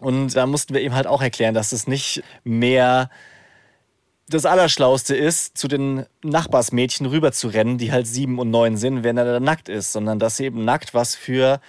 Und 0.00 0.34
da 0.34 0.46
mussten 0.46 0.74
wir 0.74 0.80
ihm 0.80 0.94
halt 0.94 1.06
auch 1.06 1.20
erklären, 1.20 1.54
dass 1.54 1.72
es 1.72 1.86
nicht 1.86 2.22
mehr 2.44 3.10
das 4.28 4.44
Allerschlauste 4.44 5.16
ist, 5.16 5.56
zu 5.56 5.68
den 5.68 6.04
Nachbarsmädchen 6.22 7.06
rüber 7.06 7.32
zu 7.32 7.48
rennen, 7.48 7.78
die 7.78 7.92
halt 7.92 8.06
sieben 8.06 8.38
und 8.38 8.50
neun 8.50 8.76
sind, 8.76 9.02
wenn 9.02 9.16
er 9.16 9.24
da 9.24 9.40
nackt 9.40 9.68
ist, 9.68 9.92
sondern 9.92 10.18
dass 10.18 10.38
eben 10.38 10.64
nackt 10.64 10.92
was 10.92 11.14
für 11.14 11.60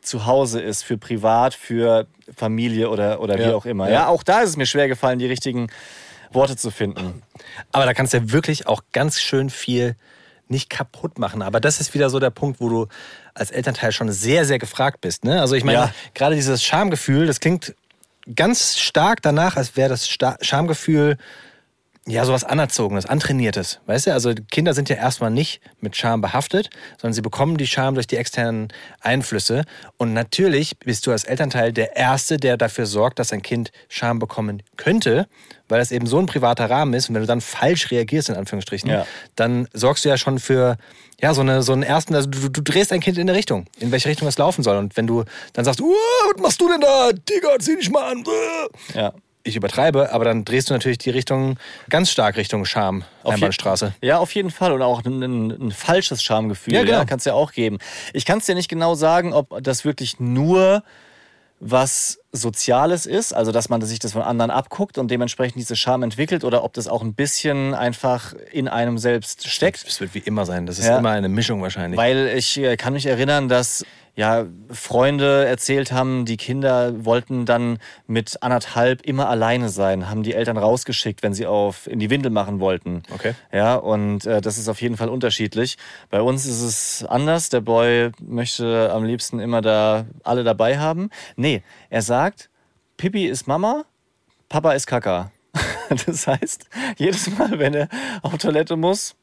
zu 0.00 0.26
Hause 0.26 0.60
ist, 0.60 0.82
für 0.82 0.96
privat, 0.96 1.54
für 1.54 2.06
Familie 2.34 2.90
oder, 2.90 3.20
oder 3.20 3.38
wie 3.38 3.42
Ja, 3.42 3.54
auch 3.54 3.66
immer. 3.66 3.86
ja. 3.88 3.92
Ja. 3.92 4.06
auch 4.08 4.22
da 4.22 4.40
ist 4.40 4.50
es 4.50 4.56
mir 4.56 4.66
schwer 4.66 4.88
gefallen, 4.88 5.18
die 5.18 5.26
richtigen 5.26 5.68
Worte 6.32 6.56
zu 6.56 6.70
finden. 6.70 7.22
Aber 7.72 7.84
da 7.86 7.94
kannst 7.94 8.12
du 8.12 8.18
ja 8.18 8.32
wirklich 8.32 8.66
auch 8.66 8.82
ganz 8.92 9.20
schön 9.20 9.50
viel 9.50 9.94
nicht 10.48 10.70
kaputt 10.70 11.18
machen. 11.18 11.42
Aber 11.42 11.60
das 11.60 11.80
ist 11.80 11.94
wieder 11.94 12.08
so 12.10 12.18
der 12.20 12.30
Punkt, 12.30 12.60
wo 12.60 12.68
du 12.68 12.86
als 13.34 13.50
Elternteil 13.50 13.92
schon 13.92 14.10
sehr, 14.12 14.44
sehr 14.44 14.58
gefragt 14.58 15.00
bist. 15.00 15.24
Ne? 15.24 15.40
Also 15.40 15.54
ich 15.54 15.64
meine, 15.64 15.78
Ja. 15.78 15.92
gerade 16.14 16.34
dieses 16.36 16.62
Schamgefühl, 16.62 17.26
das 17.26 17.40
klingt 17.40 17.74
ganz 18.34 18.76
stark 18.78 19.22
danach, 19.22 19.56
als 19.56 19.76
wäre 19.76 19.88
das 19.88 20.08
Sta 20.08 20.36
Schamgefühl 20.40 21.16
ja 22.08 22.24
sowas 22.24 22.44
Anerzogenes, 22.44 23.06
Antrainiertes. 23.06 23.80
Weißt 23.86 24.06
du, 24.06 24.12
also 24.12 24.32
Kinder 24.50 24.74
sind 24.74 24.88
ja 24.88 24.96
erstmal 24.96 25.30
nicht 25.30 25.60
mit 25.80 25.96
Scham 25.96 26.20
behaftet, 26.20 26.70
sondern 27.00 27.14
sie 27.14 27.20
bekommen 27.22 27.56
die 27.56 27.66
Scham 27.66 27.94
durch 27.94 28.06
die 28.06 28.16
externen 28.16 28.68
Einflüsse. 29.00 29.64
Und 29.96 30.12
natürlich 30.12 30.78
bist 30.78 31.06
du 31.06 31.10
als 31.10 31.24
Elternteil 31.24 31.72
der 31.72 31.96
Erste, 31.96 32.36
der 32.36 32.56
dafür 32.56 32.86
sorgt, 32.86 33.18
dass 33.18 33.32
ein 33.32 33.42
Kind 33.42 33.72
Scham 33.88 34.18
bekommen 34.20 34.62
könnte, 34.76 35.26
weil 35.68 35.80
es 35.80 35.90
eben 35.90 36.06
so 36.06 36.18
ein 36.18 36.26
privater 36.26 36.70
Rahmen 36.70 36.94
ist. 36.94 37.08
Und 37.08 37.16
wenn 37.16 37.22
du 37.22 37.26
dann 37.28 37.40
falsch 37.40 37.90
reagierst, 37.90 38.28
in 38.28 38.36
Anführungsstrichen, 38.36 38.88
Ja. 38.88 39.06
dann 39.34 39.66
sorgst 39.72 40.04
du 40.04 40.08
ja 40.08 40.16
schon 40.16 40.38
für 40.38 40.76
ja, 41.20 41.32
so, 41.34 41.40
eine, 41.40 41.62
so 41.62 41.72
einen 41.72 41.82
ersten, 41.82 42.14
also 42.14 42.28
du, 42.28 42.48
du 42.50 42.60
drehst 42.62 42.90
dein 42.90 43.00
Kind 43.00 43.16
in 43.18 43.28
eine 43.28 43.36
Richtung, 43.36 43.66
in 43.80 43.90
welche 43.90 44.08
Richtung 44.08 44.28
es 44.28 44.36
laufen 44.38 44.62
soll. 44.62 44.76
Und 44.76 44.96
wenn 44.98 45.06
du 45.06 45.24
dann 45.54 45.64
sagst, 45.64 45.80
"Uah, 45.80 45.88
was 46.34 46.42
machst 46.42 46.60
du 46.60 46.68
denn 46.68 46.82
da? 46.82 47.10
Digga, 47.12 47.58
zieh 47.58 47.74
dich 47.76 47.90
mal 47.90 48.12
an. 48.12 48.22
Uah." 48.26 48.68
Ja. 48.94 49.12
Ich 49.46 49.54
übertreibe, 49.56 50.12
aber 50.12 50.24
dann 50.24 50.44
drehst 50.44 50.68
du 50.70 50.74
natürlich 50.74 50.98
die 50.98 51.10
Richtung 51.10 51.56
ganz 51.88 52.10
stark 52.10 52.36
Richtung 52.36 52.64
Scham, 52.64 53.04
Einbahnstraße. 53.22 53.94
Ja, 54.02 54.18
auf 54.18 54.34
jeden 54.34 54.50
Fall. 54.50 54.72
Und 54.72 54.82
auch 54.82 55.04
ein, 55.04 55.22
ein, 55.22 55.50
ein 55.50 55.70
falsches 55.70 56.22
Schamgefühl. 56.22 56.74
Ja, 56.74 56.80
Ja, 56.80 56.84
genau. 56.86 57.04
kann 57.04 57.18
es 57.18 57.24
ja 57.26 57.34
auch 57.34 57.52
geben. 57.52 57.78
Ich 58.12 58.24
kann 58.24 58.38
es 58.38 58.46
dir 58.46 58.54
nicht 58.56 58.68
genau 58.68 58.94
sagen, 58.96 59.32
ob 59.32 59.62
das 59.62 59.84
wirklich 59.84 60.18
nur 60.18 60.82
was 61.58 62.18
Soziales 62.32 63.06
ist, 63.06 63.32
also 63.32 63.50
dass 63.50 63.70
man 63.70 63.80
sich 63.80 63.98
das 63.98 64.12
von 64.12 64.20
anderen 64.22 64.50
abguckt 64.50 64.98
und 64.98 65.10
dementsprechend 65.10 65.58
diese 65.58 65.74
Scham 65.74 66.02
entwickelt 66.02 66.44
oder 66.44 66.62
ob 66.62 66.74
das 66.74 66.86
auch 66.86 67.00
ein 67.02 67.14
bisschen 67.14 67.72
einfach 67.72 68.34
in 68.52 68.68
einem 68.68 68.98
selbst 68.98 69.48
steckt. 69.48 69.86
Das 69.86 70.00
wird 70.00 70.12
wie 70.14 70.18
immer 70.18 70.44
sein. 70.44 70.66
Das 70.66 70.78
ist 70.78 70.86
Ja. 70.86 70.98
immer 70.98 71.10
eine 71.12 71.30
Mischung 71.30 71.62
wahrscheinlich. 71.62 71.96
Weil 71.96 72.32
ich 72.36 72.58
äh, 72.58 72.76
kann 72.76 72.92
mich 72.92 73.06
erinnern, 73.06 73.48
dass 73.48 73.86
ja 74.16 74.46
Freunde 74.70 75.44
erzählt 75.46 75.92
haben, 75.92 76.24
die 76.24 76.38
Kinder 76.38 77.04
wollten 77.04 77.44
dann 77.44 77.78
mit 78.06 78.42
anderthalb 78.42 79.02
immer 79.02 79.28
alleine 79.28 79.68
sein, 79.68 80.08
haben 80.08 80.22
die 80.22 80.32
Eltern 80.34 80.56
rausgeschickt, 80.56 81.22
wenn 81.22 81.34
sie 81.34 81.46
auf 81.46 81.86
in 81.86 82.00
die 82.00 82.10
Windel 82.10 82.32
machen 82.32 82.58
wollten. 82.58 83.02
Okay. 83.12 83.34
Ja, 83.52 83.76
und 83.76 84.24
äh, 84.26 84.40
das 84.40 84.56
ist 84.58 84.68
auf 84.68 84.80
jeden 84.80 84.96
Fall 84.96 85.10
unterschiedlich. 85.10 85.76
Bei 86.10 86.22
uns 86.22 86.46
ist 86.46 86.62
es 86.62 87.04
anders. 87.04 87.50
Der 87.50 87.60
Boy 87.60 88.10
möchte 88.20 88.90
am 88.92 89.04
liebsten 89.04 89.38
immer 89.38 89.60
da 89.60 90.06
alle 90.24 90.42
dabei 90.42 90.78
haben. 90.78 91.10
Nee, 91.36 91.62
er 91.90 92.02
sagt, 92.02 92.48
Pippi 92.96 93.26
ist 93.26 93.46
Mama, 93.46 93.84
Papa 94.48 94.72
ist 94.72 94.86
Kaka. 94.86 95.30
Das 96.06 96.26
heißt, 96.26 96.68
jedes 96.96 97.30
Mal, 97.38 97.60
wenn 97.60 97.72
er 97.72 97.88
auf 98.22 98.36
Toilette 98.38 98.74
muss, 98.74 99.14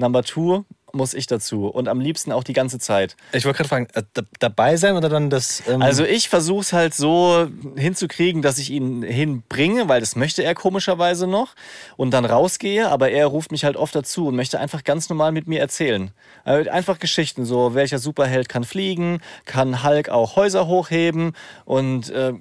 Number 0.00 0.22
two 0.22 0.64
muss 0.92 1.14
ich 1.14 1.26
dazu. 1.26 1.66
Und 1.66 1.88
am 1.88 2.00
liebsten 2.00 2.32
auch 2.32 2.44
die 2.44 2.52
ganze 2.52 2.78
Zeit. 2.78 3.16
ich 3.32 3.44
wollte 3.44 3.58
gerade 3.58 3.68
fragen, 3.68 3.86
äh, 3.94 4.02
da- 4.14 4.22
dabei 4.38 4.76
sein 4.76 4.96
oder 4.96 5.08
dann 5.08 5.30
das. 5.30 5.62
Ähm, 5.68 5.82
Also 5.82 6.04
ich 6.04 6.28
versuche 6.28 6.60
es 6.60 6.72
halt 6.72 6.94
so 6.94 7.48
hinzukriegen, 7.76 8.42
dass 8.42 8.58
ich 8.58 8.70
ihn 8.70 9.02
hinbringe, 9.02 9.88
weil 9.88 10.00
das 10.00 10.16
möchte 10.16 10.42
er 10.42 10.54
komischerweise 10.54 11.26
noch. 11.26 11.54
Und 11.96 12.12
dann 12.12 12.24
rausgehe, 12.24 12.88
aber 12.90 13.10
er 13.10 13.26
ruft 13.26 13.52
mich 13.52 13.64
halt 13.64 13.76
oft 13.76 13.94
dazu 13.94 14.28
und 14.28 14.36
möchte 14.36 14.60
einfach 14.60 14.84
ganz 14.84 15.08
normal 15.08 15.32
mit 15.32 15.46
mir 15.48 15.60
erzählen. 15.60 16.10
Also 16.44 16.70
Einfach 16.70 16.98
Geschichten, 16.98 17.44
so 17.44 17.74
welcher 17.74 17.98
Superheld 17.98 18.48
kann 18.48 18.64
fliegen, 18.64 19.20
kann 19.44 19.82
Hulk 19.84 20.08
auch 20.08 20.36
Häuser 20.36 20.66
hochheben 20.66 21.32
und 21.64 22.10
äh, 22.10 22.32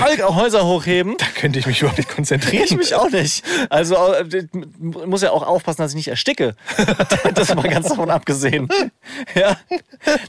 Häuser 0.00 0.66
hochheben. 0.66 1.16
da 1.18 1.26
könnte 1.26 1.58
ich 1.58 1.66
mich 1.66 1.80
überhaupt 1.80 1.98
nicht 1.98 2.10
konzentrieren. 2.10 2.64
Ich 2.64 2.76
mich 2.76 2.94
auch 2.94 3.10
nicht. 3.10 3.44
Also 3.70 3.96
äh, 3.96 4.46
muss 4.82 5.22
ja 5.22 5.30
auch 5.30 5.46
aufpassen, 5.46 5.82
dass 5.82 5.92
ich 5.92 5.96
nicht 5.96 6.08
ersticke. 6.08 6.56
Das 7.34 7.54
mal 7.54 7.62
ganz 7.62 7.88
davon 7.88 8.10
abgesehen. 8.10 8.68
Ja. 9.34 9.56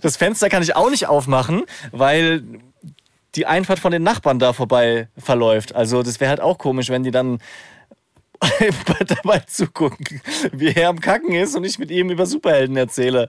Das 0.02 0.18
Fenster 0.18 0.50
kann 0.50 0.64
ich 0.64 0.76
auch 0.76 0.90
nicht 0.90 1.08
aufmachen, 1.08 1.64
weil 1.92 2.44
die 3.36 3.46
Einfahrt 3.46 3.80
von 3.80 3.92
den 3.92 4.04
Nachbarn 4.04 4.40
da 4.40 4.54
vorbei 4.54 5.08
verläuft. 5.18 5.76
Also 5.76 6.04
das 6.04 6.20
wäre 6.20 6.30
halt 6.30 6.42
auch 6.42 6.58
komisch, 6.58 6.90
wenn 6.90 7.04
die 7.04 7.12
dann 7.12 7.40
dabei 9.08 9.40
zugucken, 9.40 10.22
wie 10.52 10.74
er 10.74 10.90
am 10.90 11.00
Kacken 11.00 11.34
ist 11.34 11.56
und 11.56 11.64
ich 11.64 11.80
mit 11.80 11.92
ihm 11.92 12.10
über 12.10 12.26
Superhelden 12.26 12.78
erzähle. 12.78 13.28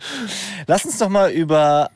Lass 0.66 0.85
uns 0.85 0.99
doch 0.99 1.09
mal 1.09 1.31
über 1.31 1.91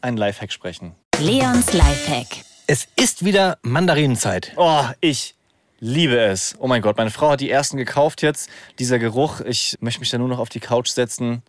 einen 0.00 0.16
Lifehack 0.16 0.52
sprechen. 0.52 0.94
Leons 1.18 1.72
Lifehack. 1.72 2.51
Es 2.66 2.86
ist 2.96 3.24
wieder 3.24 3.58
Mandarinenzeit. 3.62 4.52
Oh, 4.56 4.84
ich 5.00 5.34
liebe 5.80 6.18
es. 6.18 6.54
Oh 6.58 6.66
mein 6.68 6.80
Gott, 6.82 6.96
meine 6.96 7.10
Frau 7.10 7.30
hat 7.30 7.40
die 7.40 7.50
ersten 7.50 7.76
gekauft 7.76 8.22
jetzt. 8.22 8.48
Dieser 8.78 8.98
Geruch, 8.98 9.40
ich 9.40 9.76
möchte 9.80 10.00
mich 10.00 10.10
da 10.10 10.18
nur 10.18 10.28
noch 10.28 10.38
auf 10.38 10.48
die 10.48 10.60
Couch 10.60 10.88
setzen, 10.88 11.42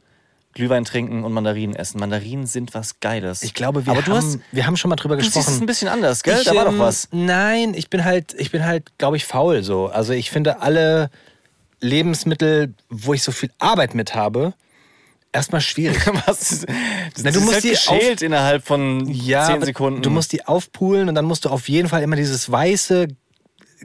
Glühwein 0.54 0.86
trinken 0.86 1.24
und 1.24 1.32
Mandarinen 1.34 1.76
essen. 1.76 2.00
Mandarinen 2.00 2.46
sind 2.46 2.74
was 2.74 3.00
Geiles. 3.00 3.44
Ich 3.44 3.54
glaube, 3.54 3.86
wir, 3.86 3.92
Aber 3.94 4.02
du 4.02 4.12
haben, 4.12 4.18
hast, 4.18 4.40
wir 4.52 4.66
haben 4.66 4.78
schon 4.78 4.90
mal 4.90 4.96
drüber 4.96 5.16
du 5.16 5.22
siehst 5.24 5.36
es 5.36 5.46
gesprochen. 5.46 5.64
ein 5.64 5.66
bisschen 5.68 5.88
anders, 5.88 6.24
gell? 6.24 6.38
Ich, 6.38 6.46
da 6.46 6.56
war 6.56 6.66
doch 6.66 6.72
ähm, 6.72 6.80
was. 6.80 7.08
Nein, 7.12 7.74
ich 7.76 7.90
bin 7.90 8.04
halt, 8.04 8.34
ich 8.38 8.52
bin 8.52 8.66
halt, 8.66 8.98
glaube 8.98 9.18
ich, 9.18 9.26
faul 9.26 9.64
so. 9.64 9.88
Also 9.88 10.14
ich 10.14 10.32
finde 10.32 10.62
alle 10.62 11.10
Lebensmittel, 11.80 12.74
wo 12.90 13.14
ich 13.14 13.24
so 13.24 13.32
viel 13.32 13.52
Arbeit 13.60 13.94
mit 13.94 14.16
habe, 14.16 14.54
erstmal 15.34 15.62
schwierig. 15.62 16.00
was? 16.28 16.66
Na, 17.24 17.32
du 17.32 17.42
musst 17.42 17.54
halt 17.56 17.64
die 17.64 17.70
geschält 17.70 18.22
innerhalb 18.22 18.66
von 18.66 19.08
Ja, 19.10 19.46
10 19.48 19.56
aber 19.56 19.66
Sekunden. 19.66 20.02
du 20.02 20.10
musst 20.10 20.32
die 20.32 20.46
aufpulen 20.46 21.10
und 21.10 21.16
dann 21.16 21.26
musst 21.26 21.46
du 21.46 21.50
auf 21.50 21.68
jeden 21.68 21.90
Fall 21.90 22.04
immer 22.04 22.16
dieses 22.16 22.50
weiße 22.52 23.08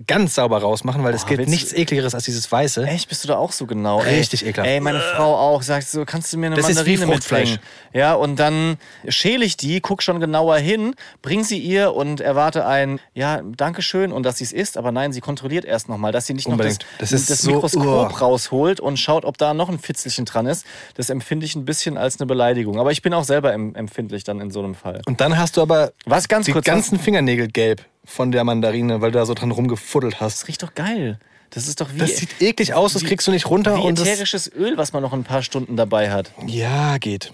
ganz 0.07 0.35
sauber 0.35 0.59
rausmachen, 0.59 1.03
weil 1.05 1.15
es 1.15 1.27
gibt 1.27 1.49
nichts 1.49 1.71
du- 1.71 1.77
ekligeres 1.77 2.15
als 2.15 2.25
dieses 2.25 2.51
weiße. 2.51 2.85
Echt, 2.87 3.09
bist 3.09 3.25
du 3.25 3.29
da 3.29 3.37
auch 3.37 3.53
so 3.53 3.67
genau? 3.67 3.99
Richtig 4.01 4.43
ey, 4.45 4.51
ekelhaft. 4.51 4.71
Ey, 4.71 4.81
meine 4.81 5.01
Frau 5.01 5.37
auch. 5.37 5.63
Sagt 5.63 5.89
so, 5.89 6.05
kannst 6.05 6.33
du 6.33 6.39
mir 6.39 6.47
eine 6.47 6.57
Das 6.57 6.69
ist 6.69 6.85
wie 6.87 6.97
Mandarine 6.97 7.15
mitbringen? 7.15 7.59
Ja, 7.93 8.15
und 8.15 8.37
dann 8.37 8.77
schäle 9.09 9.45
ich 9.45 9.57
die, 9.57 9.81
guck 9.81 10.03
schon 10.03 10.21
genauer 10.21 10.59
hin, 10.59 10.95
bring 11.23 11.45
sie 11.45 11.59
ihr 11.59 11.95
und 11.95 12.21
erwarte 12.21 12.67
ein, 12.67 13.01
ja, 13.15 13.41
Dankeschön 13.57 14.13
und 14.13 14.23
dass 14.25 14.39
sie 14.39 14.45
es 14.45 14.53
isst. 14.53 14.77
Aber 14.77 14.93
nein, 14.93 15.13
sie 15.13 15.21
kontrolliert 15.21 15.65
erst 15.65 15.89
nochmal, 15.89 16.13
dass 16.13 16.27
sie 16.27 16.35
nicht 16.35 16.47
Unbedingt. 16.47 16.81
noch 16.81 16.99
Das 16.99 17.11
das, 17.11 17.21
ist 17.21 17.31
das 17.31 17.39
so- 17.43 17.51
Mikroskop 17.53 17.85
uah. 17.85 18.07
rausholt 18.19 18.81
und 18.81 18.99
schaut, 18.99 19.25
ob 19.25 19.39
da 19.39 19.55
noch 19.55 19.69
ein 19.69 19.79
Fitzelchen 19.79 20.25
dran 20.25 20.47
ist. 20.47 20.65
Das 20.95 21.11
empfinde 21.11 21.47
ich 21.47 21.55
ein 21.57 21.65
bisschen 21.65 21.97
als 21.97 22.21
eine 22.21 22.27
Beleidigung. 22.27 22.79
Aber 22.79 22.93
ich 22.93 23.03
bin 23.03 23.15
auch 23.15 23.25
selber 23.25 23.53
em- 23.53 23.75
empfindlich 23.75 24.25
dann 24.25 24.41
in 24.41 24.51
so 24.51 24.61
einem 24.61 24.75
Fall. 24.75 25.03
Und 25.07 25.21
dann 25.21 25.39
hast 25.39 25.57
du 25.57 25.63
aber 25.63 25.93
Was 26.07 26.29
ganz 26.29 26.47
die 26.47 26.53
kurz, 26.53 26.65
ganzen 26.67 26.99
Fingernägel 26.99 27.49
gelb 27.49 27.85
von 28.05 28.33
der 28.33 28.45
Mandarine, 28.45 29.01
weil 29.01 29.11
du 29.13 29.19
da 29.19 29.27
so 29.27 29.35
dran 29.35 29.51
rumgefuddelt 29.51 30.21
hast. 30.21 30.43
das 30.43 30.49
riecht 30.49 30.63
doch 30.63 30.75
geil. 30.75 31.19
Das 31.51 31.67
ist 31.67 31.81
doch 31.81 31.93
wie, 31.95 31.99
Das 31.99 32.17
sieht 32.19 32.41
eklig 32.43 32.75
aus, 32.75 32.93
das 32.93 33.03
wie- 33.03 33.07
kriegst 33.07 33.27
du 33.27 33.31
nicht 33.31 33.49
runter. 33.49 33.77
wie 33.77 33.81
und 33.81 33.99
das, 33.99 34.07
ätherisches 34.09 34.53
Öl, 34.55 34.77
was 34.77 34.93
man 34.93 35.03
noch 35.03 35.13
ein 35.15 35.25
paar 35.25 35.43
Stunden 35.43 35.77
dabei 35.77 36.11
hat. 36.11 36.33
ja, 36.47 36.99
geht. 36.99 37.33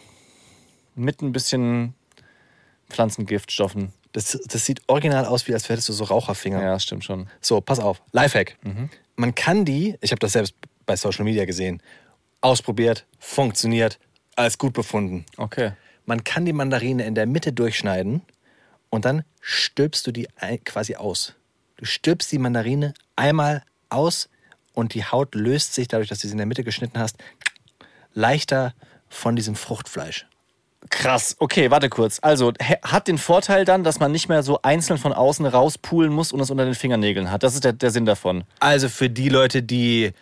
Mit 0.94 1.20
ein 1.22 1.32
bisschen 1.32 1.94
Pflanzengiftstoffen. 2.90 3.92
Das, 4.12 4.38
das 4.46 4.64
sieht 4.64 4.82
original 4.86 5.24
aus, 5.26 5.48
wie 5.48 5.54
als 5.54 5.68
hättest 5.68 5.88
du 5.88 5.92
so 5.92 6.04
Raucherfinger. 6.04 6.62
Ja, 6.62 6.72
das 6.74 6.84
stimmt 6.84 7.04
schon. 7.04 7.28
So, 7.40 7.60
pass 7.60 7.80
auf. 7.80 8.00
Lifehack. 8.12 8.56
Man 9.16 9.34
kann 9.34 9.64
die, 9.64 9.96
ich 10.00 10.12
habe 10.12 10.20
das 10.20 10.32
selbst 10.32 10.54
bei 10.86 10.94
Social 10.96 11.24
Media 11.24 11.44
gesehen, 11.46 11.82
ausprobiert, 12.40 13.06
funktioniert, 13.18 13.98
als 14.36 14.58
gut 14.58 14.72
befunden. 14.72 15.24
Okay. 15.36 15.72
Man 16.06 16.22
kann 16.22 16.44
die 16.44 16.52
Mandarine 16.52 17.04
in 17.04 17.14
der 17.14 17.26
Mitte 17.26 17.52
durchschneiden 17.52 18.22
und 18.94 19.04
dann 19.04 19.24
stülpst 19.40 20.06
du 20.06 20.12
die 20.12 20.28
quasi 20.64 20.94
aus. 20.96 21.34
Du 21.76 21.84
stülpst 21.84 22.30
die 22.32 22.38
Mandarine 22.38 22.94
einmal 23.16 23.62
aus 23.88 24.28
und 24.72 24.94
die 24.94 25.04
Haut 25.04 25.34
löst 25.34 25.74
sich, 25.74 25.88
dadurch, 25.88 26.08
dass 26.08 26.20
du 26.20 26.28
sie 26.28 26.32
in 26.32 26.38
der 26.38 26.46
Mitte 26.46 26.64
geschnitten 26.64 26.98
hast, 26.98 27.16
leichter 28.12 28.74
von 29.08 29.36
diesem 29.36 29.54
Fruchtfleisch. 29.54 30.26
Krass. 30.90 31.36
Okay, 31.38 31.70
warte 31.70 31.88
kurz. 31.88 32.18
Also 32.20 32.52
hat 32.82 33.08
den 33.08 33.16
Vorteil 33.18 33.64
dann, 33.64 33.84
dass 33.84 34.00
man 34.00 34.12
nicht 34.12 34.28
mehr 34.28 34.42
so 34.42 34.60
einzeln 34.62 34.98
von 34.98 35.12
außen 35.12 35.46
rauspulen 35.46 36.12
muss 36.12 36.30
und 36.30 36.40
es 36.40 36.50
unter 36.50 36.64
den 36.64 36.74
Fingernägeln 36.74 37.30
hat. 37.30 37.42
Das 37.42 37.54
ist 37.54 37.64
der, 37.64 37.72
der 37.72 37.90
Sinn 37.90 38.04
davon. 38.04 38.44
Also 38.60 38.88
für 38.88 39.08
die 39.08 39.30
Leute, 39.30 39.62
die 39.62 40.12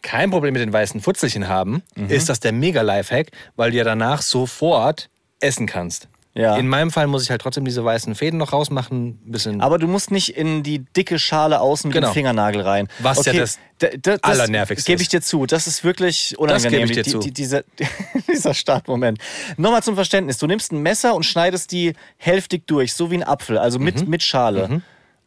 kein 0.00 0.30
Problem 0.30 0.52
mit 0.52 0.62
den 0.62 0.72
weißen 0.72 1.00
Futzelchen 1.00 1.48
haben, 1.48 1.82
Mhm. 1.96 2.08
ist 2.08 2.28
das 2.28 2.40
der 2.40 2.52
Mega-Lifehack, 2.52 3.30
weil 3.56 3.72
du 3.72 3.76
ja 3.78 3.84
danach 3.84 4.22
sofort 4.22 5.08
essen 5.40 5.66
kannst. 5.66 6.08
Ja. 6.34 6.56
In 6.56 6.66
meinem 6.66 6.90
Fall 6.90 7.08
muss 7.08 7.22
ich 7.24 7.30
halt 7.30 7.42
trotzdem 7.42 7.66
diese 7.66 7.84
weißen 7.84 8.14
Fäden 8.14 8.38
noch 8.38 8.54
rausmachen, 8.54 9.18
bisschen. 9.30 9.60
Aber 9.60 9.76
du 9.78 9.86
musst 9.86 10.10
nicht 10.10 10.34
in 10.34 10.62
die 10.62 10.78
dicke 10.78 11.18
Schale 11.18 11.60
außen 11.60 11.88
mit 11.88 11.94
Genau. 11.94 12.08
dem 12.08 12.14
Fingernagel 12.14 12.62
rein. 12.62 12.88
Was 13.00 13.26
ja 13.26 13.34
das 13.34 13.58
da- 13.78 13.88
da- 14.00 14.16
das 14.16 14.22
Allernervigste 14.22 14.90
Gebe 14.90 15.02
ich 15.02 15.08
dir 15.08 15.20
zu. 15.20 15.44
Das 15.44 15.66
ist 15.66 15.84
wirklich 15.84 16.38
unangenehm. 16.38 16.86
gebe 16.88 16.90
ich 16.90 16.96
dir 16.96 17.02
die, 17.02 17.10
zu. 17.10 17.18
Die, 17.18 17.32
dieser, 17.32 17.64
dieser 18.32 18.54
Startmoment. 18.54 19.18
Nochmal 19.58 19.82
zum 19.82 19.94
Verständnis. 19.94 20.38
Du 20.38 20.46
nimmst 20.46 20.72
ein 20.72 20.80
Messer 20.80 21.14
und 21.14 21.24
schneidest 21.24 21.70
die 21.70 21.92
hälftig 22.16 22.66
durch, 22.66 22.94
so 22.94 23.10
wie 23.10 23.16
ein 23.16 23.24
Apfel, 23.24 23.58
also 23.58 23.78
mit, 23.78 24.00
Mhm. 24.02 24.08
mit 24.08 24.22
Schale. 24.22 24.80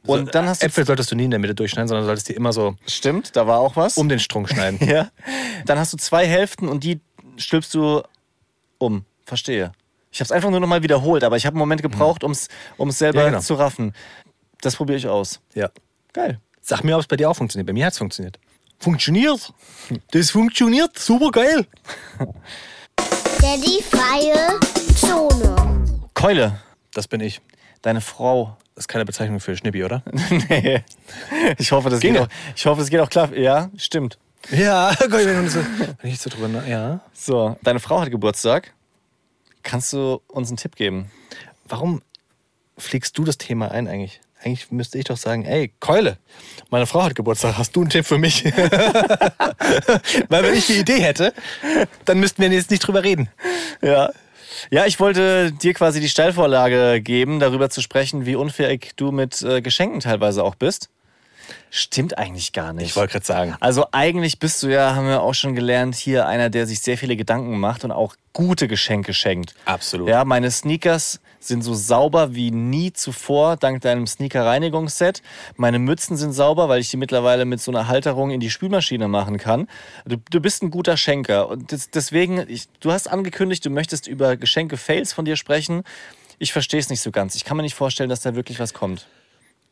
Und 0.07 0.33
dann 0.33 0.47
hast 0.47 0.63
du... 0.63 0.65
Äpfel 0.67 0.85
solltest 0.87 1.11
du 1.11 1.15
nie 1.15 1.25
in 1.25 1.31
der 1.31 1.39
Mitte 1.39 1.53
durchschneiden, 1.53 1.87
sondern 1.87 2.05
solltest 2.07 2.29
die 2.29 2.33
immer 2.33 2.51
so 2.53 2.75
Stimmt, 2.87 3.35
da 3.35 3.45
war 3.45 3.59
auch 3.59 3.75
was. 3.75 3.97
um 3.97 4.09
den 4.09 4.19
Strunk 4.19 4.49
schneiden. 4.49 4.79
Ja. 4.87 5.09
Dann 5.67 5.77
hast 5.77 5.93
du 5.93 5.97
zwei 5.97 6.25
Hälften 6.25 6.67
und 6.67 6.83
die 6.83 6.99
stülpst 7.37 7.73
du 7.75 8.01
um. 8.79 9.05
Verstehe. 9.25 9.71
Ich 10.15 10.21
habe 10.21 10.27
es 10.27 10.31
einfach 10.31 10.49
nur 10.49 10.61
nochmal 10.61 10.81
wiederholt, 10.81 11.25
aber 11.25 11.35
ich 11.35 11.45
habe 11.45 11.55
einen 11.55 11.59
Moment 11.59 11.81
gebraucht, 11.81 12.23
um 12.23 12.31
es 12.31 12.47
selber 12.97 13.19
Ja, 13.23 13.25
genau. 13.31 13.41
zu 13.41 13.55
raffen. 13.55 13.93
Das 14.61 14.77
probiere 14.77 14.97
ich 14.97 15.07
aus. 15.09 15.41
ja. 15.53 15.69
Geil. 16.13 16.39
Sag 16.61 16.85
mir, 16.85 16.95
ob 16.95 17.01
es 17.01 17.07
bei 17.07 17.17
dir 17.17 17.29
auch 17.29 17.35
funktioniert. 17.35 17.67
Bei 17.67 17.73
mir 17.73 17.85
hat 17.85 17.91
es 17.91 17.97
funktioniert. 17.97 18.39
Funktioniert. 18.79 19.51
Das 20.11 20.29
funktioniert. 20.31 20.97
Super 20.97 21.29
geil. 21.31 21.67
Daddy 23.41 23.83
freie 23.83 24.57
Zone. 24.95 25.99
Keule, 26.13 26.61
Das 26.93 27.09
bin 27.09 27.19
ich. 27.19 27.41
deine 27.81 27.99
Frau. 27.99 28.55
Das 28.73 28.83
ist 28.83 28.87
keine 28.87 29.03
Bezeichnung 29.03 29.41
für 29.41 29.57
Schnippi, 29.57 29.83
oder? 29.83 30.01
nee. 30.49 30.81
Ich 31.57 31.73
hoffe, 31.73 31.89
das 31.89 31.99
geht 31.99 32.17
auch, 32.17 32.27
ich 32.55 32.65
hoffe, 32.65 32.79
das 32.79 32.89
geht 32.89 33.01
auch 33.01 33.09
klar. 33.09 33.33
Ja, 33.35 33.69
stimmt. 33.75 34.17
Ja, 34.49 34.93
so, 35.01 35.11
wenn 35.11 36.11
ich 36.11 36.19
so 36.19 36.29
drüber 36.29 36.65
ja. 36.65 37.01
So, 37.13 37.57
deine 37.63 37.81
Frau 37.81 37.99
hat 37.99 38.09
Geburtstag. 38.11 38.73
Kannst 39.65 39.91
du 39.93 40.21
uns 40.27 40.49
einen 40.49 40.57
Tipp 40.57 40.75
geben? 40.75 41.11
Warum 41.67 42.03
fliegst 42.77 43.17
du 43.17 43.23
das 43.23 43.39
Thema 43.39 43.71
ein 43.71 43.87
eigentlich? 43.87 44.21
Eigentlich 44.43 44.69
müsste 44.71 44.99
ich 44.99 45.05
doch 45.05 45.17
sagen, 45.17 45.43
ey, 45.43 45.73
Keule, 45.79 46.19
meine 46.69 46.85
Frau 46.85 47.01
hat 47.01 47.15
Geburtstag, 47.15 47.57
hast 47.57 47.75
du 47.75 47.81
einen 47.81 47.89
Tipp 47.89 48.05
für 48.05 48.19
mich? 48.19 48.45
Weil 50.29 50.43
wenn 50.43 50.53
ich 50.53 50.67
die 50.67 50.77
Idee 50.77 50.99
hätte, 50.99 51.33
dann 52.05 52.19
müssten 52.19 52.43
wir 52.43 52.49
jetzt 52.49 52.69
nicht 52.69 52.81
drüber 52.81 53.03
reden. 53.03 53.27
Ja. 53.81 54.11
Ja, 54.69 54.85
ich 54.85 54.99
wollte 54.99 55.51
dir 55.51 55.73
quasi 55.73 55.99
die 55.99 56.09
Steilvorlage 56.09 57.01
geben, 57.01 57.39
darüber 57.39 57.71
zu 57.71 57.81
sprechen, 57.81 58.27
wie 58.27 58.35
unfähig 58.35 58.91
du 58.95 59.11
mit 59.11 59.41
äh, 59.41 59.61
Geschenken 59.61 59.99
teilweise 59.99 60.43
auch 60.43 60.55
bist. 60.55 60.89
Stimmt 61.69 62.17
eigentlich 62.17 62.53
gar 62.53 62.73
nicht. 62.73 62.85
Ich 62.87 62.95
wollte 62.95 63.13
gerade 63.13 63.25
sagen. 63.25 63.55
Also 63.59 63.87
eigentlich 63.91 64.39
bist 64.39 64.63
du 64.63 64.67
ja, 64.67 64.95
haben 64.95 65.07
wir 65.07 65.21
auch 65.21 65.33
schon 65.33 65.55
gelernt, 65.55 65.95
hier 65.95 66.27
einer, 66.27 66.49
der 66.49 66.67
sich 66.67 66.79
sehr 66.81 66.97
viele 66.97 67.15
Gedanken 67.15 67.59
macht 67.59 67.83
und 67.83 67.91
auch 67.91 68.15
gute 68.33 68.67
Geschenke 68.67 69.13
schenkt. 69.13 69.55
Absolut. 69.65 70.09
Ja, 70.09 70.25
meine 70.25 70.51
Sneakers 70.51 71.19
sind 71.39 71.63
so 71.63 71.73
sauber 71.73 72.35
wie 72.35 72.51
nie 72.51 72.91
zuvor, 72.91 73.57
dank 73.57 73.81
deinem 73.81 74.07
Sneaker-Reinigungsset. 74.07 75.21
Meine 75.55 75.79
Mützen 75.79 76.17
sind 76.17 76.33
sauber, 76.33 76.69
weil 76.69 76.81
ich 76.81 76.89
die 76.89 76.97
mittlerweile 76.97 77.45
mit 77.45 77.61
so 77.61 77.71
einer 77.71 77.87
Halterung 77.87 78.31
in 78.31 78.39
die 78.39 78.49
Spülmaschine 78.49 79.07
machen 79.07 79.37
kann. 79.37 79.67
Du, 80.05 80.17
du 80.29 80.39
bist 80.39 80.63
ein 80.63 80.71
guter 80.71 80.97
Schenker. 80.97 81.49
Und 81.49 81.71
des, 81.71 81.91
deswegen, 81.91 82.45
ich, 82.49 82.67
du 82.79 82.91
hast 82.91 83.07
angekündigt, 83.07 83.65
du 83.65 83.69
möchtest 83.69 84.07
über 84.07 84.37
Geschenke-Fails 84.37 85.13
von 85.13 85.25
dir 85.25 85.35
sprechen. 85.35 85.83
Ich 86.37 86.51
verstehe 86.51 86.79
es 86.79 86.89
nicht 86.89 87.01
so 87.01 87.11
ganz. 87.11 87.35
Ich 87.35 87.45
kann 87.45 87.57
mir 87.57 87.63
nicht 87.63 87.75
vorstellen, 87.75 88.09
dass 88.09 88.21
da 88.21 88.35
wirklich 88.35 88.59
was 88.59 88.73
kommt. 88.73 89.07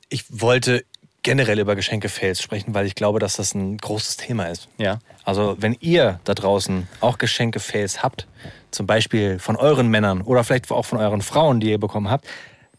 Ich 0.09 0.25
wollte 0.29 0.85
generell 1.23 1.59
über 1.59 1.75
Geschenke-Fails 1.75 2.41
sprechen, 2.41 2.73
weil 2.73 2.85
ich 2.85 2.95
glaube, 2.95 3.19
dass 3.19 3.37
das 3.37 3.55
ein 3.55 3.77
großes 3.77 4.17
Thema 4.17 4.45
ist. 4.45 4.67
Ja. 4.77 4.99
Also, 5.23 5.55
wenn 5.59 5.75
ihr 5.79 6.19
da 6.25 6.33
draußen 6.33 6.87
auch 6.99 7.17
Geschenke-Fails 7.17 8.03
habt, 8.03 8.27
zum 8.71 8.85
Beispiel 8.85 9.39
von 9.39 9.55
euren 9.55 9.87
Männern 9.87 10.21
oder 10.21 10.43
vielleicht 10.43 10.69
auch 10.71 10.85
von 10.85 10.99
euren 10.99 11.21
Frauen, 11.21 11.59
die 11.59 11.69
ihr 11.69 11.79
bekommen 11.79 12.09
habt, 12.09 12.27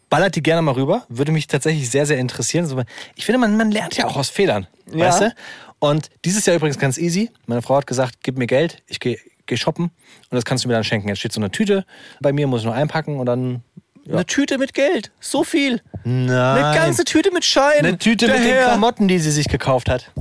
ballert 0.09 0.35
die 0.35 0.43
gerne 0.43 0.61
mal 0.61 0.73
rüber. 0.73 1.05
Würde 1.09 1.31
mich 1.31 1.47
tatsächlich 1.47 1.89
sehr, 1.89 2.05
sehr 2.05 2.19
interessieren. 2.19 2.85
Ich 3.15 3.25
finde, 3.25 3.39
man, 3.39 3.57
man 3.57 3.71
lernt 3.71 3.97
ja 3.97 4.05
auch 4.05 4.15
aus 4.15 4.29
Fehlern. 4.29 4.67
Ja. 4.93 5.07
Weißt 5.07 5.21
du? 5.21 5.35
Und 5.79 6.09
dieses 6.23 6.45
Jahr 6.45 6.55
übrigens 6.55 6.79
ganz 6.79 6.97
easy. 6.97 7.31
Meine 7.47 7.61
Frau 7.61 7.75
hat 7.77 7.87
gesagt, 7.87 8.17
gib 8.23 8.37
mir 8.37 8.47
Geld, 8.47 8.83
ich 8.87 8.99
gehe 8.99 9.17
geh 9.45 9.57
shoppen 9.57 9.85
und 9.85 10.35
das 10.35 10.45
kannst 10.45 10.63
du 10.63 10.67
mir 10.67 10.73
dann 10.73 10.83
schenken. 10.83 11.07
Jetzt 11.07 11.19
steht 11.19 11.31
so 11.31 11.39
eine 11.39 11.51
Tüte 11.51 11.85
bei 12.19 12.33
mir, 12.33 12.47
muss 12.47 12.61
ich 12.61 12.65
nur 12.65 12.73
einpacken 12.75 13.19
und 13.19 13.25
dann. 13.25 13.63
Ja. 14.07 14.13
Eine 14.15 14.25
Tüte 14.25 14.57
mit 14.57 14.73
Geld. 14.73 15.11
So 15.19 15.43
viel. 15.43 15.81
Nein. 16.03 16.29
Eine 16.29 16.77
ganze 16.77 17.03
Tüte 17.05 17.31
mit 17.31 17.43
Scheinen. 17.43 17.85
Eine 17.85 17.97
Tüte 17.97 18.27
mit 18.27 18.35
den 18.37 18.43
Daher. 18.43 18.65
Klamotten, 18.65 19.07
die 19.07 19.17
sie 19.19 19.31
sich 19.31 19.47
gekauft 19.47 19.89
hat. 19.89 20.11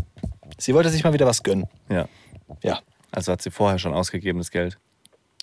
Sie 0.59 0.73
wollte 0.75 0.89
sich 0.89 1.05
mal 1.05 1.13
wieder 1.13 1.27
was 1.27 1.43
gönnen. 1.43 1.67
Ja. 1.91 2.09
Ja. 2.63 2.81
Also 3.13 3.33
hat 3.33 3.43
sie 3.43 3.51
vorher 3.51 3.79
schon 3.79 3.93
ausgegeben, 3.93 4.39
das 4.39 4.51
Geld. 4.51 4.79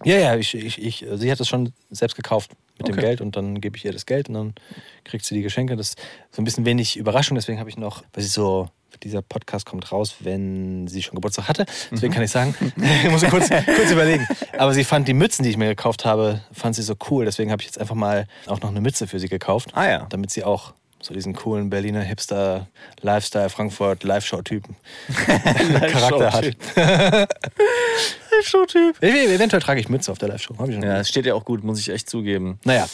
Ja, 0.03 0.17
ja, 0.17 0.35
ich, 0.35 0.55
ich, 0.55 0.81
ich, 0.81 1.05
sie 1.13 1.31
hat 1.31 1.39
es 1.39 1.47
schon 1.47 1.73
selbst 1.91 2.15
gekauft 2.15 2.51
mit 2.79 2.87
dem 2.87 2.93
Okay. 2.95 3.01
Geld 3.01 3.21
und 3.21 3.35
dann 3.35 3.61
gebe 3.61 3.77
ich 3.77 3.85
ihr 3.85 3.91
das 3.93 4.07
Geld 4.07 4.29
und 4.29 4.33
dann 4.33 4.55
kriegt 5.03 5.23
sie 5.25 5.35
die 5.35 5.43
Geschenke. 5.43 5.75
Das 5.75 5.89
ist 5.89 5.99
so 6.31 6.41
ein 6.41 6.45
bisschen 6.45 6.65
wenig 6.65 6.97
Überraschung, 6.97 7.35
deswegen 7.35 7.59
habe 7.59 7.69
ich 7.69 7.77
noch, 7.77 8.03
weil 8.13 8.23
sie 8.23 8.29
so, 8.29 8.69
dieser 8.97 9.21
Podcast 9.21 9.65
kommt 9.65 9.91
raus, 9.91 10.15
wenn 10.19 10.87
sie 10.87 11.03
schon 11.03 11.15
Geburtstag 11.15 11.47
hatte. 11.47 11.65
Deswegen 11.91 12.13
kann 12.13 12.23
ich 12.23 12.31
sagen, 12.31 12.55
ich 13.03 13.09
muss 13.09 13.23
kurz, 13.23 13.49
kurz 13.49 13.91
überlegen. 13.91 14.27
Aber 14.57 14.73
sie 14.73 14.83
fand 14.83 15.07
die 15.07 15.13
Mützen, 15.13 15.43
die 15.43 15.49
ich 15.49 15.57
mir 15.57 15.67
gekauft 15.67 16.05
habe, 16.05 16.41
fand 16.51 16.75
sie 16.75 16.83
so 16.83 16.95
cool. 17.09 17.25
Deswegen 17.25 17.51
habe 17.51 17.61
ich 17.61 17.67
jetzt 17.67 17.79
einfach 17.79 17.95
mal 17.95 18.27
auch 18.47 18.61
noch 18.61 18.69
eine 18.69 18.81
Mütze 18.81 19.07
für 19.07 19.19
sie 19.19 19.27
gekauft. 19.27 19.69
Ah 19.73 19.87
ja. 19.87 20.07
Damit 20.09 20.31
sie 20.31 20.43
auch 20.43 20.73
so 21.01 21.13
diesen 21.13 21.33
coolen 21.33 21.69
Berliner 21.69 22.01
Hipster, 22.01 22.67
Lifestyle, 23.01 23.49
Frankfurt, 23.49 24.03
Live-Show-Typen 24.03 24.75
Charakter 25.25 26.31
hat. 26.31 26.45
Live-Show-Typ. 28.31 29.01
Eventuell 29.03 29.61
trage 29.61 29.79
ich 29.79 29.89
Mütze 29.89 30.11
auf 30.11 30.17
der 30.17 30.35
ich 30.35 30.43
schon 30.43 30.57
Ja, 30.81 30.99
es 30.99 31.09
steht 31.09 31.25
ja 31.25 31.33
auch 31.33 31.45
gut, 31.45 31.63
muss 31.63 31.79
ich 31.79 31.89
echt 31.89 32.09
zugeben. 32.09 32.59
Naja, 32.63 32.87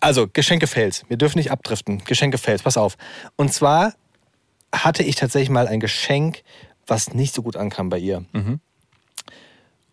also 0.00 0.28
Geschenke-Fails. 0.30 1.04
Wir 1.08 1.16
dürfen 1.16 1.38
nicht 1.38 1.50
abdriften. 1.50 2.04
Geschenke-Fails, 2.04 2.62
pass 2.62 2.76
auf. 2.76 2.96
Und 3.36 3.52
zwar 3.52 3.94
hatte 4.84 5.02
ich 5.02 5.16
tatsächlich 5.16 5.50
mal 5.50 5.66
ein 5.68 5.80
Geschenk, 5.80 6.42
was 6.86 7.12
nicht 7.14 7.34
so 7.34 7.42
gut 7.42 7.56
ankam 7.56 7.88
bei 7.88 7.98
ihr. 7.98 8.24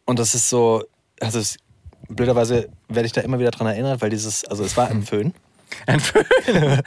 Und 0.05 0.19
das 0.19 0.35
ist 0.35 0.49
so, 0.49 0.83
also 1.19 1.39
es, 1.39 1.57
blöderweise 2.09 2.69
werde 2.89 3.05
ich 3.05 3.11
da 3.13 3.21
immer 3.21 3.39
wieder 3.39 3.51
dran 3.51 3.67
erinnert, 3.67 4.01
weil 4.01 4.09
dieses, 4.09 4.45
also 4.45 4.63
es 4.63 4.75
war 4.77 4.89
ein 4.89 5.03
Föhn. 5.05 5.33
Ein 5.87 5.99
Föhn. 5.99 6.25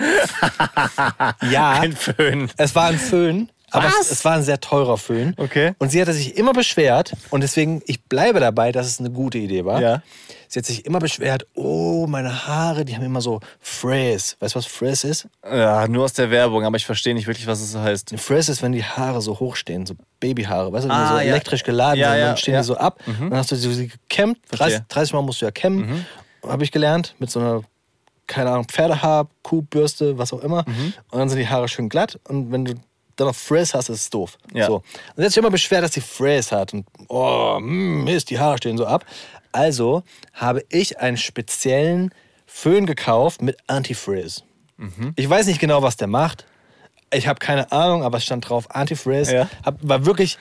Ja, 1.50 1.72
Ein 1.80 1.92
Föhn. 1.96 2.50
es 2.56 2.74
war 2.74 2.86
ein 2.86 2.98
Föhn. 2.98 3.48
Aber 3.72 3.88
es, 4.00 4.10
es 4.12 4.24
war 4.24 4.34
ein 4.34 4.44
sehr 4.44 4.60
teurer 4.60 4.96
Föhn. 4.96 5.34
Okay. 5.36 5.72
Und 5.78 5.90
sie 5.90 6.00
hatte 6.00 6.12
sich 6.12 6.36
immer 6.36 6.52
beschwert, 6.52 7.12
und 7.30 7.42
deswegen, 7.42 7.82
ich 7.86 8.02
bleibe 8.04 8.38
dabei, 8.38 8.70
dass 8.72 8.86
es 8.86 9.00
eine 9.00 9.10
gute 9.10 9.38
Idee 9.38 9.64
war. 9.64 9.80
Ja. 9.80 10.02
Sie 10.48 10.58
hat 10.58 10.66
sich 10.66 10.84
immer 10.86 10.98
beschwert, 10.98 11.46
oh, 11.54 12.06
meine 12.08 12.46
Haare, 12.46 12.84
die 12.84 12.94
haben 12.94 13.04
immer 13.04 13.20
so 13.20 13.40
Frizz. 13.60 14.36
Weißt 14.40 14.54
du, 14.54 14.58
was 14.58 14.66
Frizz 14.66 15.04
ist? 15.04 15.28
Ja, 15.44 15.86
nur 15.88 16.04
aus 16.04 16.12
der 16.12 16.30
Werbung, 16.30 16.64
aber 16.64 16.76
ich 16.76 16.86
verstehe 16.86 17.14
nicht 17.14 17.26
wirklich, 17.26 17.46
was 17.46 17.60
es 17.60 17.74
heißt. 17.76 18.14
Frizz 18.18 18.48
ist, 18.48 18.62
wenn 18.62 18.72
die 18.72 18.84
Haare 18.84 19.20
so 19.20 19.38
hoch 19.38 19.56
stehen, 19.56 19.86
so 19.86 19.94
Babyhaare, 20.20 20.72
weißt 20.72 20.84
du, 20.84 20.88
wenn 20.88 20.96
die 20.96 21.02
Ah, 21.02 21.08
so 21.12 21.14
ja. 21.16 21.22
elektrisch 21.22 21.62
geladen 21.64 21.98
Ja, 22.00 22.10
sind, 22.10 22.18
ja, 22.20 22.26
dann 22.26 22.36
stehen 22.36 22.56
die 22.56 22.62
so 22.64 22.76
ab. 22.76 23.00
Dann 23.06 23.34
hast 23.34 23.50
du 23.52 23.56
sie 23.56 23.88
gekämmt, 23.88 24.38
30, 24.50 24.56
Verstehe. 24.58 24.86
30 24.88 25.12
Mal 25.14 25.22
musst 25.22 25.40
du 25.40 25.44
ja 25.46 25.50
kämmen, 25.50 26.06
habe 26.46 26.64
ich 26.64 26.70
gelernt, 26.72 27.14
mit 27.18 27.30
so 27.30 27.40
einer, 27.40 27.62
keine 28.26 28.50
Ahnung, 28.50 28.66
Pferdehaar, 28.68 29.28
Kuhbürste, 29.42 30.16
was 30.18 30.32
auch 30.32 30.40
immer. 30.40 30.64
Und 31.10 31.18
dann 31.18 31.28
sind 31.28 31.38
die 31.38 31.48
Haare 31.48 31.68
schön 31.68 31.88
glatt 31.88 32.18
und 32.28 32.52
wenn 32.52 32.64
du 32.64 32.74
dann 33.16 33.28
noch 33.28 33.34
Frizz 33.34 33.72
hast, 33.72 33.88
ist 33.88 33.98
es 34.00 34.10
doof. 34.10 34.36
Ja. 34.52 34.66
So. 34.66 34.74
Und 34.76 34.84
sie 35.16 35.22
hat 35.24 35.30
sich 35.30 35.38
immer 35.38 35.50
beschwert, 35.50 35.82
dass 35.82 35.94
sie 35.94 36.02
Frizz 36.02 36.52
hat 36.52 36.74
und 36.74 36.84
oh, 37.08 37.58
mm, 37.58 38.04
Mist, 38.04 38.28
die 38.28 38.38
Haare 38.38 38.58
stehen 38.58 38.76
so 38.76 38.84
ab. 38.86 39.06
Also 39.56 40.02
habe 40.34 40.64
ich 40.68 41.00
einen 41.00 41.16
speziellen 41.16 42.12
Föhn 42.46 42.84
gekauft 42.84 43.40
mit 43.40 43.56
Anti-Frizz. 43.66 44.44
Ich 45.16 45.28
weiß 45.28 45.46
nicht 45.46 45.60
genau, 45.60 45.82
was 45.82 45.96
der 45.96 46.08
macht. 46.08 46.44
Ich 47.10 47.26
habe 47.26 47.38
keine 47.38 47.72
Ahnung, 47.72 48.02
aber 48.02 48.18
es 48.18 48.24
stand 48.24 48.48
drauf 48.48 48.70
Anti-Frizz. 48.70 49.30
Ja. 49.30 49.48
Hab, 49.64 49.78
war 49.80 50.04
wirklich 50.04 50.36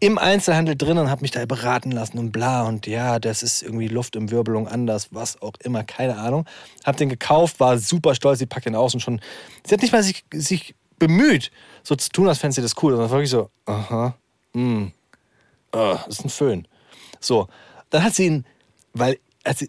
im 0.00 0.18
Einzelhandel 0.18 0.76
drin 0.76 0.98
und 0.98 1.10
habe 1.10 1.22
mich 1.22 1.30
da 1.30 1.44
beraten 1.46 1.90
lassen 1.90 2.18
und 2.18 2.30
bla 2.30 2.62
und 2.62 2.86
ja, 2.86 3.18
das 3.18 3.42
ist 3.42 3.62
irgendwie 3.62 3.88
Luftumwirbelung 3.88 4.68
anders, 4.68 5.08
was 5.12 5.40
auch 5.40 5.54
immer, 5.64 5.82
keine 5.82 6.18
Ahnung. 6.18 6.44
Hab 6.84 6.98
den 6.98 7.08
gekauft, 7.08 7.58
war 7.60 7.78
super 7.78 8.14
stolz, 8.14 8.38
sie 8.38 8.46
packt 8.46 8.66
den 8.66 8.76
aus 8.76 8.94
und 8.94 9.00
schon, 9.00 9.20
sie 9.66 9.74
hat 9.74 9.82
nicht 9.82 9.92
mal 9.92 10.02
sich, 10.02 10.24
sich 10.32 10.74
bemüht, 10.98 11.50
so 11.82 11.96
zu 11.96 12.10
tun, 12.10 12.28
als 12.28 12.38
fände 12.38 12.54
sie 12.54 12.62
das 12.62 12.74
cool, 12.82 12.92
sondern 12.92 13.10
wirklich 13.10 13.30
so, 13.30 13.50
aha, 13.64 14.14
mm, 14.52 14.86
ah, 15.72 16.00
das 16.06 16.18
ist 16.18 16.24
ein 16.24 16.30
Föhn. 16.30 16.68
So, 17.18 17.48
dann 17.90 18.04
hat 18.04 18.14
sie 18.14 18.26
ihn, 18.26 18.44
weil, 18.94 19.18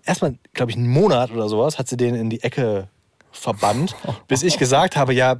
erstmal, 0.05 0.35
glaube 0.53 0.71
ich, 0.71 0.77
einen 0.77 0.87
Monat 0.89 1.31
oder 1.31 1.47
sowas, 1.49 1.77
hat 1.79 1.87
sie 1.87 1.97
den 1.97 2.15
in 2.15 2.29
die 2.29 2.41
Ecke 2.43 2.87
verbannt, 3.31 3.95
bis 4.27 4.43
ich 4.43 4.57
gesagt 4.57 4.95
habe, 4.95 5.13
ja, 5.13 5.35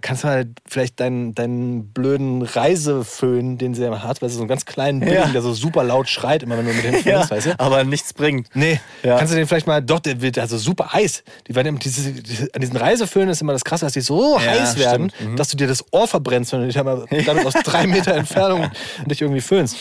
kannst 0.00 0.24
du 0.24 0.26
mal 0.26 0.46
vielleicht 0.66 0.98
deinen, 0.98 1.36
deinen 1.36 1.92
blöden 1.92 2.42
Reiseföhn, 2.42 3.58
den 3.58 3.74
sie 3.74 3.84
immer 3.84 4.02
hat, 4.02 4.20
weil 4.22 4.28
sie 4.28 4.34
so 4.34 4.40
einen 4.42 4.48
ganz 4.48 4.64
kleinen 4.66 4.98
Billigen, 4.98 5.26
Ja. 5.26 5.32
der 5.32 5.40
so 5.42 5.54
super 5.54 5.84
laut 5.84 6.08
schreit, 6.08 6.42
immer 6.42 6.58
wenn 6.58 6.66
du 6.66 6.72
mit 6.74 6.84
dem 6.84 6.94
Ja, 7.04 7.18
föhnst, 7.18 7.30
weißt 7.30 7.46
du? 7.46 7.60
aber 7.60 7.84
nichts 7.84 8.12
bringt. 8.12 8.48
Nee, 8.54 8.80
Ja. 9.04 9.18
kannst 9.18 9.32
du 9.32 9.36
den 9.36 9.46
vielleicht 9.46 9.68
mal, 9.68 9.80
doch, 9.80 10.00
der 10.00 10.20
wird 10.20 10.36
also 10.38 10.58
super 10.58 10.92
heiß. 10.92 11.22
Die 11.46 11.54
werden, 11.54 11.78
diese, 11.78 12.10
diese, 12.12 12.52
an 12.54 12.60
diesen 12.60 12.76
Reiseföhnen 12.76 13.28
ist 13.28 13.40
immer 13.40 13.52
das 13.52 13.64
Krasse, 13.64 13.84
dass 13.86 13.92
die 13.92 14.00
so 14.00 14.34
Ja, 14.38 14.46
heiß 14.50 14.76
werden. 14.78 15.12
Mhm. 15.20 15.36
dass 15.36 15.48
du 15.48 15.56
dir 15.56 15.68
das 15.68 15.84
Ohr 15.92 16.08
verbrennst, 16.08 16.52
wenn 16.52 16.60
du 16.60 16.66
dich 16.66 16.74
damit 17.26 17.46
aus 17.46 17.54
drei 17.62 17.86
Meter 17.86 18.14
Entfernung 18.14 18.68
dich 19.06 19.22
irgendwie 19.22 19.40
föhnst. 19.42 19.76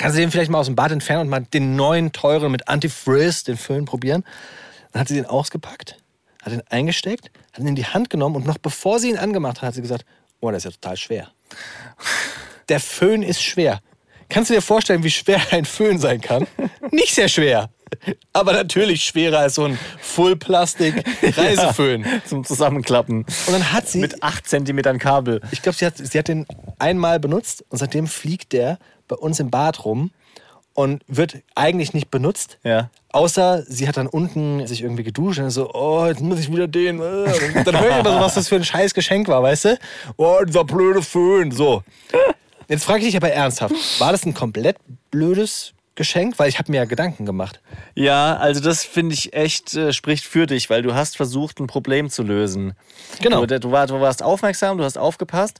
Kannst 0.00 0.16
du 0.16 0.22
den 0.22 0.30
vielleicht 0.30 0.50
mal 0.50 0.60
aus 0.60 0.66
dem 0.66 0.76
Bad 0.76 0.92
entfernen 0.92 1.24
und 1.24 1.28
mal 1.28 1.44
den 1.52 1.76
neuen, 1.76 2.12
teuren 2.12 2.50
mit 2.50 2.68
Anti-Frizz, 2.68 3.44
den 3.44 3.58
Föhn 3.58 3.84
probieren? 3.84 4.24
Dann 4.92 5.00
hat 5.00 5.08
sie 5.08 5.14
den 5.14 5.26
ausgepackt, 5.26 5.98
hat 6.42 6.54
ihn 6.54 6.62
eingesteckt, 6.70 7.30
hat 7.52 7.60
ihn 7.60 7.66
in 7.66 7.74
die 7.74 7.84
Hand 7.84 8.08
genommen 8.08 8.36
und 8.36 8.46
noch 8.46 8.56
bevor 8.56 8.98
sie 8.98 9.10
ihn 9.10 9.18
angemacht 9.18 9.58
hat, 9.58 9.68
hat 9.68 9.74
sie 9.74 9.82
gesagt, 9.82 10.06
oh, 10.40 10.48
der 10.48 10.56
ist 10.56 10.64
ja 10.64 10.70
total 10.70 10.96
schwer. 10.96 11.28
Der 12.70 12.80
Föhn 12.80 13.22
ist 13.22 13.42
schwer. 13.42 13.80
Kannst 14.30 14.48
du 14.48 14.54
dir 14.54 14.62
vorstellen, 14.62 15.02
wie 15.02 15.10
schwer 15.10 15.42
ein 15.50 15.66
Föhn 15.66 15.98
sein 15.98 16.22
kann? 16.22 16.46
Nicht 16.90 17.14
sehr 17.14 17.28
schwer. 17.28 17.68
Aber 18.32 18.54
natürlich 18.54 19.04
schwerer 19.04 19.40
als 19.40 19.56
so 19.56 19.64
ein 19.64 19.78
Full-Plastik-Reiseföhn. 20.00 22.06
Zum 22.24 22.44
Zusammenklappen. 22.44 23.24
Und 23.24 23.52
dann 23.52 23.72
hat 23.72 23.86
sie, 23.86 23.98
Mit 23.98 24.22
8 24.22 24.48
Zentimetern 24.48 24.98
Kabel. 24.98 25.42
ich 25.50 25.60
glaube, 25.60 25.76
sie 25.76 25.84
hat, 25.84 25.98
sie 25.98 26.18
hat 26.18 26.28
den 26.28 26.46
einmal 26.78 27.20
benutzt 27.20 27.66
und 27.68 27.78
seitdem 27.78 28.06
fliegt 28.06 28.52
der 28.52 28.78
bei 29.10 29.16
uns 29.16 29.40
im 29.40 29.50
Bad 29.50 29.84
rum 29.84 30.10
und 30.74 31.02
wird 31.06 31.38
eigentlich 31.54 31.92
nicht 31.92 32.10
benutzt. 32.10 32.58
Ja. 32.62 32.90
Außer 33.12 33.64
sie 33.66 33.88
hat 33.88 33.96
dann 33.96 34.06
unten 34.06 34.66
sich 34.66 34.82
irgendwie 34.82 35.02
geduscht 35.02 35.40
und 35.40 35.50
so, 35.50 35.74
oh, 35.74 36.06
jetzt 36.06 36.20
muss 36.20 36.38
ich 36.38 36.50
wieder 36.50 36.68
den. 36.68 37.00
äh. 37.00 37.02
Und 37.02 37.66
dann 37.66 37.78
höre 37.80 37.90
ich 37.90 37.98
immer 37.98 38.12
so, 38.12 38.20
was 38.20 38.34
das 38.34 38.48
für 38.48 38.56
ein 38.56 38.64
scheiß 38.64 38.94
Geschenk 38.94 39.28
war, 39.28 39.42
weißt 39.42 39.64
du? 39.66 39.78
Oh, 40.16 40.38
dieser 40.46 40.64
blöde 40.64 41.02
Föhn. 41.02 41.50
So. 41.50 41.82
Jetzt 42.68 42.84
frage 42.84 43.00
ich 43.00 43.06
dich 43.06 43.16
aber 43.16 43.32
ernsthaft, 43.32 43.74
war 44.00 44.12
das 44.12 44.24
ein 44.24 44.32
komplett 44.32 44.76
blödes 45.10 45.72
Geschenk? 45.96 46.38
Weil 46.38 46.48
ich 46.48 46.58
habe 46.60 46.70
mir 46.70 46.78
ja 46.78 46.84
Gedanken 46.84 47.26
gemacht. 47.26 47.60
Ja, 47.96 48.36
also 48.36 48.60
das 48.60 48.84
finde 48.84 49.14
ich 49.14 49.32
echt 49.32 49.74
äh, 49.74 49.92
spricht 49.92 50.24
für 50.24 50.46
dich, 50.46 50.70
weil 50.70 50.82
du 50.82 50.94
hast 50.94 51.16
versucht, 51.16 51.58
ein 51.58 51.66
Problem 51.66 52.10
zu 52.10 52.22
lösen. 52.22 52.74
Genau. 53.20 53.44
Du, 53.44 53.58
du, 53.58 53.72
war, 53.72 53.88
du 53.88 54.00
warst 54.00 54.22
aufmerksam, 54.22 54.78
du 54.78 54.84
hast 54.84 54.96
aufgepasst. 54.96 55.58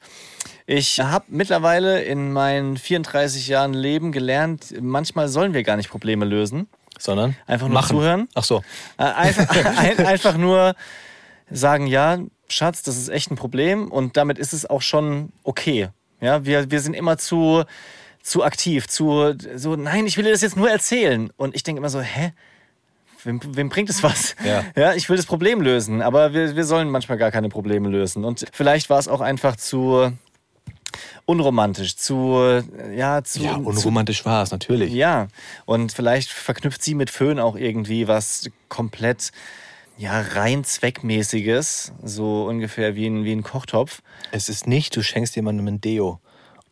Ich 0.73 1.01
habe 1.01 1.25
mittlerweile 1.31 2.01
in 2.05 2.33
meinen 2.33 2.77
34 2.77 3.49
Jahren 3.49 3.75
Leben 3.75 4.12
gelernt, 4.12 4.73
manchmal 4.81 5.27
sollen 5.27 5.53
wir 5.53 5.64
gar 5.64 5.77
nicht 5.77 5.91
Probleme 5.91 6.25
lösen. 6.25 6.68
Sondern? 6.97 7.35
Einfach 7.49 7.66
nur 7.66 7.75
machen. 7.75 7.97
zuhören. 7.97 8.29
Ach 8.37 8.45
so. 8.45 8.62
Einfach, 8.97 9.49
ein, 9.79 9.99
einfach 10.07 10.37
nur 10.37 10.77
sagen, 11.51 11.89
ja, 11.89 12.18
Schatz, 12.47 12.85
das 12.85 12.97
ist 12.97 13.09
echt 13.09 13.33
ein 13.33 13.35
Problem 13.35 13.91
und 13.91 14.16
damit 14.16 14.39
ist 14.39 14.53
es 14.53 14.64
auch 14.64 14.81
schon 14.81 15.33
okay. 15.43 15.89
Ja, 16.21 16.45
wir, 16.45 16.71
wir 16.71 16.81
sind 16.81 16.95
immer 16.95 17.18
zu, 17.18 17.64
zu 18.23 18.45
aktiv, 18.45 18.87
zu 18.87 19.35
so, 19.57 19.75
nein, 19.75 20.07
ich 20.07 20.16
will 20.18 20.25
dir 20.25 20.31
das 20.31 20.43
jetzt 20.43 20.57
nur 20.57 20.71
erzählen. 20.71 21.33
Und 21.37 21.57
ich 21.57 21.64
denke 21.64 21.81
immer 21.81 21.91
so, 21.91 22.01
hä? 22.01 22.33
Wem, 23.25 23.41
wem 23.45 23.71
bringt 23.71 23.91
es 23.91 24.05
was? 24.05 24.37
Ja. 24.45 24.62
ja, 24.77 24.95
ich 24.95 25.09
will 25.09 25.16
das 25.16 25.27
Problem 25.27 25.62
lösen, 25.62 26.01
aber 26.01 26.33
wir, 26.33 26.55
wir 26.55 26.64
sollen 26.64 26.91
manchmal 26.91 27.18
gar 27.18 27.33
keine 27.33 27.49
Probleme 27.49 27.89
lösen. 27.89 28.25
Und 28.25 28.47
vielleicht 28.53 28.89
war 28.89 29.01
es 29.01 29.09
auch 29.09 29.21
einfach 29.21 29.57
zu 29.57 30.12
unromantisch, 31.26 31.96
zu, 31.96 32.62
ja, 32.94 33.22
zu, 33.22 33.42
Ja, 33.42 33.57
unromantisch 33.57 34.24
war 34.24 34.42
es, 34.42 34.51
natürlich. 34.51 34.92
ja, 34.92 35.28
und 35.66 35.92
vielleicht 35.92 36.30
verknüpft 36.30 36.82
sie 36.82 36.94
mit 36.94 37.11
Föhn 37.11 37.38
auch 37.38 37.57
irgendwie 37.57 38.09
was 38.09 38.51
komplett 38.68 39.32
ja, 39.98 40.20
rein 40.20 40.64
zweckmäßiges, 40.64 41.92
so 42.03 42.46
ungefähr 42.46 42.94
wie 42.94 43.07
ein, 43.07 43.24
wie 43.24 43.32
ein 43.32 43.42
Kochtopf. 43.42 44.01
Es 44.32 44.48
ist 44.48 44.66
nicht, 44.66 44.96
du 44.96 45.03
schenkst 45.03 45.36
jemandem 45.36 45.68
ein 45.68 45.80
Deo 45.80 46.20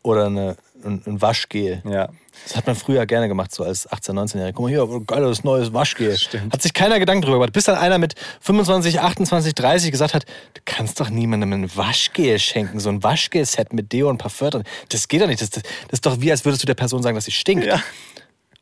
oder 0.03 0.27
eine, 0.27 0.57
ein, 0.85 1.03
ein 1.07 1.23
Waschgel. 1.23 1.83
Ja. 1.89 2.09
Das 2.45 2.57
hat 2.57 2.67
man 2.67 2.77
früher 2.77 3.05
gerne 3.07 3.29
gemacht, 3.29 3.53
so 3.55 3.65
als 3.65 3.89
18-, 3.89 4.13
19-Jähriger. 4.13 4.53
Guck 4.53 4.65
mal 4.65 4.69
hier, 4.69 5.03
geiles 5.07 5.45
neues 5.45 5.73
Waschgel. 5.73 6.17
Stimmt. 6.17 6.53
Hat 6.53 6.63
sich 6.63 6.73
keiner 6.73 6.99
Gedanken 6.99 7.23
drüber 7.23 7.37
gemacht. 7.37 7.53
Bis 7.53 7.65
dann 7.65 7.77
einer 7.77 7.99
mit 7.99 8.15
25, 8.41 9.01
28, 9.01 9.55
30 9.55 9.91
gesagt 9.91 10.15
hat, 10.15 10.25
du 10.55 10.61
kannst 10.65 11.01
doch 11.01 11.11
niemandem 11.11 11.53
ein 11.53 11.77
Waschgel 11.77 12.39
schenken. 12.39 12.81
So 12.81 12.89
ein 12.89 13.03
Waschgel-Set 13.03 13.73
mit 13.73 13.93
Deo 13.93 14.09
und 14.09 14.17
ein 14.17 14.19
Parfum 14.19 14.51
drin. 14.51 14.65
Das 14.89 15.09
geht 15.09 15.21
doch 15.21 15.27
nicht. 15.27 15.43
Das, 15.43 15.51
das, 15.51 15.63
das 15.63 15.93
ist 15.93 16.07
doch 16.07 16.21
wie, 16.21 16.31
als 16.31 16.45
würdest 16.45 16.63
du 16.63 16.67
der 16.67 16.75
Person 16.75 17.03
sagen, 17.03 17.17
dass 17.17 17.25
sie 17.25 17.33
stinkt. 17.33 17.67
Ja. 17.67 17.83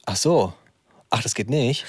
Ach 0.07 0.17
so. 0.17 0.53
Ach, 1.11 1.23
das 1.23 1.35
geht 1.35 1.51
nicht. 1.51 1.85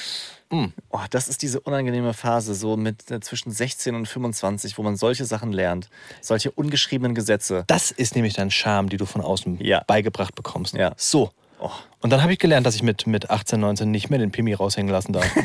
Oh, 0.50 1.00
das 1.10 1.28
ist 1.28 1.42
diese 1.42 1.60
unangenehme 1.60 2.14
Phase, 2.14 2.54
so 2.56 2.78
mit 2.78 3.12
äh, 3.12 3.20
zwischen 3.20 3.52
16 3.52 3.96
und 3.96 4.08
25, 4.08 4.78
wo 4.78 4.84
man 4.84 4.96
solche 4.96 5.26
Sachen 5.26 5.52
lernt. 5.52 5.90
Solche 6.22 6.52
ungeschriebenen 6.52 7.14
Gesetze. 7.16 7.66
Das 7.68 7.92
ist 7.92 8.16
nämlich 8.16 8.34
dein 8.36 8.50
Charme, 8.50 8.88
die 8.90 8.96
du 8.98 9.06
von 9.06 9.22
außen 9.22 9.60
Ja. 9.62 9.84
beigebracht 9.88 10.36
bekommst. 10.36 10.74
Ja. 10.74 10.94
So. 10.96 11.32
Oh. 11.60 11.70
Und 12.02 12.12
dann 12.12 12.22
habe 12.24 12.32
ich 12.34 12.40
gelernt, 12.40 12.66
dass 12.66 12.76
ich 12.76 12.84
mit, 12.84 13.08
mit 13.08 13.30
18, 13.30 13.60
19 13.60 13.92
nicht 13.92 14.10
mehr 14.10 14.20
den 14.20 14.32
Pimi 14.32 14.54
raushängen 14.54 14.92
lassen 14.92 15.12
darf. 15.14 15.26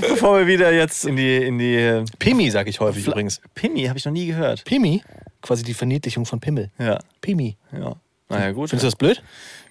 Bevor 0.00 0.38
wir 0.40 0.46
wieder 0.46 0.72
jetzt 0.72 1.04
in 1.04 1.16
die, 1.16 1.36
in 1.36 1.58
die 1.58 1.74
äh, 1.76 2.04
Pimi, 2.18 2.50
sage 2.50 2.70
ich 2.70 2.80
häufig 2.80 3.04
Fla- 3.04 3.12
übrigens. 3.12 3.40
Pimmi, 3.54 3.84
habe 3.86 3.98
ich 3.98 4.04
noch 4.04 4.12
nie 4.12 4.26
gehört. 4.26 4.64
Pimi? 4.64 5.02
Quasi 5.42 5.62
die 5.64 5.74
Verniedlichung 5.74 6.24
von 6.26 6.40
Pimmel. 6.40 6.70
Ja, 6.78 7.00
Pimi. 7.20 7.56
ja. 7.72 7.96
Naja, 8.28 8.52
gut. 8.52 8.70
Findest 8.70 8.84
du 8.84 8.86
das 8.86 8.96
blöd? 8.96 9.22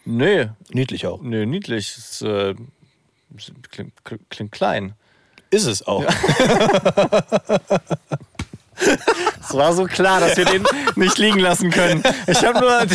Nee, 0.06 0.49
Niedlich 0.70 1.06
auch. 1.08 1.22
nee, 1.22 1.45
niedlich. 1.45 1.95
Es, 1.97 2.22
äh, 2.22 2.56
klingt, 3.72 3.93
klingt 4.30 4.51
klein. 4.51 4.93
Ist 5.49 5.66
es 5.66 5.86
auch. 5.86 6.04
Es 9.41 9.54
war 9.54 9.72
so 9.74 9.86
klar, 9.86 10.20
dass 10.20 10.36
wir 10.36 10.45
den 10.45 10.66
nicht 10.95 11.18
liegen 11.18 11.39
lassen 11.39 11.70
können. 11.70 12.04
Ich 12.28 12.43
habe 12.43 12.60
nur. 12.60 12.86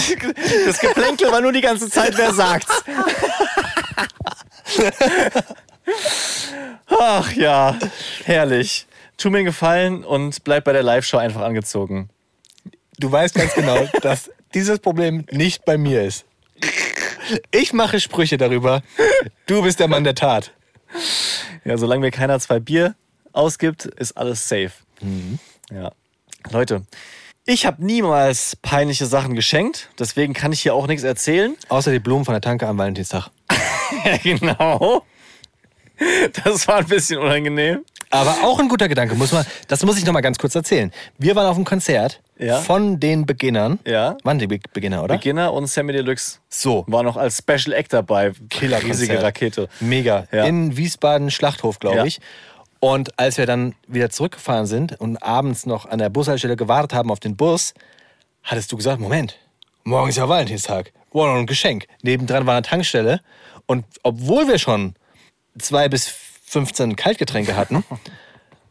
Das 0.67 0.81
Geplänkel 0.81 1.31
war 1.31 1.41
nur 1.41 1.53
die 1.53 1.61
ganze 1.61 1.89
Zeit, 1.89 2.19
wer 2.19 2.35
sagt's. 2.35 2.83
Ach 6.89 7.33
ja, 7.33 7.79
herrlich. 8.25 8.87
Tu 9.17 9.31
mir 9.31 9.39
einen 9.39 9.47
Gefallen 9.47 10.05
und 10.05 10.43
bleib 10.45 10.65
bei 10.65 10.73
der 10.73 10.83
Live-Show 10.83 11.17
einfach 11.19 11.43
angezogen. 11.43 12.11
Du 12.99 13.11
weißt 13.11 13.35
ganz 13.35 13.55
genau, 13.55 13.87
dass 14.03 14.31
dieses 14.55 14.79
Problem 14.79 15.25
nicht 15.31 15.65
bei 15.65 15.79
mir 15.79 16.03
ist. 16.03 16.25
Ich 17.51 17.73
mache 17.73 18.01
Sprüche 18.01 18.37
darüber. 18.37 18.83
Du 19.47 19.63
bist 19.63 19.81
der 19.81 19.89
Mann 19.89 20.05
der 20.05 20.15
Tat. 20.15 20.53
Ja, 21.65 21.77
solange 21.77 22.01
mir 22.01 22.11
keiner 22.11 22.39
zwei 22.41 22.61
Bier 22.61 22.95
ausgibt, 23.33 23.85
ist 23.85 24.17
alles 24.17 24.49
safe. 24.49 24.73
Ja. 25.71 25.93
Leute, 26.51 26.83
ich 27.45 27.67
habe 27.67 27.85
niemals 27.85 28.57
peinliche 28.57 29.07
Sachen 29.07 29.35
geschenkt, 29.35 29.89
deswegen 29.99 30.35
kann 30.35 30.53
ich 30.53 30.61
hier 30.61 30.75
auch 30.75 30.87
nichts 30.87 31.03
erzählen. 31.03 31.57
Außer 31.69 31.91
die 31.91 31.99
Blumen 31.99 32.25
von 32.25 32.35
der 32.35 32.41
Tanke 32.41 32.67
am 32.67 32.79
Valentinstag. 32.79 33.31
Ja, 34.05 34.17
genau. 34.19 35.05
Das 36.45 36.69
war 36.69 36.77
ein 36.77 36.87
bisschen 36.87 37.19
unangenehm. 37.19 37.85
Aber 38.11 38.37
auch 38.43 38.59
ein 38.59 38.69
guter 38.69 38.89
Gedanke, 38.89 39.15
muss 39.15 39.33
man, 39.33 39.45
das 39.67 39.85
muss 39.85 39.99
ich 39.99 40.05
noch 40.05 40.13
mal 40.13 40.21
ganz 40.21 40.39
kurz 40.39 40.55
erzählen. 40.55 40.93
Wir 41.19 41.35
waren 41.37 41.47
auf 41.47 41.57
einem 41.57 41.65
Konzert 41.65 42.21
Ja. 42.39 42.61
von 42.61 43.01
den 43.01 43.27
Beginnern. 43.27 43.79
Ja. 43.87 44.17
Waren 44.23 44.39
die 44.39 44.47
Be 44.47 44.61
Beginner, 44.73 45.03
oder? 45.03 45.17
Beginner 45.17 45.53
und 45.53 45.67
Sammy 45.67 45.93
Deluxe 45.93 46.39
so. 46.49 46.85
war 46.87 47.03
noch 47.03 47.17
als 47.17 47.39
Special 47.39 47.73
Act 47.73 47.93
dabei. 47.93 48.33
Killer 48.49 48.83
Riesige 48.83 49.23
Rakete. 49.23 49.69
Mega. 49.81 50.27
Ja. 50.33 50.45
In 50.45 50.77
Wiesbaden 50.77 51.31
Schlachthof, 51.31 51.79
glaube 51.79 52.07
ich. 52.07 52.21
Und 52.81 53.19
als 53.19 53.39
wir 53.39 53.47
dann 53.47 53.75
wieder 53.89 54.11
zurückgefahren 54.11 54.67
sind 54.67 54.99
und 55.01 55.17
abends 55.23 55.67
noch 55.67 55.87
an 55.87 55.99
der 55.99 56.11
Bushaltestelle 56.11 56.57
gewartet 56.57 56.95
haben 56.95 57.11
auf 57.11 57.19
den 57.19 57.37
Bus, 57.37 57.75
hattest 58.45 58.71
du 58.71 58.77
gesagt, 58.77 59.01
Moment, 59.01 59.37
morgen 59.85 60.09
ist 60.11 60.17
ja 60.17 60.29
Valentinstag. 60.29 60.93
Oh, 61.11 61.27
noch 61.27 61.35
ein 61.35 61.47
Geschenk. 61.47 61.87
Nebendran 62.03 62.47
war 62.47 62.55
eine 62.55 62.63
Tankstelle. 62.63 63.21
Und 63.67 63.85
obwohl 64.03 64.47
wir 64.47 64.59
schon 64.59 64.95
zwei 65.59 65.89
bis 65.89 66.07
15 66.07 66.97
Kaltgetränke 66.97 67.57
hatten, 67.57 67.83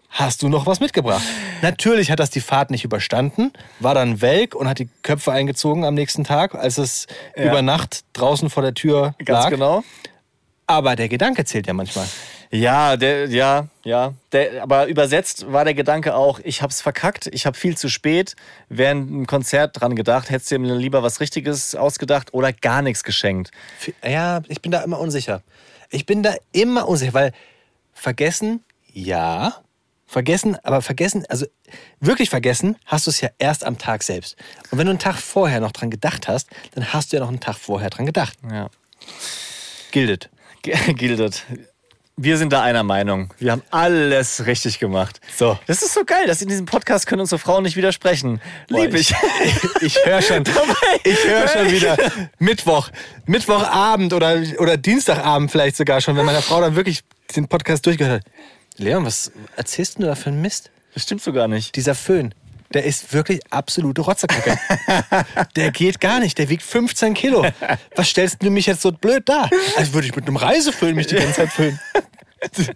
hast 0.09 0.41
du 0.41 0.49
noch 0.49 0.65
was 0.65 0.79
mitgebracht. 0.79 1.23
Natürlich 1.61 2.11
hat 2.11 2.19
das 2.19 2.29
die 2.29 2.41
Fahrt 2.41 2.71
nicht 2.71 2.83
überstanden, 2.83 3.51
war 3.79 3.93
dann 3.93 4.21
welk 4.21 4.55
und 4.55 4.67
hat 4.67 4.79
die 4.79 4.89
Köpfe 5.03 5.31
eingezogen 5.31 5.85
am 5.85 5.93
nächsten 5.93 6.23
Tag, 6.23 6.55
als 6.55 6.77
es 6.77 7.07
über 7.35 7.61
Nacht 7.61 8.03
draußen 8.13 8.49
vor 8.49 8.63
der 8.63 8.73
Tür 8.73 9.15
Ganz 9.19 9.43
lag. 9.43 9.49
genau. 9.49 9.83
Aber 10.65 10.95
der 10.95 11.07
Gedanke 11.07 11.45
zählt 11.45 11.67
ja 11.67 11.73
manchmal. 11.73 12.07
Ja, 12.49 12.95
der, 12.95 13.27
ja, 13.27 13.67
ja. 13.83 14.13
Der, 14.31 14.63
aber 14.63 14.87
übersetzt 14.87 15.51
war 15.51 15.65
der 15.65 15.73
Gedanke 15.73 16.15
auch, 16.15 16.39
ich 16.43 16.61
hab's 16.61 16.81
verkackt, 16.81 17.27
ich 17.27 17.45
habe 17.45 17.57
viel 17.57 17.77
zu 17.77 17.89
spät 17.89 18.35
während 18.69 19.09
einem 19.09 19.27
Konzert 19.27 19.79
dran 19.79 19.95
gedacht, 19.95 20.29
hättest 20.29 20.51
du 20.51 20.59
mir 20.59 20.75
lieber 20.75 21.03
was 21.03 21.19
Richtiges 21.19 21.75
ausgedacht 21.75 22.33
oder 22.33 22.53
gar 22.53 22.81
nichts 22.81 23.03
geschenkt. 23.03 23.51
Ja, 24.03 24.41
ich 24.47 24.61
bin 24.61 24.71
da 24.71 24.81
immer 24.81 24.99
unsicher. 24.99 25.41
Ich 25.89 26.05
bin 26.05 26.23
da 26.23 26.35
immer 26.53 26.87
unsicher, 26.87 27.13
weil 27.13 27.33
vergessen, 27.93 28.63
ja, 28.93 29.55
vergessen, 30.07 30.57
aber 30.63 30.81
vergessen, 30.81 31.25
also 31.29 31.45
wirklich 31.99 32.29
vergessen, 32.29 32.77
hast 32.85 33.05
du 33.05 33.11
es 33.11 33.21
ja 33.21 33.29
erst 33.37 33.65
am 33.65 33.77
Tag 33.77 34.03
selbst. 34.03 34.37
Und 34.71 34.79
wenn 34.79 34.87
du 34.87 34.91
einen 34.91 34.99
Tag 34.99 35.17
vorher 35.17 35.59
noch 35.59 35.73
dran 35.73 35.91
gedacht 35.91 36.27
hast, 36.27 36.49
dann 36.73 36.93
hast 36.93 37.11
du 37.11 37.17
ja 37.17 37.21
noch 37.21 37.29
einen 37.29 37.41
Tag 37.41 37.57
vorher 37.57 37.89
dran 37.89 38.05
gedacht. 38.05 38.37
Ja. 38.49 38.69
Gildet. 39.91 40.29
Gildet. 40.63 41.45
Wir 42.19 42.39
sind 42.39 42.51
da 42.51 42.63
einer 42.63 42.81
Meinung. 42.81 43.31
Wir 43.37 43.51
haben 43.51 43.61
alles 43.69 44.47
richtig 44.47 44.79
gemacht. 44.79 45.21
So. 45.35 45.59
Das 45.67 45.83
ist 45.83 45.93
so 45.93 46.03
geil, 46.03 46.25
dass 46.25 46.41
in 46.41 46.49
diesem 46.49 46.65
Podcast 46.65 47.05
können 47.05 47.21
unsere 47.21 47.37
Frauen 47.37 47.61
nicht 47.61 47.75
widersprechen. 47.75 48.41
Lieb 48.69 48.95
ich. 48.95 49.13
Ich 49.81 50.03
höre 50.03 50.23
schon, 50.23 50.43
ich 51.03 51.23
höre 51.27 51.47
schon 51.47 51.71
wieder 51.71 51.95
Mittwoch, 52.39 52.89
Mittwochabend 53.27 54.13
oder, 54.13 54.41
oder 54.57 54.77
Dienstagabend 54.77 55.51
vielleicht 55.51 55.77
sogar 55.77 56.01
schon, 56.01 56.17
wenn 56.17 56.25
meine 56.25 56.41
Frau 56.41 56.59
dann 56.59 56.75
wirklich 56.75 57.01
den 57.35 57.47
Podcast 57.47 57.85
durchgehört 57.85 58.23
hat. 58.25 58.31
Leon, 58.77 59.05
was 59.05 59.31
erzählst 59.55 59.97
du 59.97 60.03
da 60.03 60.15
für 60.15 60.29
einen 60.29 60.41
Mist? 60.41 60.69
Das 60.93 61.03
stimmt 61.03 61.21
so 61.21 61.33
gar 61.33 61.47
nicht. 61.47 61.75
Dieser 61.75 61.95
Föhn, 61.95 62.33
der 62.73 62.83
ist 62.85 63.13
wirklich 63.13 63.41
absolute 63.49 64.01
Rotzerkacke. 64.01 64.57
der 65.55 65.71
geht 65.71 65.99
gar 65.99 66.19
nicht, 66.19 66.37
der 66.37 66.49
wiegt 66.49 66.63
15 66.63 67.13
Kilo. 67.13 67.45
Was 67.95 68.09
stellst 68.09 68.43
du 68.43 68.51
mich 68.51 68.67
jetzt 68.67 68.81
so 68.81 68.91
blöd 68.91 69.23
da? 69.27 69.49
Als 69.77 69.93
würde 69.93 70.07
ich 70.07 70.15
mit 70.15 70.27
einem 70.27 70.37
Reiseföhn 70.37 70.95
mich 70.95 71.07
die 71.07 71.15
ganze 71.15 71.33
Zeit 71.33 71.49
föhnen. 71.49 71.79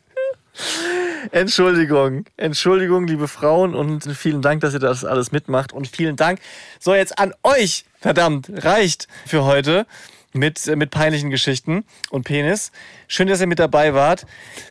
Entschuldigung. 1.32 2.26
Entschuldigung, 2.36 3.08
liebe 3.08 3.28
Frauen 3.28 3.76
und 3.76 4.04
vielen 4.16 4.42
Dank, 4.42 4.62
dass 4.62 4.74
ihr 4.74 4.80
das 4.80 5.06
alles 5.06 5.32
mitmacht 5.32 5.72
und 5.72 5.88
vielen 5.88 6.16
Dank. 6.16 6.40
So, 6.80 6.96
jetzt 6.96 7.18
an 7.20 7.34
euch. 7.44 7.86
Verdammt, 8.00 8.50
reicht 8.64 9.08
für 9.28 9.44
heute 9.44 9.86
mit, 10.34 10.68
äh, 10.68 10.76
mit 10.76 10.92
peinlichen 10.92 11.30
Geschichten 11.30 11.84
und 12.10 12.24
Penis. 12.24 12.72
Schön, 13.08 13.28
dass 13.28 13.42
ihr 13.42 13.48
mit 13.48 13.60
dabei 13.60 13.94
wart. 13.94 14.26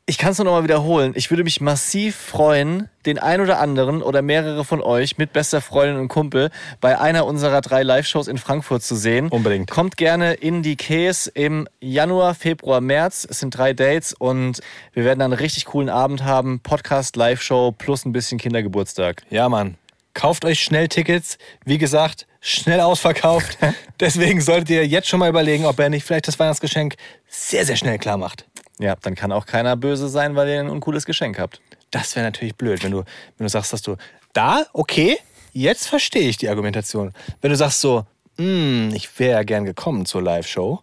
Ich 0.07 0.19
kann 0.19 0.33
es 0.33 0.39
nur 0.39 0.47
noch 0.47 0.53
mal 0.53 0.65
wiederholen. 0.65 1.13
Ich 1.15 1.31
würde 1.31 1.45
mich 1.45 1.61
massiv 1.61 2.17
freuen, 2.17 2.89
den 3.07 3.19
ein 3.19 3.41
oder 3.41 3.61
anderen 3.61 4.03
oder 4.03 4.23
mehrere 4.23 4.65
von 4.65 4.83
euch 4.83 5.19
mit 5.19 5.33
bester 5.33 5.61
Freundin 5.61 5.99
und 5.99 6.09
Kumpel 6.09 6.51
bei 6.81 6.99
einer 6.99 7.27
unserer 7.27 7.61
drei 7.61 7.83
Live-Shows 7.83 8.29
in 8.29 8.39
Frankfurt 8.39 8.83
zu 8.83 8.95
sehen. 8.97 9.29
Unbedingt. 9.29 9.71
Kommt 9.71 9.97
gerne 9.97 10.35
in 10.35 10.63
die 10.63 10.77
Käse 10.77 11.31
im 11.35 11.69
Januar, 11.81 12.35
Februar, 12.35 12.81
März. 12.81 13.27
Es 13.29 13.41
sind 13.41 13.57
drei 13.57 13.73
Dates 13.73 14.13
und 14.13 14.61
wir 14.93 15.05
werden 15.05 15.19
dann 15.19 15.33
einen 15.33 15.41
richtig 15.41 15.67
coolen 15.67 15.89
Abend 15.89 16.25
haben. 16.25 16.61
Podcast, 16.61 17.17
Live-Show 17.17 17.73
plus 17.73 18.05
ein 18.05 18.13
bisschen 18.13 18.39
Kindergeburtstag. 18.39 19.23
Ja, 19.31 19.49
Mann. 19.49 19.77
Kauft 20.15 20.45
euch 20.45 20.61
schnell 20.61 20.89
Tickets. 20.89 21.39
Wie 21.65 21.79
gesagt, 21.79 22.27
schnell 22.41 22.81
ausverkauft. 22.81 23.59
Deswegen 24.01 24.41
solltet 24.41 24.71
ihr 24.71 24.87
jetzt 24.87 25.09
schon 25.09 25.21
mal 25.21 25.29
überlegen, 25.29 25.67
ob 25.67 25.79
er 25.79 25.91
nicht 25.91 26.05
vielleicht 26.05 26.29
das 26.29 26.39
Weihnachtsgeschenk 26.39 26.97
sehr, 27.29 27.65
sehr 27.67 27.77
schnell 27.77 27.99
klar 27.99 28.17
macht. 28.17 28.47
Ja, 28.79 28.97
dann 29.03 29.15
kann 29.15 29.31
auch 29.31 29.45
keiner 29.47 29.77
böse 29.77 30.09
sein, 30.09 30.37
weil 30.37 30.49
ihr 30.49 30.61
ein 30.61 30.71
uncooles 30.71 31.05
Geschenk 31.05 31.39
habt. 31.39 31.61
Das 31.91 32.17
wäre 32.17 32.25
natürlich 32.25 32.55
blöd, 32.57 32.83
wenn 32.83 32.93
du, 32.93 32.99
wenn 33.37 33.45
du 33.45 33.49
sagst, 33.49 33.73
dass 33.73 33.83
du 33.83 33.97
da, 34.33 34.65
okay, 34.73 35.19
jetzt 35.53 35.87
verstehe 35.89 36.29
ich 36.29 36.39
die 36.39 36.49
Argumentation. 36.49 37.13
Wenn 37.41 37.51
du 37.51 37.57
sagst 37.57 37.81
so, 37.81 38.07
"Hm, 38.39 38.93
ich 38.95 39.19
wäre 39.19 39.33
ja 39.33 39.43
gern 39.43 39.65
gekommen 39.65 40.07
zur 40.07 40.23
Live-Show, 40.23 40.81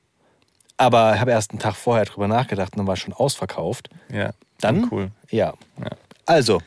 aber 0.76 1.20
habe 1.20 1.32
erst 1.32 1.51
einen 1.51 1.60
Tag 1.60 1.76
vorher 1.76 2.05
drüber 2.05 2.28
nachgedacht 2.28 2.74
und 2.74 2.80
dann 2.80 2.88
war 2.88 2.97
schon 2.97 3.14
ausverkauft, 3.14 3.89
Ja, 4.14 4.32
dann 4.60 4.88
cool. 4.91 5.12
Ja. 5.32 5.53
Ja. 5.80 5.89
Also, 6.26 6.62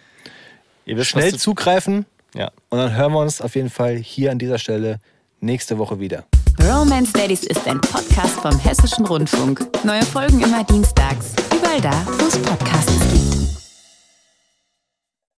Ihr 0.87 0.97
wisst, 0.97 1.11
schnell 1.11 1.35
zugreifen 1.37 2.07
Ja. 2.35 2.51
und 2.69 2.79
dann 2.79 2.95
hören 2.97 3.13
wir 3.13 3.21
uns 3.21 3.41
auf 3.41 3.55
jeden 3.57 3.71
Fall 3.71 3.97
hier 3.97 4.31
an 4.31 4.39
dieser 4.39 4.59
Stelle 4.59 4.99
nächste 5.41 5.79
Woche 5.79 5.99
wieder. 5.99 6.25
Romance 6.63 7.13
Daddies 7.13 7.45
ist 7.45 7.67
ein 7.67 7.81
Podcast 7.81 8.35
vom 8.41 8.59
Hessischen 8.59 9.07
Rundfunk. 9.07 9.67
Neue 9.85 10.03
Folgen 10.03 10.41
immer 10.41 10.63
dienstags. 10.65 11.33
Überall 11.57 11.81
da, 11.81 12.07
wo 12.19 12.27
es 12.27 12.39
Podcasts 12.39 12.93
gibt. 13.13 13.70